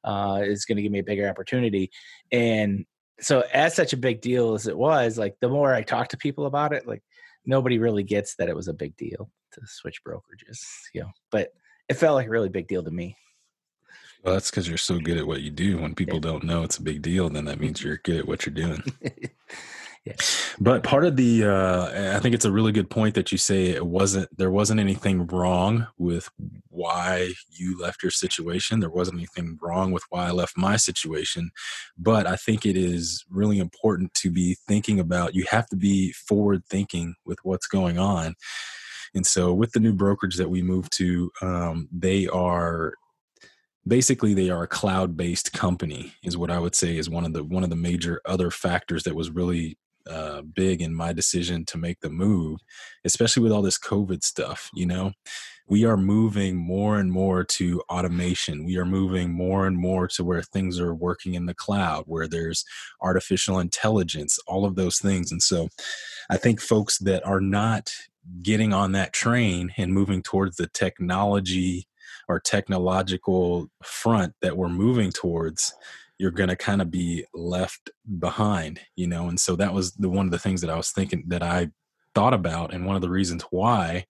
uh, 0.04 0.42
is 0.44 0.66
going 0.66 0.76
to 0.78 0.82
give 0.82 0.92
me 0.92 1.00
a 1.00 1.04
bigger 1.04 1.30
opportunity. 1.30 1.92
And 2.32 2.86
so, 3.22 3.44
as 3.54 3.74
such 3.74 3.94
a 3.94 3.98
big 3.98 4.20
deal 4.20 4.54
as 4.54 4.68
it 4.68 4.78
was, 4.78 5.18
like 5.18 5.36
the 5.40 5.50
more 5.50 5.74
I 5.74 5.82
talk 5.82 6.10
to 6.10 6.18
people 6.18 6.46
about 6.46 6.74
it, 6.74 6.86
like 6.86 7.04
nobody 7.46 7.80
really 7.80 8.04
gets 8.04 8.36
that 8.36 8.50
it 8.50 8.56
was 8.56 8.68
a 8.68 8.74
big 8.74 8.96
deal 8.98 9.30
to 9.54 9.62
switch 9.66 10.04
brokerages. 10.04 10.60
You 10.94 11.02
know, 11.02 11.12
but 11.32 11.54
it 11.90 11.96
felt 11.96 12.16
like 12.16 12.28
a 12.28 12.32
really 12.32 12.50
big 12.50 12.68
deal 12.68 12.84
to 12.84 12.92
me. 12.92 13.16
Well, 14.24 14.34
that's 14.34 14.50
because 14.50 14.68
you're 14.68 14.78
so 14.78 15.00
good 15.00 15.18
at 15.18 15.28
what 15.28 15.42
you 15.42 15.52
do. 15.52 15.78
When 15.78 15.94
people 15.94 16.20
don't 16.20 16.44
know 16.44 16.64
it's 16.64 16.78
a 16.78 16.84
big 16.84 17.04
deal, 17.04 17.30
then 17.30 17.46
that 17.46 17.60
means 17.60 17.84
you're 17.84 17.98
good 17.98 18.18
at 18.18 18.28
what 18.28 18.46
you're 18.46 18.56
doing. 18.56 18.82
Yeah. 20.06 20.14
But 20.60 20.84
part 20.84 21.04
of 21.04 21.16
the, 21.16 21.46
uh, 21.46 22.16
I 22.16 22.20
think 22.20 22.36
it's 22.36 22.46
a 22.46 22.52
really 22.52 22.72
good 22.72 22.92
point 22.92 23.16
that 23.16 23.32
you 23.32 23.40
say 23.40 23.70
it 23.70 23.88
wasn't, 23.88 24.30
there 24.38 24.52
wasn't 24.52 24.80
anything 24.80 25.26
wrong 25.26 25.88
with 25.98 26.30
why 26.70 27.32
you 27.50 27.80
left 27.80 28.04
your 28.04 28.12
situation. 28.12 28.80
There 28.80 28.90
wasn't 28.92 29.18
anything 29.18 29.58
wrong 29.60 29.92
with 29.92 30.04
why 30.10 30.28
I 30.28 30.32
left 30.32 30.58
my 30.58 30.76
situation. 30.76 31.50
But 31.98 32.28
I 32.28 32.36
think 32.36 32.68
it 32.68 32.78
is 32.78 33.26
really 33.32 33.58
important 33.58 34.14
to 34.16 34.30
be 34.30 34.56
thinking 34.68 35.00
about, 35.00 35.34
you 35.34 35.46
have 35.50 35.66
to 35.70 35.76
be 35.76 36.12
forward 36.12 36.64
thinking 36.70 37.16
with 37.26 37.40
what's 37.42 37.68
going 37.68 37.98
on. 37.98 38.36
And 39.16 39.26
so 39.26 39.54
with 39.56 39.72
the 39.72 39.80
new 39.80 39.94
brokerage 39.94 40.36
that 40.36 40.52
we 40.52 40.62
moved 40.62 40.96
to, 40.98 41.32
um, 41.42 41.90
they 41.92 42.28
are 42.28 42.94
basically 43.88 44.36
they 44.36 44.52
are 44.52 44.64
a 44.64 44.68
cloud-based 44.68 45.54
company 45.54 46.12
is 46.24 46.36
what 46.36 46.50
i 46.50 46.58
would 46.58 46.74
say 46.74 46.98
is 46.98 47.08
one 47.08 47.24
of 47.24 47.34
the 47.34 47.44
one 47.44 47.64
of 47.64 47.70
the 47.70 47.76
major 47.76 48.20
other 48.26 48.50
factors 48.50 49.04
that 49.04 49.14
was 49.14 49.30
really 49.30 49.78
uh, 50.10 50.42
big 50.42 50.82
in 50.82 50.94
my 50.94 51.14
decision 51.14 51.66
to 51.66 51.78
make 51.78 52.00
the 52.02 52.10
move, 52.10 52.60
especially 53.04 53.44
with 53.44 53.52
all 53.52 53.62
this 53.62 53.80
COVID 53.80 54.24
stuff. 54.24 54.70
You 54.74 54.86
know, 54.86 55.12
we 55.68 55.84
are 55.86 55.98
moving 55.98 56.56
more 56.56 57.00
and 57.00 57.12
more 57.12 57.44
to 57.44 57.82
automation. 57.90 58.66
We 58.66 58.78
are 58.78 58.86
moving 58.86 59.32
more 59.32 59.66
and 59.66 59.78
more 59.78 60.08
to 60.10 60.24
where 60.24 60.44
things 60.44 60.80
are 60.80 60.94
working 60.94 61.34
in 61.34 61.48
the 61.48 61.56
cloud, 61.56 62.04
where 62.06 62.28
there's 62.28 62.66
artificial 63.02 63.60
intelligence, 63.60 64.38
all 64.48 64.66
of 64.66 64.76
those 64.76 65.00
things. 65.00 65.32
And 65.32 65.42
so 65.42 65.70
I 66.30 66.38
think 66.38 66.62
folks 66.62 67.00
that 67.00 67.26
are 67.26 67.42
not 67.42 67.92
getting 68.42 68.74
on 68.74 68.92
that 68.92 69.14
train 69.14 69.74
and 69.78 69.94
moving 69.94 70.22
towards 70.22 70.58
the 70.58 70.68
technology 70.68 71.88
or 72.28 72.40
technological 72.40 73.68
front 73.84 74.34
that 74.42 74.58
we're 74.58 74.70
moving 74.70 75.12
towards 75.12 75.74
you're 76.18 76.32
going 76.32 76.50
to 76.50 76.56
kind 76.56 76.82
of 76.82 76.90
be 76.90 77.26
left 77.34 77.90
behind, 78.20 78.80
you 78.96 79.08
know? 79.08 79.28
And 79.28 79.40
so 79.40 79.56
that 79.56 79.74
was 79.74 79.94
the 79.94 80.10
one 80.10 80.26
of 80.26 80.32
the 80.32 80.40
things 80.40 80.62
that 80.62 80.70
I 80.70 80.78
was 80.78 80.92
thinking 80.92 81.24
that 81.28 81.44
I 81.44 81.70
thought 82.14 82.34
about. 82.34 82.74
And 82.74 82.86
one 82.86 82.96
of 82.96 83.02
the 83.02 83.10
reasons 83.10 83.44
why 83.52 84.06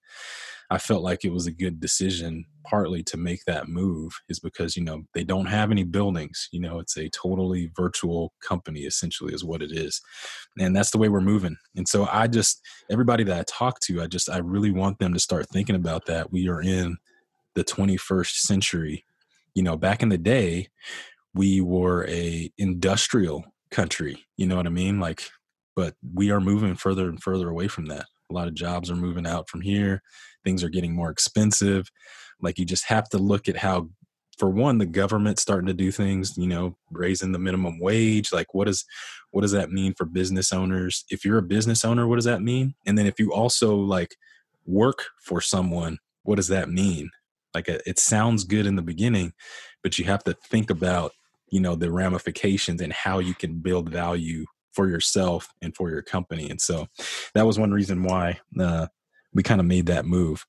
I 0.70 0.78
felt 0.78 1.04
like 1.04 1.24
it 1.24 1.32
was 1.32 1.46
a 1.46 1.52
good 1.52 1.80
decision, 1.80 2.46
partly 2.64 3.04
to 3.04 3.18
make 3.18 3.46
that 3.46 3.68
move, 3.68 4.14
is 4.30 4.40
because, 4.40 4.76
you 4.76 4.84
know, 4.84 5.04
they 5.14 5.24
don't 5.24 5.46
have 5.46 5.72
any 5.72 5.84
buildings. 5.84 6.48
You 6.52 6.60
know, 6.60 6.80
it's 6.80 6.98
a 6.98 7.10
totally 7.10 7.72
virtual 7.76 8.34
company, 8.42 8.82
essentially, 8.82 9.34
is 9.34 9.44
what 9.44 9.62
it 9.62 9.72
is. 9.72 10.02
And 10.60 10.76
that's 10.76 10.92
the 10.92 10.98
way 10.98 11.10
we're 11.10 11.22
moving. 11.22 11.58
And 11.76 11.88
so 11.88 12.08
I 12.12 12.28
just, 12.28 12.62
everybody 12.90 13.24
that 13.26 13.40
I 13.40 13.44
talk 13.48 13.80
to, 13.82 14.02
I 14.02 14.08
just, 14.08 14.30
I 14.30 14.38
really 14.38 14.72
want 14.72 14.98
them 15.00 15.14
to 15.14 15.20
start 15.20 15.48
thinking 15.50 15.76
about 15.76 16.06
that. 16.08 16.32
We 16.32 16.50
are 16.50 16.62
in 16.62 16.98
the 17.54 17.64
21st 17.64 18.36
century. 18.36 19.06
You 19.54 19.64
know, 19.64 19.78
back 19.78 20.04
in 20.04 20.10
the 20.10 20.18
day, 20.18 20.68
we 21.36 21.62
were 21.62 22.08
a 22.08 22.52
industrial 22.58 23.46
country 23.70 24.26
you 24.38 24.48
know 24.48 24.56
what 24.56 24.68
i 24.68 24.70
mean? 24.70 25.00
Like 25.00 25.22
but 25.76 25.96
we 26.14 26.32
are 26.32 26.40
moving 26.40 26.76
further 26.76 27.10
and 27.10 27.22
further 27.22 27.50
away 27.50 27.68
from 27.68 27.88
that. 27.88 28.06
A 28.30 28.34
lot 28.34 28.48
of 28.48 28.54
jobs 28.54 28.90
are 28.90 28.96
moving 28.96 29.28
out 29.28 29.50
from 29.50 29.62
here. 29.62 30.02
Things 30.44 30.64
are 30.64 30.70
getting 30.70 30.96
more 30.96 31.12
expensive. 31.12 31.90
Like 32.42 32.58
you 32.58 32.66
just 32.66 32.86
have 32.86 33.10
to 33.10 33.18
look 33.18 33.48
at 33.48 33.58
how 33.58 33.90
for 34.38 34.50
one 34.50 34.78
the 34.80 34.86
government 34.86 35.40
starting 35.40 35.68
to 35.68 35.74
do 35.74 35.92
things 35.92 36.38
you 36.38 36.48
know 36.48 36.76
raising 36.92 37.32
the 37.32 37.40
minimum 37.40 37.80
wage. 37.80 38.32
Like 38.34 38.54
what 38.54 38.68
is 38.68 38.86
what 39.32 39.42
does 39.42 39.52
that 39.52 39.72
mean 39.72 39.94
for 39.94 40.06
business 40.06 40.52
owners? 40.52 41.06
If 41.10 41.24
you're 41.26 41.38
a 41.38 41.44
business 41.44 41.86
owner 41.86 42.08
what 42.08 42.16
does 42.16 42.26
that 42.26 42.42
mean? 42.42 42.76
And 42.86 42.98
then 42.98 43.06
if 43.06 43.20
you 43.20 43.34
also 43.34 43.76
like 43.76 44.16
work 44.66 45.06
for 45.22 45.42
someone 45.42 46.00
what 46.24 46.36
does 46.36 46.48
that 46.48 46.70
mean? 46.70 47.12
Like 47.54 47.68
it 47.70 48.00
sounds 48.00 48.44
good 48.44 48.66
in 48.66 48.76
the 48.76 48.82
beginning 48.82 49.34
but 49.84 50.00
you 50.00 50.06
have 50.06 50.24
to 50.24 50.34
think 50.34 50.70
about 50.70 51.12
you 51.56 51.62
know 51.62 51.74
the 51.74 51.90
ramifications 51.90 52.82
and 52.82 52.92
how 52.92 53.20
you 53.20 53.34
can 53.34 53.60
build 53.60 53.90
value 53.90 54.46
for 54.74 54.90
yourself 54.90 55.48
and 55.62 55.74
for 55.74 55.90
your 55.90 56.02
company 56.02 56.50
and 56.50 56.60
so 56.60 56.86
that 57.34 57.46
was 57.46 57.58
one 57.58 57.72
reason 57.72 58.04
why 58.04 58.38
uh, 58.60 58.88
we 59.34 59.42
kind 59.42 59.62
of 59.62 59.66
made 59.66 59.86
that 59.86 60.06
move 60.06 60.46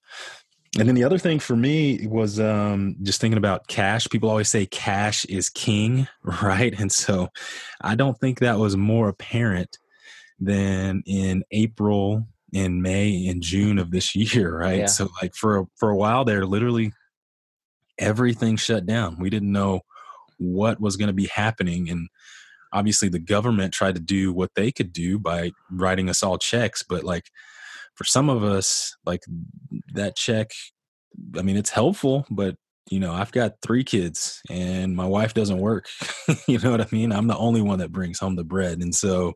and 0.76 0.88
then 0.88 0.96
the 0.96 1.04
other 1.04 1.16
thing 1.16 1.38
for 1.38 1.54
me 1.54 2.08
was 2.08 2.40
um, 2.40 2.96
just 3.02 3.18
thinking 3.18 3.38
about 3.38 3.66
cash. 3.66 4.06
People 4.08 4.28
always 4.28 4.50
say 4.50 4.66
cash 4.66 5.24
is 5.24 5.48
king, 5.48 6.06
right? 6.22 6.78
And 6.78 6.92
so 6.92 7.28
I 7.80 7.94
don't 7.94 8.18
think 8.18 8.40
that 8.40 8.58
was 8.58 8.76
more 8.76 9.08
apparent 9.08 9.78
than 10.38 11.02
in 11.06 11.44
April, 11.50 12.26
in 12.52 12.82
May, 12.82 13.26
and 13.28 13.42
June 13.42 13.78
of 13.78 13.90
this 13.90 14.14
year, 14.34 14.58
right? 14.58 14.80
Yeah. 14.80 14.86
So 14.86 15.08
like 15.22 15.34
for 15.34 15.60
a, 15.60 15.64
for 15.76 15.88
a 15.88 15.96
while 15.96 16.26
there, 16.26 16.44
literally 16.44 16.92
everything 17.98 18.56
shut 18.56 18.84
down. 18.84 19.18
We 19.18 19.30
didn't 19.30 19.52
know 19.52 19.80
what 20.38 20.80
was 20.80 20.96
going 20.96 21.08
to 21.08 21.14
be 21.14 21.26
happening 21.26 21.88
and 21.88 22.08
obviously 22.72 23.08
the 23.08 23.18
government 23.18 23.72
tried 23.72 23.94
to 23.94 24.00
do 24.00 24.32
what 24.32 24.50
they 24.54 24.70
could 24.70 24.92
do 24.92 25.18
by 25.18 25.50
writing 25.70 26.08
us 26.10 26.22
all 26.22 26.38
checks 26.38 26.82
but 26.82 27.04
like 27.04 27.30
for 27.94 28.04
some 28.04 28.28
of 28.28 28.42
us 28.42 28.96
like 29.04 29.22
that 29.94 30.16
check 30.16 30.50
i 31.38 31.42
mean 31.42 31.56
it's 31.56 31.70
helpful 31.70 32.26
but 32.30 32.56
you 32.90 33.00
know, 33.00 33.12
I've 33.12 33.32
got 33.32 33.60
three 33.62 33.82
kids 33.82 34.40
and 34.48 34.94
my 34.94 35.06
wife 35.06 35.34
doesn't 35.34 35.58
work. 35.58 35.88
you 36.46 36.58
know 36.58 36.70
what 36.70 36.80
I 36.80 36.86
mean? 36.92 37.12
I'm 37.12 37.26
the 37.26 37.36
only 37.36 37.60
one 37.60 37.80
that 37.80 37.92
brings 37.92 38.18
home 38.18 38.36
the 38.36 38.44
bread. 38.44 38.78
And 38.80 38.94
so 38.94 39.34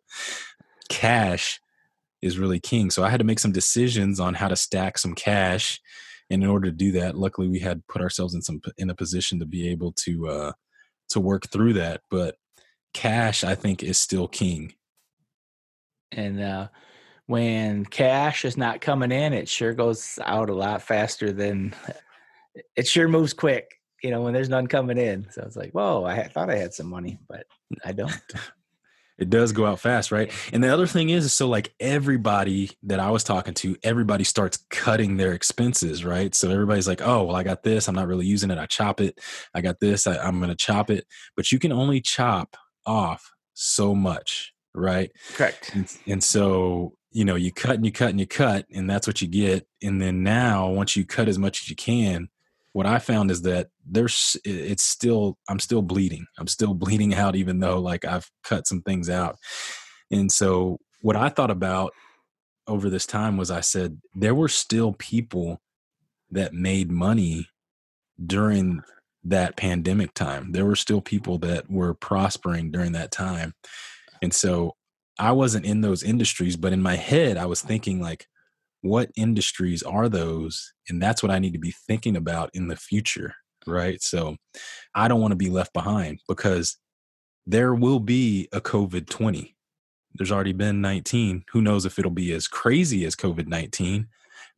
cash 0.88 1.60
is 2.22 2.38
really 2.38 2.60
king. 2.60 2.90
So 2.90 3.02
I 3.02 3.10
had 3.10 3.18
to 3.18 3.24
make 3.24 3.40
some 3.40 3.52
decisions 3.52 4.20
on 4.20 4.34
how 4.34 4.48
to 4.48 4.56
stack 4.56 4.98
some 4.98 5.14
cash. 5.14 5.80
And 6.30 6.44
in 6.44 6.48
order 6.48 6.70
to 6.70 6.76
do 6.76 6.92
that, 6.92 7.16
luckily 7.16 7.48
we 7.48 7.58
had 7.58 7.86
put 7.88 8.02
ourselves 8.02 8.34
in 8.34 8.42
some 8.42 8.60
in 8.78 8.88
a 8.88 8.94
position 8.94 9.40
to 9.40 9.46
be 9.46 9.68
able 9.68 9.92
to 9.92 10.28
uh 10.28 10.52
to 11.10 11.20
work 11.20 11.48
through 11.50 11.74
that. 11.74 12.02
But 12.10 12.36
cash 12.94 13.44
I 13.44 13.54
think 13.54 13.82
is 13.82 13.98
still 13.98 14.28
king. 14.28 14.74
And 16.12 16.40
uh 16.40 16.68
when 17.26 17.84
cash 17.84 18.44
is 18.44 18.56
not 18.56 18.80
coming 18.80 19.12
in, 19.12 19.32
it 19.32 19.48
sure 19.48 19.72
goes 19.72 20.18
out 20.24 20.50
a 20.50 20.54
lot 20.54 20.82
faster 20.82 21.30
than 21.30 21.72
it 22.76 22.88
sure 22.88 23.06
moves 23.06 23.32
quick, 23.32 23.78
you 24.02 24.10
know, 24.10 24.22
when 24.22 24.34
there's 24.34 24.48
none 24.48 24.66
coming 24.66 24.98
in. 24.98 25.28
So 25.30 25.42
it's 25.42 25.54
like, 25.54 25.70
whoa, 25.70 26.04
I 26.04 26.26
thought 26.26 26.50
I 26.50 26.56
had 26.56 26.74
some 26.74 26.88
money, 26.88 27.20
but 27.28 27.46
I 27.84 27.92
don't. 27.92 28.20
It 29.20 29.30
does 29.30 29.52
go 29.52 29.66
out 29.66 29.78
fast, 29.78 30.10
right? 30.10 30.32
And 30.52 30.64
the 30.64 30.72
other 30.72 30.86
thing 30.86 31.10
is, 31.10 31.32
so 31.32 31.46
like 31.46 31.74
everybody 31.78 32.70
that 32.84 32.98
I 32.98 33.10
was 33.10 33.22
talking 33.22 33.54
to, 33.54 33.76
everybody 33.82 34.24
starts 34.24 34.58
cutting 34.70 35.18
their 35.18 35.32
expenses, 35.32 36.04
right? 36.04 36.34
So 36.34 36.50
everybody's 36.50 36.88
like, 36.88 37.02
oh, 37.02 37.24
well, 37.24 37.36
I 37.36 37.42
got 37.42 37.62
this. 37.62 37.86
I'm 37.86 37.94
not 37.94 38.08
really 38.08 38.26
using 38.26 38.50
it. 38.50 38.58
I 38.58 38.66
chop 38.66 39.00
it. 39.00 39.20
I 39.54 39.60
got 39.60 39.78
this. 39.78 40.06
I, 40.06 40.16
I'm 40.16 40.38
going 40.38 40.50
to 40.50 40.56
chop 40.56 40.90
it. 40.90 41.06
But 41.36 41.52
you 41.52 41.58
can 41.58 41.70
only 41.70 42.00
chop 42.00 42.56
off 42.86 43.30
so 43.52 43.94
much, 43.94 44.52
right? 44.74 45.10
Correct. 45.34 45.70
And, 45.74 45.96
and 46.06 46.24
so 46.24 46.94
you 47.12 47.24
know 47.24 47.34
you 47.34 47.52
cut 47.52 47.74
and 47.74 47.84
you 47.84 47.90
cut 47.90 48.10
and 48.10 48.20
you 48.20 48.26
cut 48.26 48.66
and 48.72 48.88
that's 48.88 49.06
what 49.06 49.20
you 49.20 49.26
get 49.26 49.66
and 49.82 50.00
then 50.00 50.22
now 50.22 50.68
once 50.68 50.94
you 50.94 51.04
cut 51.04 51.26
as 51.28 51.40
much 51.40 51.62
as 51.62 51.68
you 51.68 51.74
can 51.74 52.28
what 52.72 52.86
i 52.86 52.98
found 52.98 53.30
is 53.30 53.42
that 53.42 53.68
there's 53.84 54.36
it's 54.44 54.82
still 54.82 55.36
i'm 55.48 55.58
still 55.58 55.82
bleeding. 55.82 56.26
I'm 56.38 56.46
still 56.46 56.74
bleeding 56.82 57.14
out 57.14 57.36
even 57.36 57.60
though 57.60 57.80
like 57.80 58.04
i've 58.04 58.30
cut 58.44 58.66
some 58.66 58.82
things 58.82 59.10
out. 59.10 59.36
And 60.10 60.30
so 60.30 60.78
what 61.02 61.16
i 61.16 61.28
thought 61.28 61.50
about 61.50 61.92
over 62.66 62.90
this 62.90 63.06
time 63.06 63.36
was 63.36 63.50
i 63.50 63.60
said 63.60 64.00
there 64.14 64.34
were 64.34 64.48
still 64.48 64.92
people 64.92 65.60
that 66.30 66.52
made 66.52 66.90
money 66.90 67.48
during 68.24 68.82
that 69.24 69.56
pandemic 69.56 70.14
time. 70.14 70.52
There 70.52 70.64
were 70.64 70.76
still 70.76 71.00
people 71.00 71.38
that 71.38 71.70
were 71.70 71.94
prospering 71.94 72.70
during 72.70 72.92
that 72.92 73.10
time. 73.10 73.54
And 74.22 74.32
so 74.32 74.76
I 75.18 75.32
wasn't 75.32 75.66
in 75.66 75.80
those 75.80 76.02
industries, 76.02 76.56
but 76.56 76.72
in 76.72 76.82
my 76.82 76.96
head, 76.96 77.36
I 77.36 77.46
was 77.46 77.60
thinking 77.60 78.00
like, 78.00 78.26
what 78.82 79.10
industries 79.16 79.82
are 79.82 80.08
those? 80.08 80.72
And 80.88 81.02
that's 81.02 81.22
what 81.22 81.32
I 81.32 81.38
need 81.38 81.52
to 81.52 81.58
be 81.58 81.74
thinking 81.86 82.16
about 82.16 82.50
in 82.54 82.68
the 82.68 82.76
future. 82.76 83.34
Right. 83.66 84.02
So 84.02 84.36
I 84.94 85.06
don't 85.08 85.20
want 85.20 85.32
to 85.32 85.36
be 85.36 85.50
left 85.50 85.72
behind 85.72 86.20
because 86.28 86.78
there 87.46 87.74
will 87.74 88.00
be 88.00 88.48
a 88.52 88.60
COVID 88.60 89.08
20. 89.08 89.54
There's 90.14 90.32
already 90.32 90.52
been 90.52 90.80
19. 90.80 91.44
Who 91.52 91.60
knows 91.60 91.84
if 91.84 91.98
it'll 91.98 92.10
be 92.10 92.32
as 92.32 92.48
crazy 92.48 93.04
as 93.04 93.14
COVID 93.14 93.46
19, 93.46 94.08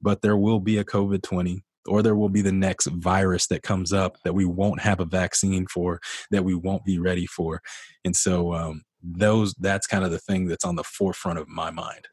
but 0.01 0.23
there 0.23 0.37
will 0.37 0.61
be 0.61 0.79
a 0.79 0.85
COVID 0.85 1.23
20 1.23 1.65
or 1.87 2.01
there 2.01 2.15
will 2.15 2.29
be 2.29 2.43
the 2.43 2.53
next 2.53 2.87
virus 2.87 3.49
that 3.49 3.65
comes 3.65 3.93
up 3.93 4.17
that 4.23 4.35
we 4.35 4.45
won't 4.45 4.81
have 4.81 5.01
a 5.01 5.05
vaccine 5.05 5.67
for, 5.67 6.01
that 6.31 6.45
we 6.45 6.55
won't 6.55 6.85
be 6.85 6.99
ready 6.99 7.27
for. 7.27 7.61
And 8.05 8.15
so 8.15 8.55
um, 8.55 8.83
those 9.03 9.53
that's 9.55 9.89
kind 9.89 10.05
of 10.05 10.13
the 10.13 10.21
thing 10.21 10.47
that's 10.47 10.65
on 10.65 10.77
the 10.77 10.85
forefront 10.85 11.41
of 11.41 11.49
my 11.49 11.73
mind 11.73 12.07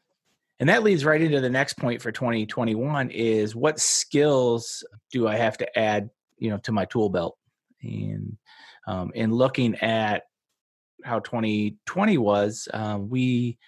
and 0.60 0.68
that 0.68 0.82
leads 0.82 1.04
right 1.04 1.20
into 1.20 1.40
the 1.40 1.50
next 1.50 1.74
point 1.74 2.00
for 2.00 2.12
2021 2.12 3.10
is 3.10 3.56
what 3.56 3.80
skills 3.80 4.84
do 5.10 5.26
i 5.26 5.34
have 5.34 5.58
to 5.58 5.78
add 5.78 6.10
you 6.38 6.50
know 6.50 6.58
to 6.58 6.72
my 6.72 6.84
tool 6.84 7.08
belt 7.08 7.36
and 7.82 8.36
um, 8.86 9.10
in 9.14 9.32
looking 9.32 9.74
at 9.76 10.24
how 11.04 11.18
2020 11.20 12.18
was 12.18 12.68
uh, 12.72 12.98
we 13.00 13.58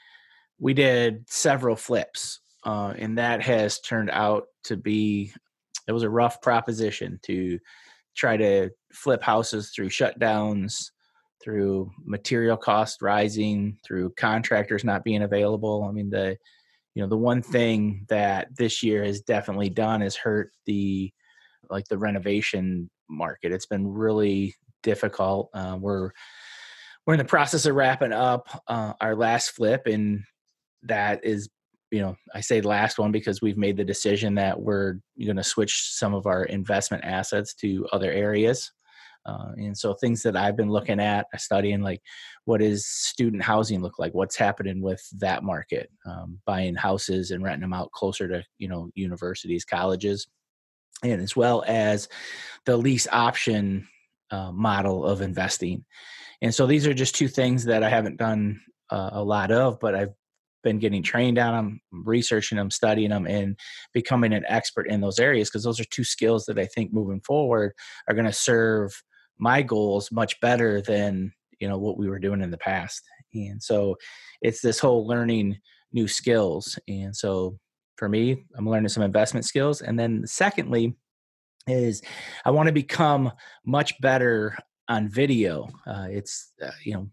we 0.59 0.75
did 0.75 1.29
several 1.29 1.75
flips 1.75 2.41
uh, 2.65 2.95
and 2.97 3.19
that 3.19 3.43
has 3.43 3.81
turned 3.81 4.11
out 4.11 4.45
to 4.65 4.77
be 4.77 5.33
it 5.89 5.93
was 5.93 6.05
a 6.05 6.11
rough 6.11 6.41
proposition 6.41 7.19
to 7.23 7.59
try 8.15 8.37
to 8.37 8.71
flip 8.93 9.23
houses 9.23 9.73
through 9.75 9.89
shutdowns 9.89 10.91
through 11.43 11.91
material 12.05 12.57
cost 12.57 13.03
rising, 13.03 13.77
through 13.85 14.11
contractors 14.17 14.85
not 14.85 15.05
being 15.05 15.23
available. 15.23 15.85
I 15.89 15.93
mean, 15.93 16.09
the 16.09 16.39
you 16.95 17.03
know 17.03 17.09
the 17.09 17.17
one 17.17 17.43
thing 17.43 18.05
that 18.09 18.49
this 18.57 18.83
year 18.83 19.05
has 19.05 19.21
definitely 19.21 19.71
done 19.71 20.03
is 20.03 20.17
hurt 20.17 20.51
the 20.67 21.13
like 21.71 21.87
the 21.89 21.99
renovation 21.99 22.91
market. 23.09 23.53
It's 23.53 23.67
been 23.67 23.87
really 23.87 24.55
difficult. 24.83 25.49
Uh, 25.55 25.79
we're 25.81 26.11
we're 27.07 27.15
in 27.15 27.19
the 27.19 27.25
process 27.25 27.67
of 27.67 27.75
wrapping 27.75 28.13
up 28.13 28.49
uh, 28.69 28.93
our 29.01 29.17
last 29.17 29.51
flip, 29.51 29.87
and 29.87 30.23
that 30.83 31.25
is 31.25 31.49
you 31.93 32.01
know 32.01 32.17
i 32.35 32.41
say 32.41 32.61
last 32.61 32.99
one 32.99 33.13
because 33.13 33.41
we've 33.41 33.59
made 33.59 33.77
the 33.77 33.85
decision 33.85 34.35
that 34.35 34.61
we're 34.61 34.95
going 35.25 35.37
to 35.37 35.45
switch 35.45 35.91
some 35.93 36.15
of 36.15 36.27
our 36.27 36.45
investment 36.45 37.05
assets 37.05 37.55
to 37.55 37.87
other 37.93 38.11
areas 38.11 38.73
uh, 39.25 39.53
and 39.57 39.77
so 39.77 39.95
things 39.95 40.23
that 40.23 40.37
I've 40.37 40.57
been 40.57 40.71
looking 40.71 41.01
at, 41.01 41.27
studying 41.37 41.83
like 41.83 42.01
what 42.45 42.61
is 42.61 42.87
student 42.87 43.43
housing 43.43 43.81
look 43.81 43.99
like? 43.99 44.13
What's 44.15 44.37
happening 44.37 44.83
with 44.83 45.03
that 45.19 45.45
market? 45.45 45.91
Um, 46.07 46.41
buying 46.45 46.75
houses 46.75 47.31
and 47.31 47.43
renting 47.43 47.61
them 47.61 47.73
out 47.73 47.93
closer 47.93 48.27
to 48.29 48.43
you 48.59 48.69
know 48.69 48.91
universities, 48.95 49.65
colleges, 49.65 50.27
and 51.03 51.21
as 51.21 51.37
well 51.37 51.63
as 51.67 52.09
the 52.67 52.77
lease 52.77 53.07
option 53.13 53.87
uh, 54.31 54.51
model 54.51 55.05
of 55.07 55.21
investing. 55.21 55.85
And 56.41 56.53
so 56.53 56.67
these 56.67 56.87
are 56.87 56.95
just 56.95 57.15
two 57.15 57.29
things 57.29 57.65
that 57.67 57.85
I 57.85 57.89
haven't 57.89 58.17
done 58.17 58.61
uh, 58.91 59.11
a 59.13 59.23
lot 59.23 59.53
of, 59.53 59.79
but 59.79 59.95
I've 59.95 60.13
been 60.65 60.79
getting 60.79 61.03
trained 61.03 61.39
on 61.39 61.55
them, 61.55 61.81
researching 61.93 62.57
them, 62.57 62.71
studying 62.71 63.11
them, 63.11 63.27
and 63.27 63.57
becoming 63.93 64.33
an 64.33 64.45
expert 64.49 64.89
in 64.89 65.01
those 65.01 65.19
areas 65.19 65.49
because 65.49 65.65
those 65.65 65.81
are 65.81 65.85
two 65.85 66.05
skills 66.05 66.47
that 66.47 66.59
I 66.59 66.67
think 66.67 66.93
moving 66.93 67.21
forward 67.21 67.73
are 68.09 68.15
going 68.15 68.27
to 68.27 68.33
serve 68.33 69.03
my 69.39 69.63
goals 69.63 70.11
much 70.13 70.41
better 70.41 70.81
than 70.81 71.33
you 71.59 71.69
know 71.69 71.79
what 71.79 71.97
we 71.97 72.09
were 72.09 72.19
doing 72.19 72.43
in 72.43 72.51
the 72.51 72.59
past. 72.59 73.03
And 73.35 73.63
so 73.63 73.97
it's 74.41 74.61
this 74.61 74.79
whole 74.79 75.07
learning 75.07 75.59
new 75.93 76.09
skills. 76.09 76.79
And 76.89 77.15
so 77.15 77.59
for 77.97 78.09
me 78.09 78.45
i'm 78.57 78.69
learning 78.69 78.89
some 78.89 79.03
investment 79.03 79.47
skills. 79.47 79.81
And 79.83 79.99
then 79.99 80.27
secondly 80.27 80.95
is 81.69 82.03
i 82.45 82.51
want 82.51 82.67
to 82.67 82.73
become 82.73 83.31
much 83.65 84.01
better 84.01 84.57
on 84.89 85.09
video. 85.09 85.69
Uh, 85.87 86.09
it's 86.11 86.53
uh, 86.63 86.71
you 86.85 86.95
know 86.95 87.09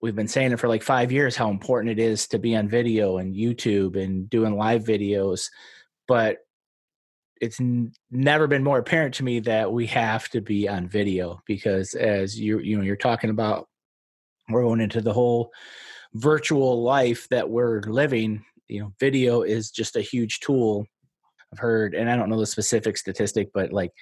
we've 0.00 0.16
been 0.16 0.28
saying 0.28 0.52
it 0.52 0.60
for 0.60 0.68
like 0.68 0.82
five 0.82 1.10
years 1.10 1.34
how 1.34 1.50
important 1.50 1.90
it 1.90 1.98
is 1.98 2.28
to 2.28 2.38
be 2.38 2.54
on 2.54 2.68
video 2.68 3.16
and 3.16 3.34
youtube 3.34 4.00
and 4.00 4.30
doing 4.30 4.56
live 4.56 4.84
videos. 4.84 5.48
But 6.06 6.45
it's 7.40 7.60
n- 7.60 7.92
never 8.10 8.46
been 8.46 8.64
more 8.64 8.78
apparent 8.78 9.14
to 9.14 9.24
me 9.24 9.40
that 9.40 9.72
we 9.72 9.86
have 9.86 10.28
to 10.30 10.40
be 10.40 10.68
on 10.68 10.88
video 10.88 11.40
because 11.46 11.94
as 11.94 12.38
you 12.38 12.58
you 12.60 12.76
know 12.76 12.82
you're 12.82 12.96
talking 12.96 13.30
about 13.30 13.68
we're 14.48 14.62
going 14.62 14.80
into 14.80 15.00
the 15.00 15.12
whole 15.12 15.50
virtual 16.14 16.82
life 16.82 17.26
that 17.30 17.48
we're 17.48 17.80
living 17.82 18.44
you 18.68 18.80
know 18.80 18.92
video 18.98 19.42
is 19.42 19.70
just 19.70 19.96
a 19.96 20.00
huge 20.00 20.40
tool. 20.40 20.86
I've 21.52 21.58
heard 21.58 21.94
and 21.94 22.10
i 22.10 22.16
don't 22.16 22.28
know 22.28 22.40
the 22.40 22.46
specific 22.46 22.96
statistic 22.96 23.48
but 23.54 23.72
like 23.72 23.92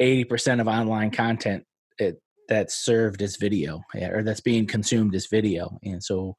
80% 0.00 0.60
of 0.60 0.68
online 0.68 1.10
content 1.10 1.64
it, 1.98 2.20
that's 2.48 2.76
served 2.76 3.22
as 3.22 3.36
video 3.36 3.82
or 3.94 4.22
that's 4.22 4.40
being 4.40 4.66
consumed 4.66 5.14
as 5.14 5.26
video 5.26 5.78
and 5.82 6.02
so 6.02 6.36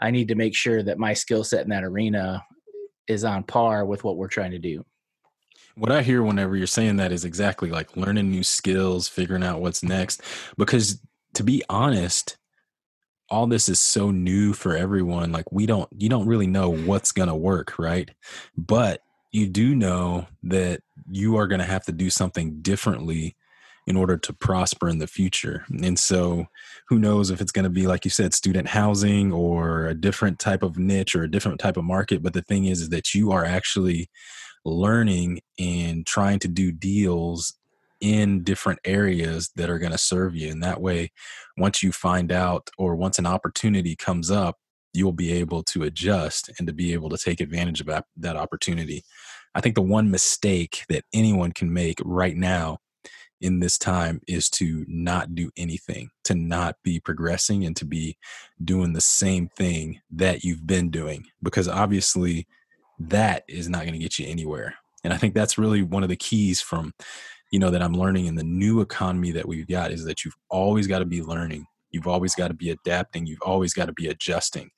i 0.00 0.10
need 0.10 0.28
to 0.28 0.34
make 0.34 0.54
sure 0.54 0.82
that 0.82 0.98
my 0.98 1.14
skill 1.14 1.44
set 1.44 1.62
in 1.62 1.70
that 1.70 1.84
arena 1.84 2.42
is 3.06 3.24
on 3.24 3.44
par 3.44 3.84
with 3.84 4.04
what 4.04 4.16
we're 4.16 4.28
trying 4.28 4.50
to 4.50 4.58
do 4.58 4.84
what 5.76 5.92
I 5.92 6.02
hear 6.02 6.22
whenever 6.22 6.56
you're 6.56 6.66
saying 6.66 6.96
that 6.96 7.12
is 7.12 7.24
exactly 7.24 7.70
like 7.70 7.96
learning 7.96 8.30
new 8.30 8.44
skills, 8.44 9.08
figuring 9.08 9.42
out 9.42 9.60
what's 9.60 9.82
next. 9.82 10.22
Because 10.56 11.00
to 11.34 11.42
be 11.42 11.62
honest, 11.68 12.36
all 13.28 13.46
this 13.46 13.68
is 13.68 13.80
so 13.80 14.10
new 14.10 14.52
for 14.52 14.76
everyone. 14.76 15.32
Like 15.32 15.50
we 15.50 15.66
don't, 15.66 15.88
you 15.96 16.08
don't 16.08 16.26
really 16.26 16.46
know 16.46 16.70
what's 16.70 17.12
going 17.12 17.28
to 17.28 17.34
work, 17.34 17.78
right? 17.78 18.10
But 18.56 19.00
you 19.32 19.48
do 19.48 19.74
know 19.74 20.26
that 20.44 20.80
you 21.10 21.36
are 21.36 21.48
going 21.48 21.58
to 21.58 21.64
have 21.64 21.84
to 21.86 21.92
do 21.92 22.10
something 22.10 22.60
differently 22.60 23.36
in 23.86 23.96
order 23.96 24.16
to 24.16 24.32
prosper 24.32 24.88
in 24.88 24.98
the 24.98 25.06
future. 25.06 25.64
And 25.68 25.98
so 25.98 26.46
who 26.88 26.98
knows 26.98 27.30
if 27.30 27.40
it's 27.40 27.52
going 27.52 27.64
to 27.64 27.70
be 27.70 27.86
like 27.86 28.04
you 28.04 28.10
said 28.10 28.32
student 28.32 28.68
housing 28.68 29.32
or 29.32 29.86
a 29.86 29.94
different 29.94 30.38
type 30.38 30.62
of 30.62 30.78
niche 30.78 31.14
or 31.14 31.24
a 31.24 31.30
different 31.30 31.60
type 31.60 31.76
of 31.76 31.84
market, 31.84 32.22
but 32.22 32.32
the 32.32 32.42
thing 32.42 32.66
is, 32.66 32.80
is 32.80 32.88
that 32.90 33.14
you 33.14 33.32
are 33.32 33.44
actually 33.44 34.08
learning 34.64 35.40
and 35.58 36.06
trying 36.06 36.38
to 36.40 36.48
do 36.48 36.72
deals 36.72 37.54
in 38.00 38.42
different 38.42 38.80
areas 38.84 39.50
that 39.56 39.70
are 39.70 39.78
going 39.78 39.92
to 39.92 39.98
serve 39.98 40.34
you. 40.34 40.50
And 40.50 40.62
that 40.62 40.80
way, 40.80 41.12
once 41.56 41.82
you 41.82 41.92
find 41.92 42.30
out 42.32 42.70
or 42.76 42.96
once 42.96 43.18
an 43.18 43.26
opportunity 43.26 43.96
comes 43.96 44.30
up, 44.30 44.58
you'll 44.92 45.12
be 45.12 45.32
able 45.32 45.62
to 45.64 45.82
adjust 45.82 46.50
and 46.58 46.66
to 46.66 46.72
be 46.72 46.92
able 46.92 47.08
to 47.10 47.18
take 47.18 47.40
advantage 47.40 47.80
of 47.80 47.88
that 48.16 48.36
opportunity. 48.36 49.02
I 49.54 49.60
think 49.60 49.74
the 49.74 49.82
one 49.82 50.10
mistake 50.10 50.84
that 50.88 51.04
anyone 51.12 51.52
can 51.52 51.72
make 51.72 52.00
right 52.04 52.36
now 52.36 52.78
in 53.40 53.60
this 53.60 53.76
time 53.76 54.20
is 54.26 54.48
to 54.48 54.84
not 54.88 55.34
do 55.34 55.50
anything, 55.56 56.10
to 56.24 56.34
not 56.34 56.76
be 56.82 57.00
progressing 57.00 57.64
and 57.64 57.76
to 57.76 57.84
be 57.84 58.16
doing 58.64 58.92
the 58.92 59.00
same 59.00 59.48
thing 59.48 60.00
that 60.10 60.44
you've 60.44 60.66
been 60.66 60.90
doing 60.90 61.26
because 61.42 61.68
obviously 61.68 62.46
that 62.98 63.44
is 63.48 63.68
not 63.68 63.82
going 63.82 63.92
to 63.92 63.98
get 63.98 64.18
you 64.18 64.26
anywhere. 64.26 64.74
And 65.02 65.12
I 65.12 65.16
think 65.16 65.34
that's 65.34 65.58
really 65.58 65.82
one 65.82 66.02
of 66.02 66.08
the 66.08 66.16
keys 66.16 66.60
from 66.60 66.92
you 67.52 67.58
know 67.58 67.70
that 67.70 67.82
I'm 67.82 67.92
learning 67.92 68.26
in 68.26 68.34
the 68.34 68.42
new 68.42 68.80
economy 68.80 69.30
that 69.32 69.46
we've 69.46 69.68
got 69.68 69.92
is 69.92 70.04
that 70.06 70.24
you've 70.24 70.36
always 70.50 70.86
got 70.86 71.00
to 71.00 71.04
be 71.04 71.22
learning. 71.22 71.66
You've 71.90 72.08
always 72.08 72.34
got 72.34 72.48
to 72.48 72.54
be 72.54 72.70
adapting. 72.70 73.26
You've 73.26 73.42
always 73.42 73.72
got 73.72 73.86
to 73.86 73.92
be 73.92 74.08
adjusting. 74.08 74.70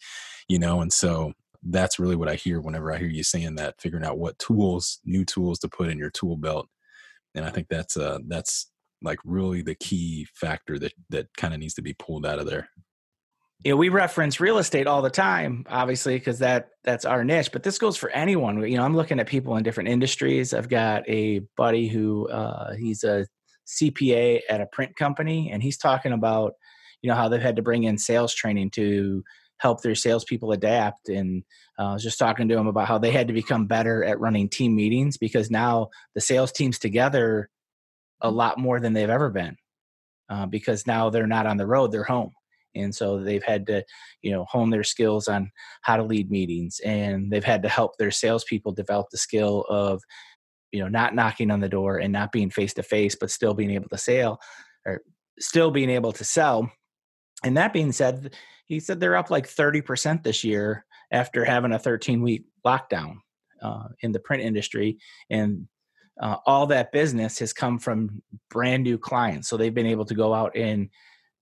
You 0.48 0.58
know, 0.58 0.82
and 0.82 0.92
so 0.92 1.32
that's 1.62 1.98
really 1.98 2.16
what 2.16 2.28
I 2.28 2.34
hear 2.34 2.60
whenever 2.60 2.92
I 2.92 2.98
hear 2.98 3.08
you 3.08 3.22
saying 3.22 3.54
that, 3.56 3.80
figuring 3.80 4.04
out 4.04 4.18
what 4.18 4.38
tools, 4.38 5.00
new 5.04 5.24
tools 5.24 5.58
to 5.60 5.68
put 5.68 5.88
in 5.88 5.98
your 5.98 6.10
tool 6.10 6.36
belt. 6.36 6.68
And 7.34 7.44
I 7.44 7.50
think 7.50 7.68
that's 7.68 7.96
uh 7.96 8.18
that's 8.28 8.70
like 9.02 9.18
really 9.24 9.62
the 9.62 9.74
key 9.74 10.26
factor 10.34 10.78
that 10.78 10.92
that 11.10 11.28
kind 11.36 11.54
of 11.54 11.60
needs 11.60 11.74
to 11.74 11.82
be 11.82 11.94
pulled 11.94 12.26
out 12.26 12.38
of 12.38 12.46
there 12.46 12.68
you 13.64 13.70
know, 13.70 13.76
we 13.76 13.88
reference 13.88 14.38
real 14.38 14.58
estate 14.58 14.86
all 14.86 15.02
the 15.02 15.10
time, 15.10 15.64
obviously, 15.68 16.18
because 16.18 16.40
that 16.40 16.68
that's 16.84 17.04
our 17.04 17.24
niche. 17.24 17.50
But 17.52 17.62
this 17.62 17.78
goes 17.78 17.96
for 17.96 18.10
anyone. 18.10 18.60
You 18.68 18.76
know, 18.76 18.84
I'm 18.84 18.94
looking 18.94 19.18
at 19.18 19.26
people 19.26 19.56
in 19.56 19.62
different 19.62 19.88
industries. 19.88 20.52
I've 20.52 20.68
got 20.68 21.08
a 21.08 21.40
buddy 21.56 21.88
who 21.88 22.28
uh, 22.28 22.74
he's 22.74 23.02
a 23.02 23.26
CPA 23.66 24.40
at 24.48 24.60
a 24.60 24.66
print 24.66 24.94
company, 24.96 25.50
and 25.50 25.62
he's 25.62 25.78
talking 25.78 26.12
about 26.12 26.52
you 27.02 27.08
know 27.08 27.16
how 27.16 27.28
they've 27.28 27.40
had 27.40 27.56
to 27.56 27.62
bring 27.62 27.84
in 27.84 27.98
sales 27.98 28.34
training 28.34 28.70
to 28.72 29.24
help 29.58 29.82
their 29.82 29.94
salespeople 29.94 30.52
adapt. 30.52 31.08
And 31.08 31.42
uh, 31.78 31.86
I 31.86 31.92
was 31.94 32.02
just 32.02 32.18
talking 32.18 32.48
to 32.48 32.58
him 32.58 32.66
about 32.66 32.88
how 32.88 32.98
they 32.98 33.10
had 33.10 33.28
to 33.28 33.34
become 33.34 33.66
better 33.66 34.04
at 34.04 34.20
running 34.20 34.50
team 34.50 34.76
meetings 34.76 35.16
because 35.16 35.50
now 35.50 35.88
the 36.14 36.20
sales 36.20 36.52
teams 36.52 36.78
together 36.78 37.48
a 38.20 38.30
lot 38.30 38.58
more 38.58 38.80
than 38.80 38.92
they've 38.92 39.08
ever 39.08 39.30
been 39.30 39.56
uh, 40.28 40.44
because 40.44 40.86
now 40.86 41.08
they're 41.08 41.26
not 41.26 41.46
on 41.46 41.56
the 41.56 41.66
road; 41.66 41.90
they're 41.90 42.04
home 42.04 42.32
and 42.76 42.94
so 42.94 43.18
they've 43.18 43.42
had 43.42 43.66
to 43.66 43.84
you 44.22 44.30
know 44.30 44.44
hone 44.44 44.70
their 44.70 44.84
skills 44.84 45.28
on 45.28 45.50
how 45.82 45.96
to 45.96 46.02
lead 46.02 46.30
meetings 46.30 46.80
and 46.84 47.30
they've 47.30 47.44
had 47.44 47.62
to 47.62 47.68
help 47.68 47.96
their 47.96 48.10
salespeople 48.10 48.72
develop 48.72 49.08
the 49.10 49.18
skill 49.18 49.64
of 49.68 50.02
you 50.72 50.80
know 50.80 50.88
not 50.88 51.14
knocking 51.14 51.50
on 51.50 51.60
the 51.60 51.68
door 51.68 51.98
and 51.98 52.12
not 52.12 52.32
being 52.32 52.50
face 52.50 52.74
to 52.74 52.82
face 52.82 53.16
but 53.16 53.30
still 53.30 53.54
being 53.54 53.70
able 53.70 53.88
to 53.88 53.98
sell 53.98 54.38
or 54.84 55.00
still 55.38 55.70
being 55.70 55.90
able 55.90 56.12
to 56.12 56.24
sell. 56.24 56.70
And 57.44 57.56
that 57.56 57.72
being 57.72 57.92
said 57.92 58.34
he 58.66 58.80
said 58.80 58.98
they're 58.98 59.16
up 59.16 59.30
like 59.30 59.48
30% 59.48 60.24
this 60.24 60.42
year 60.42 60.84
after 61.12 61.44
having 61.44 61.72
a 61.72 61.78
13 61.78 62.20
week 62.20 62.44
lockdown 62.66 63.18
uh, 63.62 63.88
in 64.00 64.12
the 64.12 64.18
print 64.18 64.42
industry 64.42 64.98
and 65.30 65.68
uh, 66.20 66.36
all 66.46 66.66
that 66.66 66.92
business 66.92 67.38
has 67.38 67.52
come 67.52 67.78
from 67.78 68.22
brand 68.50 68.82
new 68.82 68.98
clients 68.98 69.48
so 69.48 69.56
they've 69.56 69.74
been 69.74 69.86
able 69.86 70.04
to 70.04 70.14
go 70.14 70.34
out 70.34 70.56
and 70.56 70.88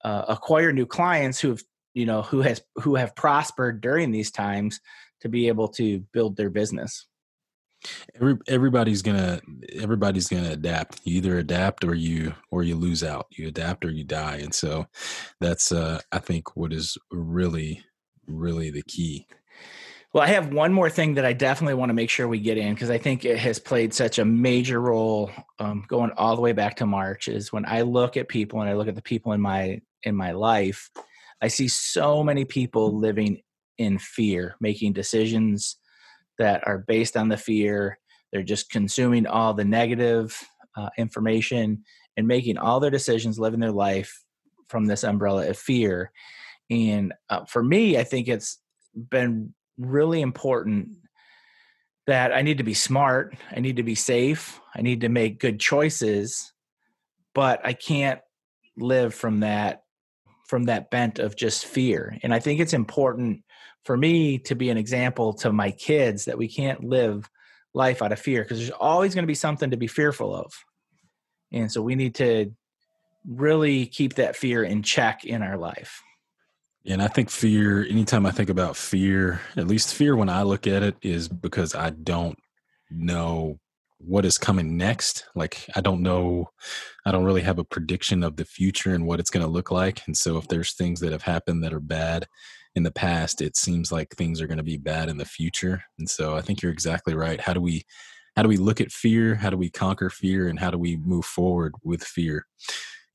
uh, 0.05 0.25
acquire 0.29 0.73
new 0.73 0.87
clients 0.87 1.41
who 1.41 1.49
have 1.51 1.63
you 1.95 2.07
know 2.07 2.23
who 2.23 2.43
has 2.43 2.63
who 2.77 2.95
have 2.97 3.17
prospered 3.17 3.81
during 3.81 4.11
these 4.11 4.31
times 4.31 4.81
to 5.21 5.29
be 5.29 5.49
able 5.49 5.69
to 5.69 6.01
build 6.13 6.37
their 6.37 6.51
business. 6.51 7.07
Every, 8.15 8.37
everybody's 8.49 9.03
gonna 9.03 9.41
everybody's 9.75 10.29
gonna 10.29 10.53
adapt. 10.53 11.01
You 11.05 11.17
either 11.19 11.39
adapt 11.39 11.85
or 11.85 11.95
you 11.95 12.35
or 12.51 12.63
you 12.63 12.77
lose 12.77 13.05
out. 13.05 13.27
You 13.31 13.49
adapt 13.49 13.85
or 13.85 13.91
you 13.91 14.05
die. 14.05 14.37
And 14.37 14.55
so 14.55 14.87
that's 15.41 15.73
uh 15.73 16.01
i 16.13 16.19
think 16.19 16.57
what 16.57 16.73
is 16.73 16.97
really 17.11 17.85
really 18.27 18.71
the 18.71 18.83
key. 18.83 19.27
Well, 20.13 20.23
I 20.23 20.29
have 20.29 20.53
one 20.53 20.73
more 20.73 20.89
thing 20.89 21.15
that 21.15 21.25
I 21.25 21.33
definitely 21.33 21.75
want 21.75 21.91
to 21.91 21.95
make 21.95 22.09
sure 22.09 22.29
we 22.29 22.39
get 22.39 22.57
in 22.57 22.73
because 22.73 22.89
I 22.89 22.99
think 22.99 23.25
it 23.25 23.37
has 23.39 23.59
played 23.59 23.93
such 23.93 24.21
a 24.21 24.25
major 24.25 24.81
role 24.81 25.33
um, 25.59 25.85
going 25.89 26.13
all 26.13 26.37
the 26.37 26.43
way 26.43 26.53
back 26.53 26.77
to 26.77 26.87
March. 26.87 27.27
Is 27.27 27.53
when 27.53 27.67
I 27.67 27.83
look 27.83 28.17
at 28.17 28.29
people 28.29 28.61
and 28.61 28.71
I 28.71 28.75
look 28.75 28.87
at 28.87 28.95
the 28.95 29.03
people 29.03 29.33
in 29.33 29.41
my 29.41 29.81
in 30.05 30.17
my 30.17 30.33
life, 30.33 30.91
I 31.41 31.49
see 31.49 31.69
so 31.69 32.23
many 32.23 32.45
people 32.45 32.99
living 32.99 33.43
in 33.79 33.99
fear, 33.99 34.57
making 34.61 34.93
decisions 34.93 35.77
that 36.39 36.67
are 36.67 36.79
based 36.79 37.17
on 37.17 37.29
the 37.29 37.37
fear. 37.37 37.99
They're 38.33 38.43
just 38.43 38.71
consuming 38.71 39.27
all 39.27 39.55
the 39.55 39.65
negative 39.65 40.39
uh, 40.77 40.91
information 40.99 41.85
and 42.17 42.27
making 42.27 42.59
all 42.59 42.81
their 42.81 42.91
decisions, 42.91 43.39
living 43.39 43.61
their 43.61 43.73
life 43.73 44.23
from 44.69 44.87
this 44.87 45.05
umbrella 45.05 45.49
of 45.49 45.59
fear. 45.59 46.13
And 46.71 47.13
uh, 47.29 47.45
for 47.45 47.63
me, 47.63 47.99
I 47.99 48.05
think 48.05 48.29
it's 48.29 48.59
been 48.95 49.55
really 49.79 50.21
important 50.21 50.89
that 52.07 52.33
I 52.33 52.43
need 52.43 52.59
to 52.59 52.65
be 52.65 52.75
smart, 52.75 53.35
I 53.55 53.61
need 53.61 53.77
to 53.77 53.83
be 53.83 53.95
safe, 53.95 54.61
I 54.75 54.83
need 54.83 55.01
to 55.03 55.09
make 55.09 55.41
good 55.41 55.59
choices, 55.59 56.53
but 57.35 57.65
I 57.65 57.73
can't 57.73 58.21
live 58.77 59.15
from 59.15 59.41
that 59.41 59.84
from 60.47 60.65
that 60.65 60.91
bent 60.91 61.19
of 61.19 61.37
just 61.37 61.67
fear. 61.67 62.17
And 62.23 62.35
I 62.35 62.39
think 62.39 62.61
it's 62.61 62.73
important 62.73 63.43
for 63.85 63.97
me 63.97 64.39
to 64.41 64.55
be 64.55 64.71
an 64.71 64.77
example 64.77 65.35
to 65.35 65.53
my 65.53 65.71
kids 65.71 66.25
that 66.27 66.39
we 66.39 66.49
can't 66.49 66.85
live 66.85 67.29
life 67.75 68.03
out 68.03 68.13
of 68.13 68.19
fear 68.19 68.43
because 68.43 68.59
there's 68.59 68.71
always 68.71 69.15
going 69.15 69.25
to 69.25 69.29
be 69.29 69.35
something 69.35 69.71
to 69.71 69.77
be 69.77 69.87
fearful 69.87 70.35
of. 70.35 70.53
And 71.53 71.71
so 71.71 71.83
we 71.83 71.95
need 71.95 72.15
to 72.17 72.53
really 73.27 73.87
keep 73.87 74.15
that 74.15 74.37
fear 74.37 74.63
in 74.63 74.83
check 74.83 75.25
in 75.25 75.43
our 75.43 75.57
life. 75.57 76.03
And 76.87 77.03
I 77.03 77.09
think 77.09 77.31
fear, 77.31 77.85
anytime 77.85 78.27
I 78.27 78.31
think 78.31 78.51
about 78.51 78.77
fear, 78.77 79.41
at 79.57 79.67
least 79.67 79.95
fear 79.95 80.15
when 80.17 80.29
I 80.29 80.43
look 80.43 80.67
at 80.67 80.83
it, 80.83 80.97
is 81.01 81.29
because 81.29 81.75
I 81.75 81.91
don't 81.91 82.39
know 82.91 83.59
what 84.07 84.25
is 84.25 84.39
coming 84.39 84.77
next. 84.77 85.25
Like, 85.35 85.69
I 85.75 85.81
don't 85.81 86.03
know, 86.03 86.51
I 87.05 87.13
don't 87.13 87.25
really 87.25 87.43
have 87.43 87.59
a 87.59 87.65
prediction 87.65 88.23
of 88.23 88.37
the 88.37 88.45
future 88.45 88.95
and 88.95 89.07
what 89.07 89.21
it's 89.21 89.31
going 89.31 89.45
to 89.45 89.51
look 89.51 89.71
like. 89.71 90.07
And 90.07 90.17
so, 90.17 90.37
if 90.37 90.49
there's 90.49 90.73
things 90.73 91.01
that 91.01 91.13
have 91.13 91.23
happened 91.23 91.63
that 91.65 91.73
are 91.73 91.81
bad 91.81 92.27
in 92.75 92.83
the 92.83 92.91
past, 92.91 93.41
it 93.41 93.57
seems 93.57 93.93
like 93.93 94.15
things 94.15 94.41
are 94.41 94.47
going 94.47 94.59
to 94.59 94.65
be 94.65 94.77
bad 94.77 95.09
in 95.09 95.19
the 95.19 95.25
future. 95.25 95.85
And 95.99 96.09
so, 96.09 96.37
I 96.37 96.41
think 96.41 96.63
you're 96.63 96.73
exactly 96.73 97.15
right. 97.15 97.41
How 97.41 97.53
do 97.53 97.61
we, 97.61 97.85
how 98.37 98.43
do 98.43 98.49
we 98.49 98.57
look 98.57 98.81
at 98.81 98.93
fear? 98.93 99.35
How 99.37 99.51
do 99.51 99.57
we 99.57 99.71
conquer 99.71 100.11
fear? 100.11 100.49
And 100.49 100.59
how 100.59 100.71
do 100.71 100.79
we 100.79 100.97
move 100.97 101.25
forward 101.25 101.75
with 101.83 102.03
fear? 102.03 102.47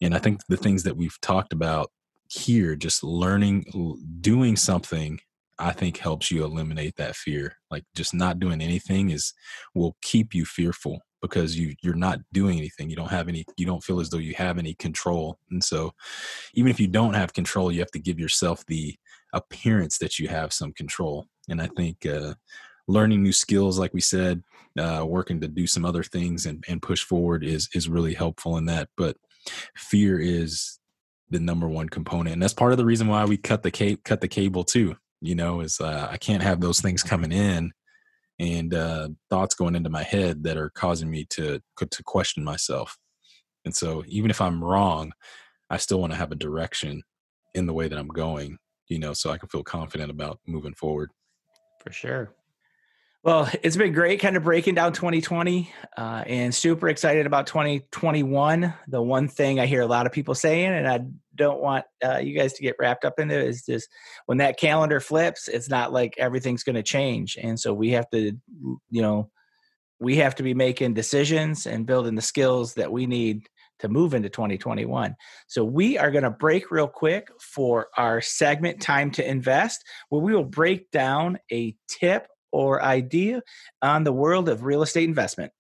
And 0.02 0.16
I 0.16 0.20
think 0.20 0.42
the 0.48 0.58
things 0.58 0.84
that 0.84 0.96
we've 0.96 1.20
talked 1.22 1.54
about 1.54 1.92
here 2.30 2.76
just 2.76 3.04
learning 3.04 3.98
doing 4.22 4.56
something 4.56 5.20
i 5.60 5.72
think 5.72 5.98
helps 5.98 6.32
you 6.32 6.44
eliminate 6.44 6.96
that 6.98 7.16
fear. 7.16 7.56
Like 7.70 7.84
just 7.96 8.14
not 8.14 8.40
doing 8.40 8.62
anything 8.62 9.10
is 9.10 9.34
will 9.76 9.96
keep 10.02 10.34
you 10.34 10.46
fearful 10.46 11.02
because 11.22 11.60
you 11.60 11.76
you're 11.84 11.96
not 11.96 12.20
doing 12.32 12.58
anything. 12.58 12.90
You 12.90 12.96
don't 12.96 13.12
have 13.12 13.28
any 13.28 13.46
you 13.58 13.66
don't 13.66 13.84
feel 13.84 14.00
as 14.00 14.10
though 14.10 14.18
you 14.18 14.34
have 14.36 14.58
any 14.58 14.74
control. 14.76 15.38
And 15.52 15.64
so 15.64 15.92
even 16.54 16.72
if 16.72 16.80
you 16.80 16.88
don't 16.88 17.14
have 17.14 17.34
control 17.34 17.72
you 17.72 17.80
have 17.80 17.92
to 17.92 18.00
give 18.00 18.20
yourself 18.20 18.66
the 18.68 18.96
appearance 19.34 19.98
that 20.00 20.18
you 20.18 20.28
have 20.28 20.54
some 20.54 20.74
control. 20.74 21.28
And 21.50 21.62
i 21.62 21.68
think 21.68 22.06
uh, 22.06 22.36
learning 22.88 23.22
new 23.22 23.34
skills 23.34 23.78
like 23.78 23.94
we 23.94 24.02
said 24.02 24.44
uh, 24.80 25.06
working 25.06 25.42
to 25.42 25.48
do 25.48 25.68
some 25.68 25.86
other 25.86 26.04
things 26.04 26.46
and, 26.46 26.64
and 26.68 26.82
push 26.82 27.04
forward 27.04 27.44
is 27.44 27.70
is 27.74 27.90
really 27.90 28.14
helpful 28.14 28.58
in 28.58 28.66
that. 28.66 28.90
But 28.98 29.18
fear 29.76 30.20
is 30.20 30.80
the 31.30 31.40
number 31.40 31.68
one 31.68 31.90
component. 31.90 32.34
And 32.34 32.42
that's 32.42 32.54
part 32.54 32.72
of 32.72 32.78
the 32.78 32.86
reason 32.86 33.08
why 33.08 33.26
we 33.26 33.38
cut 33.38 33.62
the 33.64 33.72
cape 33.72 34.04
cut 34.04 34.22
the 34.22 34.28
cable 34.28 34.64
too 34.64 34.96
you 35.22 35.36
know 35.36 35.62
is 35.62 35.80
uh, 35.80 36.08
i 36.10 36.18
can't 36.18 36.44
have 36.44 36.62
those 36.62 36.80
things 36.80 37.04
coming 37.04 37.32
in 37.32 37.72
and 38.40 38.74
uh, 38.74 39.10
thoughts 39.30 39.54
going 39.54 39.76
into 39.76 39.90
my 39.90 40.04
head 40.04 40.44
that 40.44 40.58
are 40.58 40.70
causing 40.70 41.10
me 41.10 41.26
to 41.30 41.60
to 41.78 42.04
question 42.04 42.44
myself 42.44 42.98
and 43.66 43.76
so 43.76 44.04
even 44.08 44.32
if 44.32 44.42
i'm 44.42 44.64
wrong 44.64 45.12
i 45.70 45.78
still 45.78 46.00
want 46.00 46.12
to 46.12 46.18
have 46.18 46.32
a 46.32 46.36
direction 46.36 47.04
in 47.54 47.66
the 47.66 47.74
way 47.74 47.88
that 47.88 48.00
i'm 48.00 48.08
going 48.08 48.58
you 48.88 49.00
know 49.00 49.14
so 49.14 49.30
i 49.30 49.38
can 49.38 49.50
feel 49.50 49.64
confident 49.64 50.10
about 50.10 50.40
moving 50.48 50.74
forward 50.74 51.12
for 51.84 51.92
sure 51.92 52.34
well, 53.22 53.50
it's 53.64 53.76
been 53.76 53.92
great 53.92 54.22
kind 54.22 54.38
of 54.38 54.44
breaking 54.44 54.76
down 54.76 54.94
2020 54.94 55.70
uh, 55.98 56.24
and 56.26 56.56
super 56.56 56.88
excited 56.88 57.26
about 57.26 57.48
2021. 57.48 58.74
The 58.88 59.02
one 59.02 59.28
thing 59.28 59.60
I 59.60 59.66
hear 59.66 59.82
a 59.82 59.88
lot 59.88 60.06
of 60.06 60.14
people 60.14 60.36
saying, 60.36 60.72
and 60.72 60.88
I 60.88 61.02
don't 61.40 61.62
want 61.62 61.86
uh, 62.06 62.18
you 62.18 62.38
guys 62.38 62.54
to 62.54 62.62
get 62.62 62.76
wrapped 62.80 63.06
up 63.06 63.20
in 63.20 63.32
it, 63.32 63.44
is 63.44 63.66
just 63.66 63.90
when 64.28 64.38
that 64.38 64.60
calendar 64.60 65.00
flips, 65.00 65.48
it's 65.48 65.70
not 65.70 65.92
like 65.92 66.14
everything's 66.20 66.64
going 66.64 66.76
to 66.76 66.84
change. 66.84 67.38
And 67.42 67.60
so 67.60 67.74
we 67.74 67.90
have 67.92 68.08
to, 68.12 68.34
you 68.92 69.02
know, 69.02 69.32
we 70.00 70.18
have 70.18 70.36
to 70.36 70.44
be 70.44 70.54
making 70.54 70.94
decisions 70.94 71.66
and 71.66 71.86
building 71.86 72.16
the 72.16 72.22
skills 72.22 72.76
that 72.76 72.92
we 72.92 73.08
need 73.08 73.50
to 73.80 73.90
move 73.90 74.14
into 74.14 74.30
2021. 74.30 75.16
So 75.48 75.64
we 75.64 75.98
are 75.98 76.12
going 76.12 76.24
to 76.24 76.30
break 76.30 76.70
real 76.72 76.88
quick 76.88 77.30
for 77.42 77.88
our 77.98 78.22
segment 78.22 78.82
Time 78.82 79.12
to 79.12 79.28
Invest, 79.28 79.84
where 80.10 80.22
we 80.22 80.34
will 80.34 80.44
break 80.44 80.92
down 80.92 81.40
a 81.52 81.76
tip 81.88 82.28
or 82.52 82.84
idea 82.84 83.42
on 83.82 84.04
the 84.04 84.14
world 84.14 84.50
of 84.50 84.64
real 84.64 84.82
estate 84.82 85.08
investment. 85.08 85.52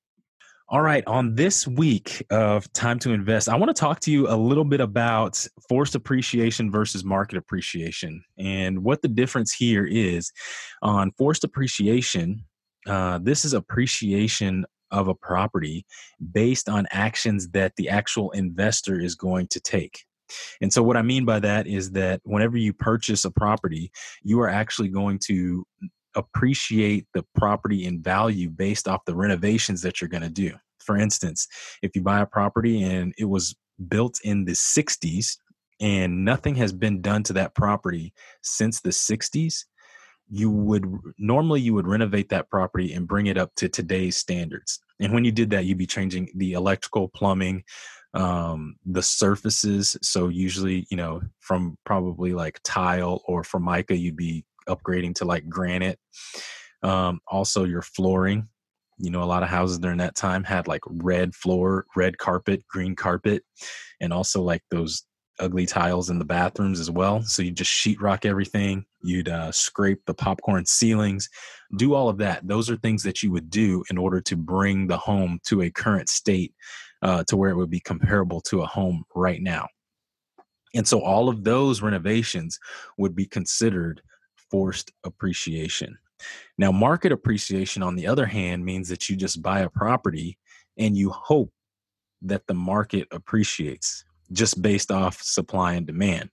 All 0.71 0.83
right, 0.83 1.03
on 1.07 1.33
this 1.33 1.65
week 1.67 2.23
of 2.29 2.71
Time 2.73 2.99
to 2.99 3.11
Invest, 3.11 3.49
I 3.49 3.55
want 3.55 3.75
to 3.75 3.79
talk 3.79 4.01
to 4.01 4.11
you 4.11 4.29
a 4.29 4.37
little 4.37 4.63
bit 4.63 4.81
about 4.81 5.43
forced 5.67 5.95
appreciation 5.95 6.69
versus 6.69 7.03
market 7.03 7.39
appreciation 7.39 8.23
and 8.37 8.83
what 8.83 9.01
the 9.01 9.07
difference 9.07 9.51
here 9.51 9.87
is. 9.87 10.31
On 10.83 11.11
forced 11.17 11.43
appreciation, 11.43 12.45
uh, 12.85 13.17
this 13.17 13.45
is 13.45 13.53
appreciation 13.53 14.63
of 14.91 15.07
a 15.07 15.15
property 15.15 15.87
based 16.33 16.69
on 16.69 16.85
actions 16.91 17.49
that 17.49 17.75
the 17.75 17.89
actual 17.89 18.29
investor 18.31 18.99
is 18.99 19.15
going 19.15 19.47
to 19.47 19.59
take. 19.59 20.05
And 20.61 20.71
so, 20.71 20.83
what 20.83 20.97
I 20.97 21.01
mean 21.01 21.25
by 21.25 21.39
that 21.39 21.65
is 21.65 21.89
that 21.93 22.21
whenever 22.25 22.57
you 22.57 22.73
purchase 22.73 23.25
a 23.25 23.31
property, 23.31 23.91
you 24.21 24.39
are 24.41 24.49
actually 24.49 24.89
going 24.89 25.17
to 25.25 25.65
appreciate 26.15 27.05
the 27.13 27.23
property 27.35 27.85
in 27.85 28.01
value 28.01 28.49
based 28.49 28.87
off 28.87 29.05
the 29.05 29.15
renovations 29.15 29.81
that 29.81 30.01
you're 30.01 30.09
going 30.09 30.23
to 30.23 30.29
do. 30.29 30.53
For 30.79 30.97
instance, 30.97 31.47
if 31.81 31.95
you 31.95 32.01
buy 32.01 32.21
a 32.21 32.25
property 32.25 32.83
and 32.83 33.13
it 33.17 33.25
was 33.25 33.55
built 33.87 34.19
in 34.23 34.45
the 34.45 34.53
60s 34.53 35.37
and 35.79 36.25
nothing 36.25 36.55
has 36.55 36.73
been 36.73 37.01
done 37.01 37.23
to 37.23 37.33
that 37.33 37.55
property 37.55 38.13
since 38.41 38.81
the 38.81 38.89
60s, 38.89 39.65
you 40.29 40.49
would 40.51 40.85
normally 41.17 41.59
you 41.59 41.73
would 41.73 41.87
renovate 41.87 42.29
that 42.29 42.49
property 42.49 42.93
and 42.93 43.07
bring 43.07 43.27
it 43.27 43.37
up 43.37 43.51
to 43.55 43.67
today's 43.67 44.15
standards. 44.15 44.79
And 44.99 45.13
when 45.13 45.25
you 45.25 45.31
did 45.31 45.49
that, 45.51 45.65
you'd 45.65 45.77
be 45.77 45.87
changing 45.87 46.29
the 46.35 46.53
electrical, 46.53 47.07
plumbing, 47.07 47.63
um, 48.13 48.75
the 48.85 49.01
surfaces. 49.01 49.97
So 50.01 50.27
usually, 50.27 50.85
you 50.91 50.97
know, 50.97 51.21
from 51.39 51.77
probably 51.85 52.33
like 52.33 52.59
tile 52.63 53.21
or 53.25 53.43
formica, 53.43 53.95
you'd 53.95 54.17
be 54.17 54.45
upgrading 54.69 55.15
to 55.15 55.25
like 55.25 55.49
granite. 55.49 55.99
Um, 56.83 57.19
also, 57.27 57.65
your 57.65 57.81
flooring. 57.81 58.47
You 59.01 59.11
know, 59.11 59.23
a 59.23 59.25
lot 59.25 59.43
of 59.43 59.49
houses 59.49 59.79
during 59.79 59.99
that 59.99 60.15
time 60.15 60.43
had 60.43 60.67
like 60.67 60.81
red 60.85 61.33
floor, 61.33 61.85
red 61.95 62.17
carpet, 62.17 62.65
green 62.67 62.95
carpet, 62.95 63.43
and 64.01 64.11
also 64.11 64.41
like 64.41 64.61
those 64.71 65.03
ugly 65.39 65.65
tiles 65.65 66.09
in 66.09 66.19
the 66.19 66.25
bathrooms 66.25 66.79
as 66.79 66.91
well. 66.91 67.21
So 67.23 67.41
you 67.41 67.51
just 67.51 67.71
sheetrock 67.71 68.25
everything. 68.25 68.85
You'd 69.01 69.29
uh, 69.29 69.51
scrape 69.51 70.01
the 70.05 70.13
popcorn 70.13 70.65
ceilings, 70.65 71.29
do 71.77 71.93
all 71.93 72.09
of 72.09 72.17
that. 72.17 72.47
Those 72.47 72.69
are 72.69 72.75
things 72.75 73.03
that 73.03 73.23
you 73.23 73.31
would 73.31 73.49
do 73.49 73.83
in 73.89 73.97
order 73.97 74.19
to 74.21 74.35
bring 74.35 74.87
the 74.87 74.97
home 74.97 75.39
to 75.45 75.61
a 75.61 75.71
current 75.71 76.09
state 76.09 76.53
uh, 77.01 77.23
to 77.27 77.37
where 77.37 77.49
it 77.49 77.55
would 77.55 77.69
be 77.69 77.79
comparable 77.79 78.41
to 78.41 78.61
a 78.61 78.67
home 78.67 79.03
right 79.15 79.41
now. 79.41 79.67
And 80.75 80.87
so 80.87 81.01
all 81.01 81.29
of 81.29 81.43
those 81.43 81.81
renovations 81.81 82.59
would 82.97 83.15
be 83.15 83.25
considered 83.25 84.01
forced 84.49 84.91
appreciation. 85.03 85.97
Now, 86.57 86.71
market 86.71 87.11
appreciation, 87.11 87.81
on 87.83 87.95
the 87.95 88.07
other 88.07 88.25
hand, 88.25 88.65
means 88.65 88.89
that 88.89 89.09
you 89.09 89.15
just 89.15 89.41
buy 89.41 89.61
a 89.61 89.69
property 89.69 90.37
and 90.77 90.97
you 90.97 91.09
hope 91.09 91.51
that 92.21 92.47
the 92.47 92.53
market 92.53 93.07
appreciates 93.11 94.03
just 94.31 94.61
based 94.61 94.91
off 94.91 95.21
supply 95.21 95.73
and 95.73 95.87
demand, 95.87 96.29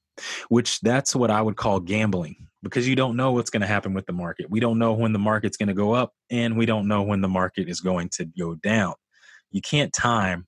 which 0.48 0.80
that's 0.80 1.14
what 1.14 1.30
I 1.30 1.40
would 1.40 1.56
call 1.56 1.80
gambling 1.80 2.48
because 2.62 2.88
you 2.88 2.96
don't 2.96 3.16
know 3.16 3.32
what's 3.32 3.50
going 3.50 3.60
to 3.60 3.66
happen 3.66 3.94
with 3.94 4.06
the 4.06 4.12
market. 4.12 4.50
We 4.50 4.60
don't 4.60 4.78
know 4.78 4.92
when 4.92 5.12
the 5.12 5.18
market's 5.18 5.56
going 5.56 5.68
to 5.68 5.74
go 5.74 5.92
up 5.92 6.12
and 6.30 6.56
we 6.56 6.66
don't 6.66 6.88
know 6.88 7.02
when 7.02 7.20
the 7.20 7.28
market 7.28 7.68
is 7.68 7.80
going 7.80 8.08
to 8.10 8.24
go 8.24 8.56
down. 8.56 8.94
You 9.52 9.60
can't 9.60 9.92
time 9.92 10.46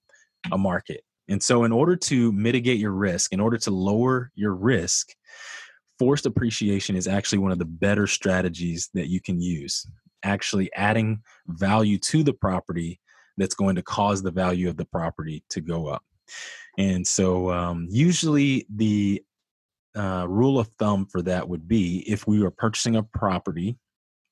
a 0.51 0.59
market. 0.59 1.03
And 1.29 1.43
so, 1.43 1.65
in 1.65 1.73
order 1.73 1.95
to 1.95 2.33
mitigate 2.33 2.79
your 2.79 2.93
risk, 2.93 3.33
in 3.33 3.41
order 3.41 3.59
to 3.59 3.71
lower 3.71 4.33
your 4.35 4.55
risk, 4.55 5.11
forced 5.99 6.27
appreciation 6.27 6.97
is 6.97 7.09
actually 7.09 7.39
one 7.39 7.53
of 7.53 7.59
the 7.59 7.65
better 7.65 8.07
strategies 8.07 8.91
that 8.95 9.09
you 9.09 9.21
can 9.21 9.41
use. 9.41 9.87
Actually, 10.25 10.71
adding 10.75 11.21
value 11.47 11.99
to 11.99 12.23
the 12.23 12.33
property 12.33 13.01
that's 13.37 13.55
going 13.55 13.77
to 13.77 13.83
cause 13.83 14.23
the 14.23 14.31
value 14.31 14.69
of 14.69 14.77
the 14.77 14.85
property 14.85 15.45
to 15.51 15.61
go 15.61 15.87
up. 15.87 16.03
And 16.77 17.07
so, 17.07 17.51
um, 17.51 17.87
usually, 17.91 18.67
the 18.75 19.23
uh, 19.97 20.27
rule 20.29 20.59
of 20.59 20.69
thumb 20.79 21.07
for 21.07 21.23
that 21.23 21.49
would 21.49 21.67
be 21.67 22.05
if 22.11 22.27
we 22.27 22.41
were 22.41 22.51
purchasing 22.51 22.97
a 22.97 23.03
property, 23.03 23.79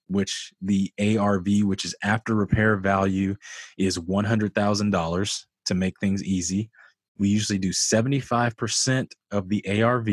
which 0.09 0.53
the 0.61 0.93
ARV, 1.01 1.47
which 1.63 1.85
is 1.85 1.95
after 2.03 2.35
repair 2.35 2.77
value, 2.77 3.35
is 3.79 3.99
$100,000 3.99 5.45
to 5.67 5.75
make 5.75 5.99
things 5.99 6.23
easy. 6.23 6.71
We 7.19 7.29
usually 7.29 7.59
do 7.59 7.71
75% 7.71 9.11
of 9.33 9.49
the 9.49 9.83
ARV 9.83 10.09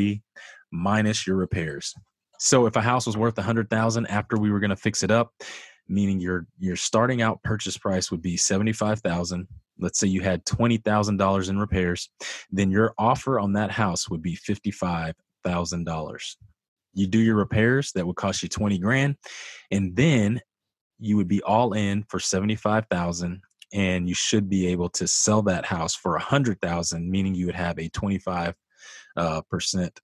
minus 0.74 1.26
your 1.26 1.38
repairs. 1.38 1.94
So 2.40 2.66
if 2.66 2.76
a 2.76 2.82
house 2.82 3.06
was 3.06 3.16
worth 3.16 3.38
100,000 3.38 4.08
after 4.08 4.38
we 4.38 4.52
were 4.52 4.60
going 4.60 4.72
to 4.72 4.76
fix 4.76 5.04
it 5.04 5.12
up, 5.12 5.32
meaning 5.88 6.20
your 6.20 6.48
your 6.60 6.76
starting 6.76 7.22
out 7.22 7.42
purchase 7.44 7.78
price 7.78 8.12
would 8.12 8.22
be 8.22 8.36
75,000, 8.36 9.48
let's 9.80 10.00
say 10.00 10.08
you 10.08 10.22
had 10.22 10.46
$20,000 10.46 11.50
in 11.50 11.60
repairs, 11.60 12.10
then 12.52 12.72
your 12.72 12.94
offer 12.98 13.40
on 13.40 13.54
that 13.54 13.72
house 13.72 14.10
would 14.10 14.22
be 14.22 14.36
$55,000. 14.36 16.36
You 16.96 17.08
do 17.08 17.20
your 17.20 17.36
repairs 17.36 17.92
that 17.94 18.06
would 18.06 18.16
cost 18.16 18.44
you 18.44 18.50
20 18.50 18.78
grand 18.80 19.16
and 19.72 19.96
then 19.96 20.42
you 21.00 21.18
would 21.18 21.28
be 21.28 21.42
all 21.44 21.74
in 21.74 22.04
for 22.04 22.20
75,000 22.20 23.42
and 23.74 24.08
you 24.08 24.14
should 24.14 24.50
be 24.50 24.68
able 24.68 24.90
to 24.90 25.08
sell 25.08 25.42
that 25.44 25.66
house 25.66 25.96
for 25.96 26.16
a 26.16 26.22
hundred 26.22 26.62
thousand, 26.62 27.10
meaning 27.10 27.34
you 27.34 27.48
would 27.48 27.56
have 27.56 27.80
a 27.80 27.90
25 27.90 28.54
uh, 29.18 29.42
percent 29.50 30.00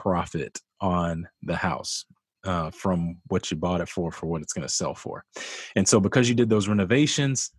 profit 0.00 0.58
on 0.80 1.28
the 1.42 1.56
house 1.56 2.06
uh, 2.44 2.70
from 2.70 3.18
what 3.28 3.50
you 3.50 3.56
bought 3.56 3.82
it 3.82 3.88
for 3.88 4.10
for 4.10 4.26
what 4.26 4.40
it's 4.40 4.54
going 4.54 4.66
to 4.66 4.72
sell 4.72 4.94
for. 4.94 5.24
And 5.76 5.86
so 5.86 6.00
because 6.00 6.28
you 6.28 6.34
did 6.34 6.48
those 6.48 6.68
renovations, 6.68 7.50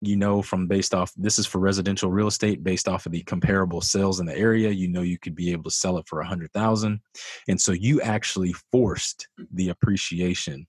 you 0.00 0.16
know 0.16 0.40
from 0.42 0.68
based 0.68 0.94
off 0.94 1.12
this 1.16 1.40
is 1.40 1.46
for 1.46 1.58
residential 1.58 2.08
real 2.08 2.28
estate 2.28 2.62
based 2.62 2.86
off 2.86 3.04
of 3.04 3.10
the 3.10 3.22
comparable 3.24 3.80
sales 3.80 4.20
in 4.20 4.26
the 4.26 4.38
area 4.38 4.70
you 4.70 4.86
know 4.86 5.02
you 5.02 5.18
could 5.18 5.34
be 5.34 5.50
able 5.50 5.64
to 5.64 5.72
sell 5.72 5.98
it 5.98 6.06
for 6.06 6.20
a 6.20 6.26
hundred 6.26 6.52
thousand. 6.52 7.00
And 7.48 7.60
so 7.60 7.72
you 7.72 8.00
actually 8.00 8.54
forced 8.70 9.26
the 9.52 9.70
appreciation. 9.70 10.68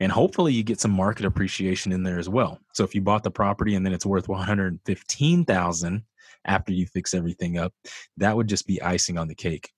And 0.00 0.10
hopefully 0.10 0.52
you 0.52 0.64
get 0.64 0.80
some 0.80 0.90
market 0.90 1.24
appreciation 1.24 1.92
in 1.92 2.02
there 2.02 2.18
as 2.18 2.28
well. 2.28 2.58
So 2.72 2.82
if 2.84 2.94
you 2.96 3.00
bought 3.00 3.22
the 3.22 3.30
property 3.30 3.74
and 3.74 3.86
then 3.86 3.92
it's 3.92 4.06
worth 4.06 4.28
115000 4.28 6.02
after 6.44 6.72
you 6.72 6.86
fix 6.86 7.14
everything 7.14 7.58
up 7.58 7.72
that 8.16 8.36
would 8.36 8.48
just 8.48 8.66
be 8.66 8.82
icing 8.82 9.18
on 9.18 9.28
the 9.28 9.34
cake 9.34 9.70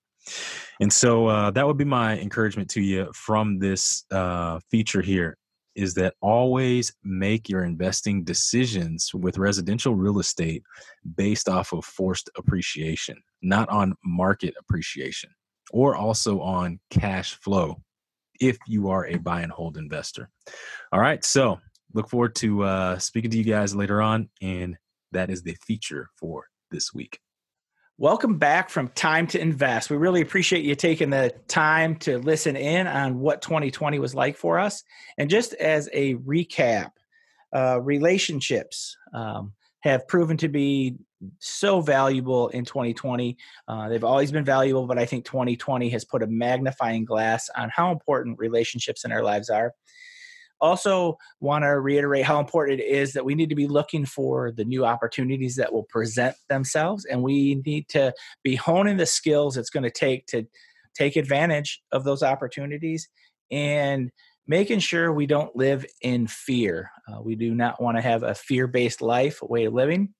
and 0.81 0.93
so 0.93 1.27
uh, 1.27 1.51
that 1.51 1.67
would 1.67 1.77
be 1.77 1.85
my 1.85 2.19
encouragement 2.19 2.69
to 2.71 2.81
you 2.81 3.11
from 3.15 3.59
this 3.59 4.05
uh, 4.11 4.59
feature 4.71 5.03
here 5.03 5.37
is 5.77 5.95
that 5.95 6.15
always 6.21 6.93
make 7.05 7.49
your 7.49 7.65
investing 7.65 8.25
decisions 8.25 9.15
with 9.15 9.39
residential 9.39 9.95
real 9.95 10.19
estate 10.19 10.63
based 11.17 11.49
off 11.49 11.73
of 11.73 11.85
forced 11.85 12.29
appreciation 12.37 13.17
not 13.43 13.69
on 13.69 13.95
market 14.05 14.55
appreciation 14.59 15.31
or 15.73 15.97
also 15.97 16.41
on 16.41 16.79
cash 16.91 17.35
flow 17.35 17.81
if 18.41 18.59
you 18.67 18.89
are 18.89 19.07
a 19.07 19.17
buy 19.19 19.43
and 19.43 19.53
hold 19.53 19.77
investor. 19.77 20.31
All 20.93 21.01
right. 21.01 21.25
So 21.25 21.61
look 21.93 22.09
forward 22.09 22.35
to 22.37 22.65
uh, 22.65 22.99
speaking 22.99 23.31
to 23.31 23.39
you 23.39 23.45
guys 23.45 23.75
later 23.75 24.01
on. 24.01 24.29
And 24.41 24.77
that 25.13 25.31
is 25.31 25.43
the 25.43 25.57
feature 25.67 26.09
for 26.19 26.47
this 26.71 26.95
week. 26.95 27.21
Welcome 28.01 28.39
back 28.39 28.71
from 28.71 28.89
Time 28.89 29.27
to 29.27 29.39
Invest. 29.39 29.91
We 29.91 29.99
really 29.99 30.23
appreciate 30.23 30.65
you 30.65 30.75
taking 30.75 31.11
the 31.11 31.35
time 31.49 31.97
to 31.97 32.17
listen 32.17 32.57
in 32.57 32.87
on 32.87 33.21
what 33.21 33.43
2020 33.43 33.99
was 33.99 34.15
like 34.15 34.39
for 34.39 34.59
us. 34.59 34.83
And 35.19 35.29
just 35.29 35.53
as 35.53 35.87
a 35.93 36.15
recap, 36.15 36.93
uh, 37.55 37.79
relationships 37.83 38.97
um, 39.13 39.53
have 39.81 40.09
proven 40.09 40.39
to 40.39 40.49
be 40.49 40.97
so 41.41 41.83
valuable 41.83 42.49
in 42.49 42.65
2020. 42.65 43.37
Uh, 43.69 43.91
they've 43.91 44.03
always 44.03 44.33
been 44.33 44.47
valuable, 44.47 44.87
but 44.87 44.99
I 44.99 45.05
think 45.05 45.27
2020 45.27 45.91
has 45.91 46.07
put 46.07 46.23
a 46.23 46.27
magnifying 46.27 47.05
glass 47.05 47.51
on 47.55 47.69
how 47.69 47.93
important 47.93 48.39
relationships 48.39 49.05
in 49.05 49.13
our 49.13 49.23
lives 49.23 49.51
are. 49.51 49.75
Also, 50.61 51.17
want 51.41 51.65
to 51.65 51.81
reiterate 51.81 52.25
how 52.25 52.39
important 52.39 52.81
it 52.81 52.85
is 52.85 53.13
that 53.15 53.25
we 53.25 53.35
need 53.35 53.49
to 53.49 53.55
be 53.55 53.67
looking 53.67 54.05
for 54.05 54.53
the 54.53 54.65
new 54.65 54.85
opportunities 54.85 55.57
that 55.57 55.73
will 55.73 55.85
present 55.85 56.37
themselves, 56.49 57.05
and 57.05 57.23
we 57.23 57.63
need 57.65 57.89
to 57.89 58.13
be 58.43 58.57
honing 58.57 58.97
the 58.97 59.07
skills 59.07 59.57
it's 59.57 59.71
going 59.71 59.85
to 59.85 59.91
take 59.91 60.27
to 60.27 60.47
take 60.95 61.17
advantage 61.17 61.83
of 61.93 62.05
those 62.05 62.23
opportunities 62.23 63.09
and 63.51 64.11
making 64.47 64.81
sure 64.81 65.13
we 65.13 65.27
don't 65.27 65.55
live 65.55 65.87
in 66.03 66.27
fear. 66.27 66.91
Uh, 67.09 67.21
we 67.23 67.37
do 67.37 67.55
not 67.55 67.81
want 67.81 67.97
to 67.97 68.03
have 68.03 68.23
a 68.23 68.35
fear 68.35 68.67
based 68.67 69.01
life, 69.01 69.41
way 69.43 69.65
of 69.65 69.73
living. 69.73 70.13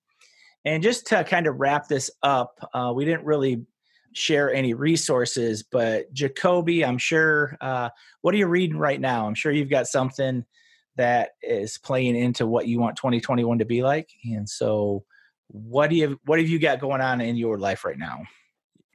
And 0.63 0.83
just 0.83 1.07
to 1.07 1.23
kind 1.23 1.47
of 1.47 1.59
wrap 1.59 1.87
this 1.87 2.09
up, 2.23 2.57
uh, 2.73 2.93
we 2.95 3.03
didn't 3.03 3.25
really 3.25 3.65
share 4.13 4.53
any 4.53 4.73
resources, 4.73 5.63
but 5.63 6.11
Jacobe, 6.13 6.83
I'm 6.83 6.97
sure, 6.97 7.57
uh, 7.61 7.89
what 8.21 8.33
are 8.33 8.37
you 8.37 8.47
reading 8.47 8.77
right 8.77 8.99
now? 8.99 9.27
I'm 9.27 9.35
sure 9.35 9.51
you've 9.51 9.69
got 9.69 9.87
something 9.87 10.45
that 10.97 11.31
is 11.41 11.77
playing 11.77 12.15
into 12.15 12.45
what 12.45 12.67
you 12.67 12.79
want 12.79 12.97
2021 12.97 13.59
to 13.59 13.65
be 13.65 13.81
like. 13.81 14.09
And 14.25 14.47
so, 14.47 15.03
what 15.47 15.89
do 15.89 15.95
you 15.95 16.19
what 16.25 16.39
have 16.39 16.47
you 16.47 16.59
got 16.59 16.79
going 16.79 17.01
on 17.01 17.19
in 17.21 17.35
your 17.35 17.57
life 17.57 17.83
right 17.83 17.97
now? 17.97 18.23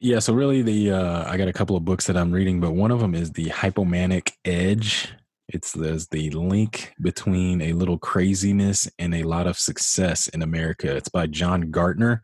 Yeah, 0.01 0.19
so 0.19 0.35
really, 0.35 0.63
the 0.63 0.93
uh, 0.93 1.31
I 1.31 1.37
got 1.37 1.49
a 1.49 1.53
couple 1.53 1.77
of 1.77 1.85
books 1.85 2.07
that 2.07 2.17
I'm 2.17 2.33
reading, 2.33 2.61
but 2.61 2.73
one 2.73 2.91
of 2.91 3.01
them 3.01 3.15
is 3.15 3.33
the 3.33 3.47
Hypomanic 3.47 4.33
Edge 4.45 5.13
it's 5.49 5.73
there's 5.73 6.09
the 6.09 6.31
link 6.31 6.93
between 7.01 7.63
a 7.63 7.73
little 7.73 7.99
craziness 7.99 8.89
and 8.99 9.15
a 9.15 9.23
lot 9.23 9.47
of 9.47 9.59
success 9.59 10.29
in 10.29 10.43
America. 10.43 10.95
It's 10.95 11.09
by 11.09 11.27
John 11.29 11.71
Gartner. 11.71 12.23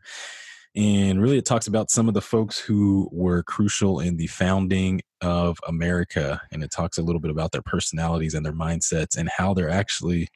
And 0.75 1.21
really, 1.21 1.37
it 1.37 1.45
talks 1.45 1.67
about 1.67 1.91
some 1.91 2.07
of 2.07 2.13
the 2.13 2.21
folks 2.21 2.57
who 2.57 3.07
were 3.11 3.43
crucial 3.43 3.99
in 3.99 4.17
the 4.17 4.27
founding 4.27 5.01
of 5.21 5.59
America. 5.67 6.41
And 6.51 6.63
it 6.63 6.71
talks 6.71 6.97
a 6.97 7.03
little 7.03 7.21
bit 7.21 7.31
about 7.31 7.51
their 7.51 7.61
personalities 7.61 8.33
and 8.33 8.45
their 8.45 8.53
mindsets 8.53 9.15
and 9.17 9.29
how 9.29 9.53
they're 9.53 9.69
actually 9.69 10.29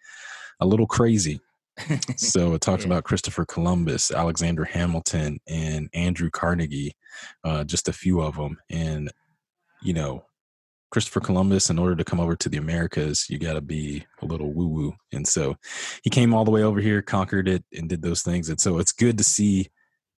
a 0.60 0.68
little 0.68 0.88
crazy. 0.88 1.42
so 2.16 2.54
it 2.54 2.62
talks 2.62 2.84
yeah. 2.84 2.90
about 2.90 3.04
Christopher 3.04 3.46
Columbus, 3.46 4.12
Alexander 4.12 4.66
Hamilton, 4.66 5.40
and 5.48 5.90
Andrew 5.94 6.30
Carnegie, 6.30 6.96
uh, 7.44 7.64
just 7.64 7.88
a 7.88 7.94
few 7.94 8.22
of 8.22 8.36
them. 8.36 8.58
And, 8.70 9.12
you 9.82 9.94
know, 9.94 10.24
Christopher 10.90 11.20
Columbus, 11.20 11.70
in 11.70 11.80
order 11.80 11.96
to 11.96 12.06
come 12.06 12.20
over 12.20 12.36
to 12.36 12.50
the 12.50 12.58
Americas, 12.58 13.30
you 13.30 13.38
got 13.38 13.54
to 13.54 13.62
be 13.62 14.06
a 14.22 14.26
little 14.26 14.54
woo 14.54 14.68
woo. 14.68 14.96
And 15.12 15.28
so 15.28 15.58
he 16.04 16.10
came 16.10 16.34
all 16.34 16.46
the 16.46 16.52
way 16.52 16.64
over 16.64 16.80
here, 16.80 17.02
conquered 17.02 17.48
it, 17.48 17.64
and 17.74 17.90
did 17.90 18.02
those 18.02 18.22
things. 18.22 18.50
And 18.50 18.60
so 18.60 18.78
it's 18.78 18.94
good 18.94 19.18
to 19.18 19.24
see 19.24 19.68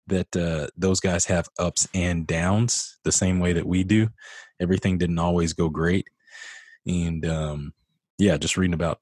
that 0.10 0.36
uh, 0.36 0.68
those 0.78 1.00
guys 1.00 1.26
have 1.26 1.48
ups 1.58 1.88
and 1.94 2.28
downs 2.28 2.98
the 3.04 3.12
same 3.12 3.40
way 3.40 3.54
that 3.54 3.66
we 3.66 3.84
do. 3.84 4.10
Everything 4.60 4.98
didn't 4.98 5.20
always 5.20 5.54
go 5.54 5.70
great. 5.70 6.08
And 6.86 7.26
um, 7.26 7.74
yeah, 8.18 8.38
just 8.38 8.58
reading 8.58 8.74
about 8.74 9.00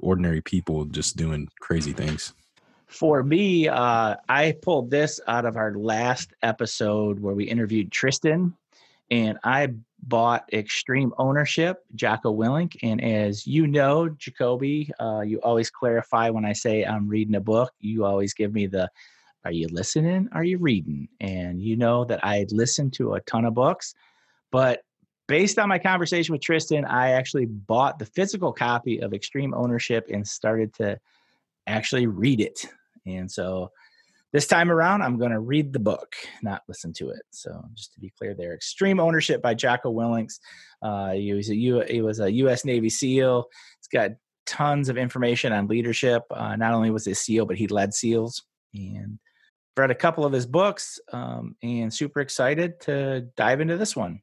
ordinary 0.00 0.40
people 0.40 0.84
just 0.84 1.16
doing 1.16 1.48
crazy 1.60 1.92
things. 1.92 2.32
For 2.86 3.22
me, 3.22 3.66
uh, 3.66 4.16
I 4.28 4.54
pulled 4.62 4.90
this 4.90 5.20
out 5.26 5.44
of 5.44 5.56
our 5.56 5.74
last 5.74 6.32
episode 6.42 7.18
where 7.18 7.34
we 7.34 7.44
interviewed 7.44 7.90
Tristan, 7.90 8.54
and 9.10 9.38
I 9.42 9.74
bought 10.06 10.52
Extreme 10.52 11.12
Ownership, 11.18 11.82
Jocko 11.94 12.34
Willink. 12.36 12.76
And 12.82 13.02
as 13.02 13.46
you 13.46 13.66
know, 13.66 14.08
Jacobe, 14.10 14.90
uh, 15.00 15.20
you 15.20 15.38
always 15.42 15.70
clarify 15.70 16.30
when 16.30 16.44
I 16.44 16.52
say 16.52 16.84
I'm 16.84 17.08
reading 17.08 17.34
a 17.34 17.40
book. 17.40 17.72
You 17.80 18.04
always 18.04 18.34
give 18.34 18.52
me 18.52 18.66
the, 18.66 18.90
are 19.44 19.52
you 19.52 19.68
listening? 19.70 20.28
Are 20.32 20.44
you 20.44 20.58
reading? 20.58 21.08
And 21.20 21.60
you 21.60 21.76
know 21.76 22.04
that 22.06 22.24
I 22.24 22.46
listened 22.50 22.94
to 22.94 23.14
a 23.14 23.20
ton 23.22 23.44
of 23.44 23.54
books, 23.54 23.94
but 24.50 24.82
based 25.26 25.58
on 25.58 25.68
my 25.68 25.78
conversation 25.78 26.32
with 26.32 26.42
Tristan, 26.42 26.84
I 26.84 27.10
actually 27.10 27.46
bought 27.46 27.98
the 27.98 28.06
physical 28.06 28.52
copy 28.52 29.00
of 29.00 29.14
Extreme 29.14 29.54
Ownership 29.54 30.06
and 30.12 30.26
started 30.26 30.74
to 30.74 30.98
actually 31.66 32.06
read 32.06 32.40
it. 32.40 32.66
And 33.06 33.30
so 33.30 33.70
this 34.32 34.46
time 34.46 34.70
around, 34.70 35.02
I'm 35.02 35.18
going 35.18 35.30
to 35.30 35.40
read 35.40 35.72
the 35.72 35.78
book, 35.78 36.14
not 36.42 36.62
listen 36.68 36.92
to 36.94 37.10
it. 37.10 37.22
So 37.30 37.64
just 37.74 37.94
to 37.94 38.00
be 38.00 38.12
clear, 38.18 38.34
there, 38.34 38.54
Extreme 38.54 39.00
Ownership 39.00 39.40
by 39.40 39.54
Jocko 39.54 39.90
Willinks. 39.90 40.40
Uh, 40.82 41.12
he 41.12 41.32
was 41.32 41.50
a 41.50 41.54
U, 41.54 41.84
he 41.88 42.02
was 42.02 42.20
a 42.20 42.30
U.S. 42.32 42.64
Navy 42.64 42.90
SEAL. 42.90 43.46
It's 43.78 43.88
got 43.88 44.10
tons 44.46 44.88
of 44.88 44.98
information 44.98 45.52
on 45.52 45.68
leadership. 45.68 46.22
Uh, 46.30 46.56
not 46.56 46.74
only 46.74 46.90
was 46.90 47.06
he 47.06 47.12
a 47.12 47.14
SEAL, 47.14 47.46
but 47.46 47.56
he 47.56 47.68
led 47.68 47.94
SEALs 47.94 48.42
and 48.74 49.18
read 49.76 49.90
a 49.90 49.94
couple 49.94 50.24
of 50.24 50.32
his 50.32 50.46
books. 50.46 51.00
Um, 51.12 51.56
and 51.62 51.92
super 51.92 52.20
excited 52.20 52.80
to 52.82 53.22
dive 53.36 53.60
into 53.60 53.76
this 53.76 53.96
one. 53.96 54.20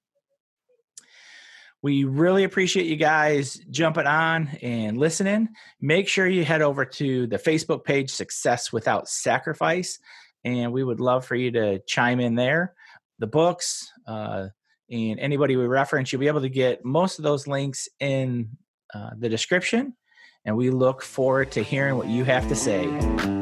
We 1.83 2.03
really 2.03 2.43
appreciate 2.43 2.85
you 2.85 2.95
guys 2.95 3.55
jumping 3.71 4.05
on 4.05 4.49
and 4.61 4.97
listening. 4.97 5.49
Make 5.79 6.07
sure 6.07 6.27
you 6.27 6.45
head 6.45 6.61
over 6.61 6.85
to 6.85 7.25
the 7.25 7.39
Facebook 7.39 7.83
page 7.83 8.11
Success 8.11 8.71
Without 8.71 9.09
Sacrifice, 9.09 9.97
and 10.43 10.71
we 10.73 10.83
would 10.83 10.99
love 10.99 11.25
for 11.25 11.35
you 11.35 11.49
to 11.51 11.79
chime 11.87 12.19
in 12.19 12.35
there. 12.35 12.75
The 13.17 13.25
books 13.25 13.91
uh, 14.07 14.49
and 14.91 15.19
anybody 15.19 15.55
we 15.55 15.65
reference, 15.65 16.11
you'll 16.11 16.19
be 16.19 16.27
able 16.27 16.41
to 16.41 16.49
get 16.49 16.85
most 16.85 17.17
of 17.17 17.23
those 17.23 17.47
links 17.47 17.89
in 17.99 18.49
uh, 18.93 19.11
the 19.17 19.29
description. 19.29 19.95
And 20.43 20.57
we 20.57 20.71
look 20.71 21.03
forward 21.03 21.51
to 21.51 21.63
hearing 21.63 21.97
what 21.97 22.07
you 22.07 22.23
have 22.23 22.47
to 22.47 22.55
say. 22.55 22.87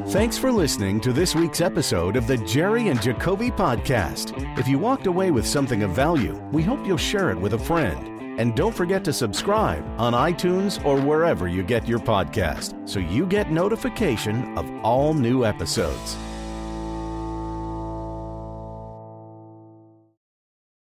Thanks 0.07 0.37
for 0.37 0.51
listening 0.51 0.99
to 1.01 1.13
this 1.13 1.33
week's 1.35 1.61
episode 1.61 2.15
of 2.15 2.27
the 2.27 2.37
Jerry 2.37 2.89
and 2.89 3.01
Jacobe 3.01 3.51
podcast. 3.51 4.33
If 4.57 4.67
you 4.67 4.77
walked 4.79 5.07
away 5.07 5.31
with 5.31 5.47
something 5.47 5.83
of 5.83 5.91
value, 5.91 6.35
we 6.51 6.61
hope 6.61 6.85
you'll 6.85 6.97
share 6.97 7.31
it 7.31 7.39
with 7.39 7.53
a 7.53 7.59
friend. 7.59 8.39
And 8.39 8.55
don't 8.55 8.75
forget 8.75 9.03
to 9.05 9.13
subscribe 9.13 9.83
on 9.99 10.13
iTunes 10.13 10.83
or 10.85 10.99
wherever 10.99 11.47
you 11.47 11.63
get 11.63 11.87
your 11.87 11.99
podcast 11.99 12.87
so 12.87 12.99
you 12.99 13.25
get 13.25 13.51
notification 13.51 14.57
of 14.57 14.69
all 14.83 15.13
new 15.13 15.45
episodes. 15.45 16.17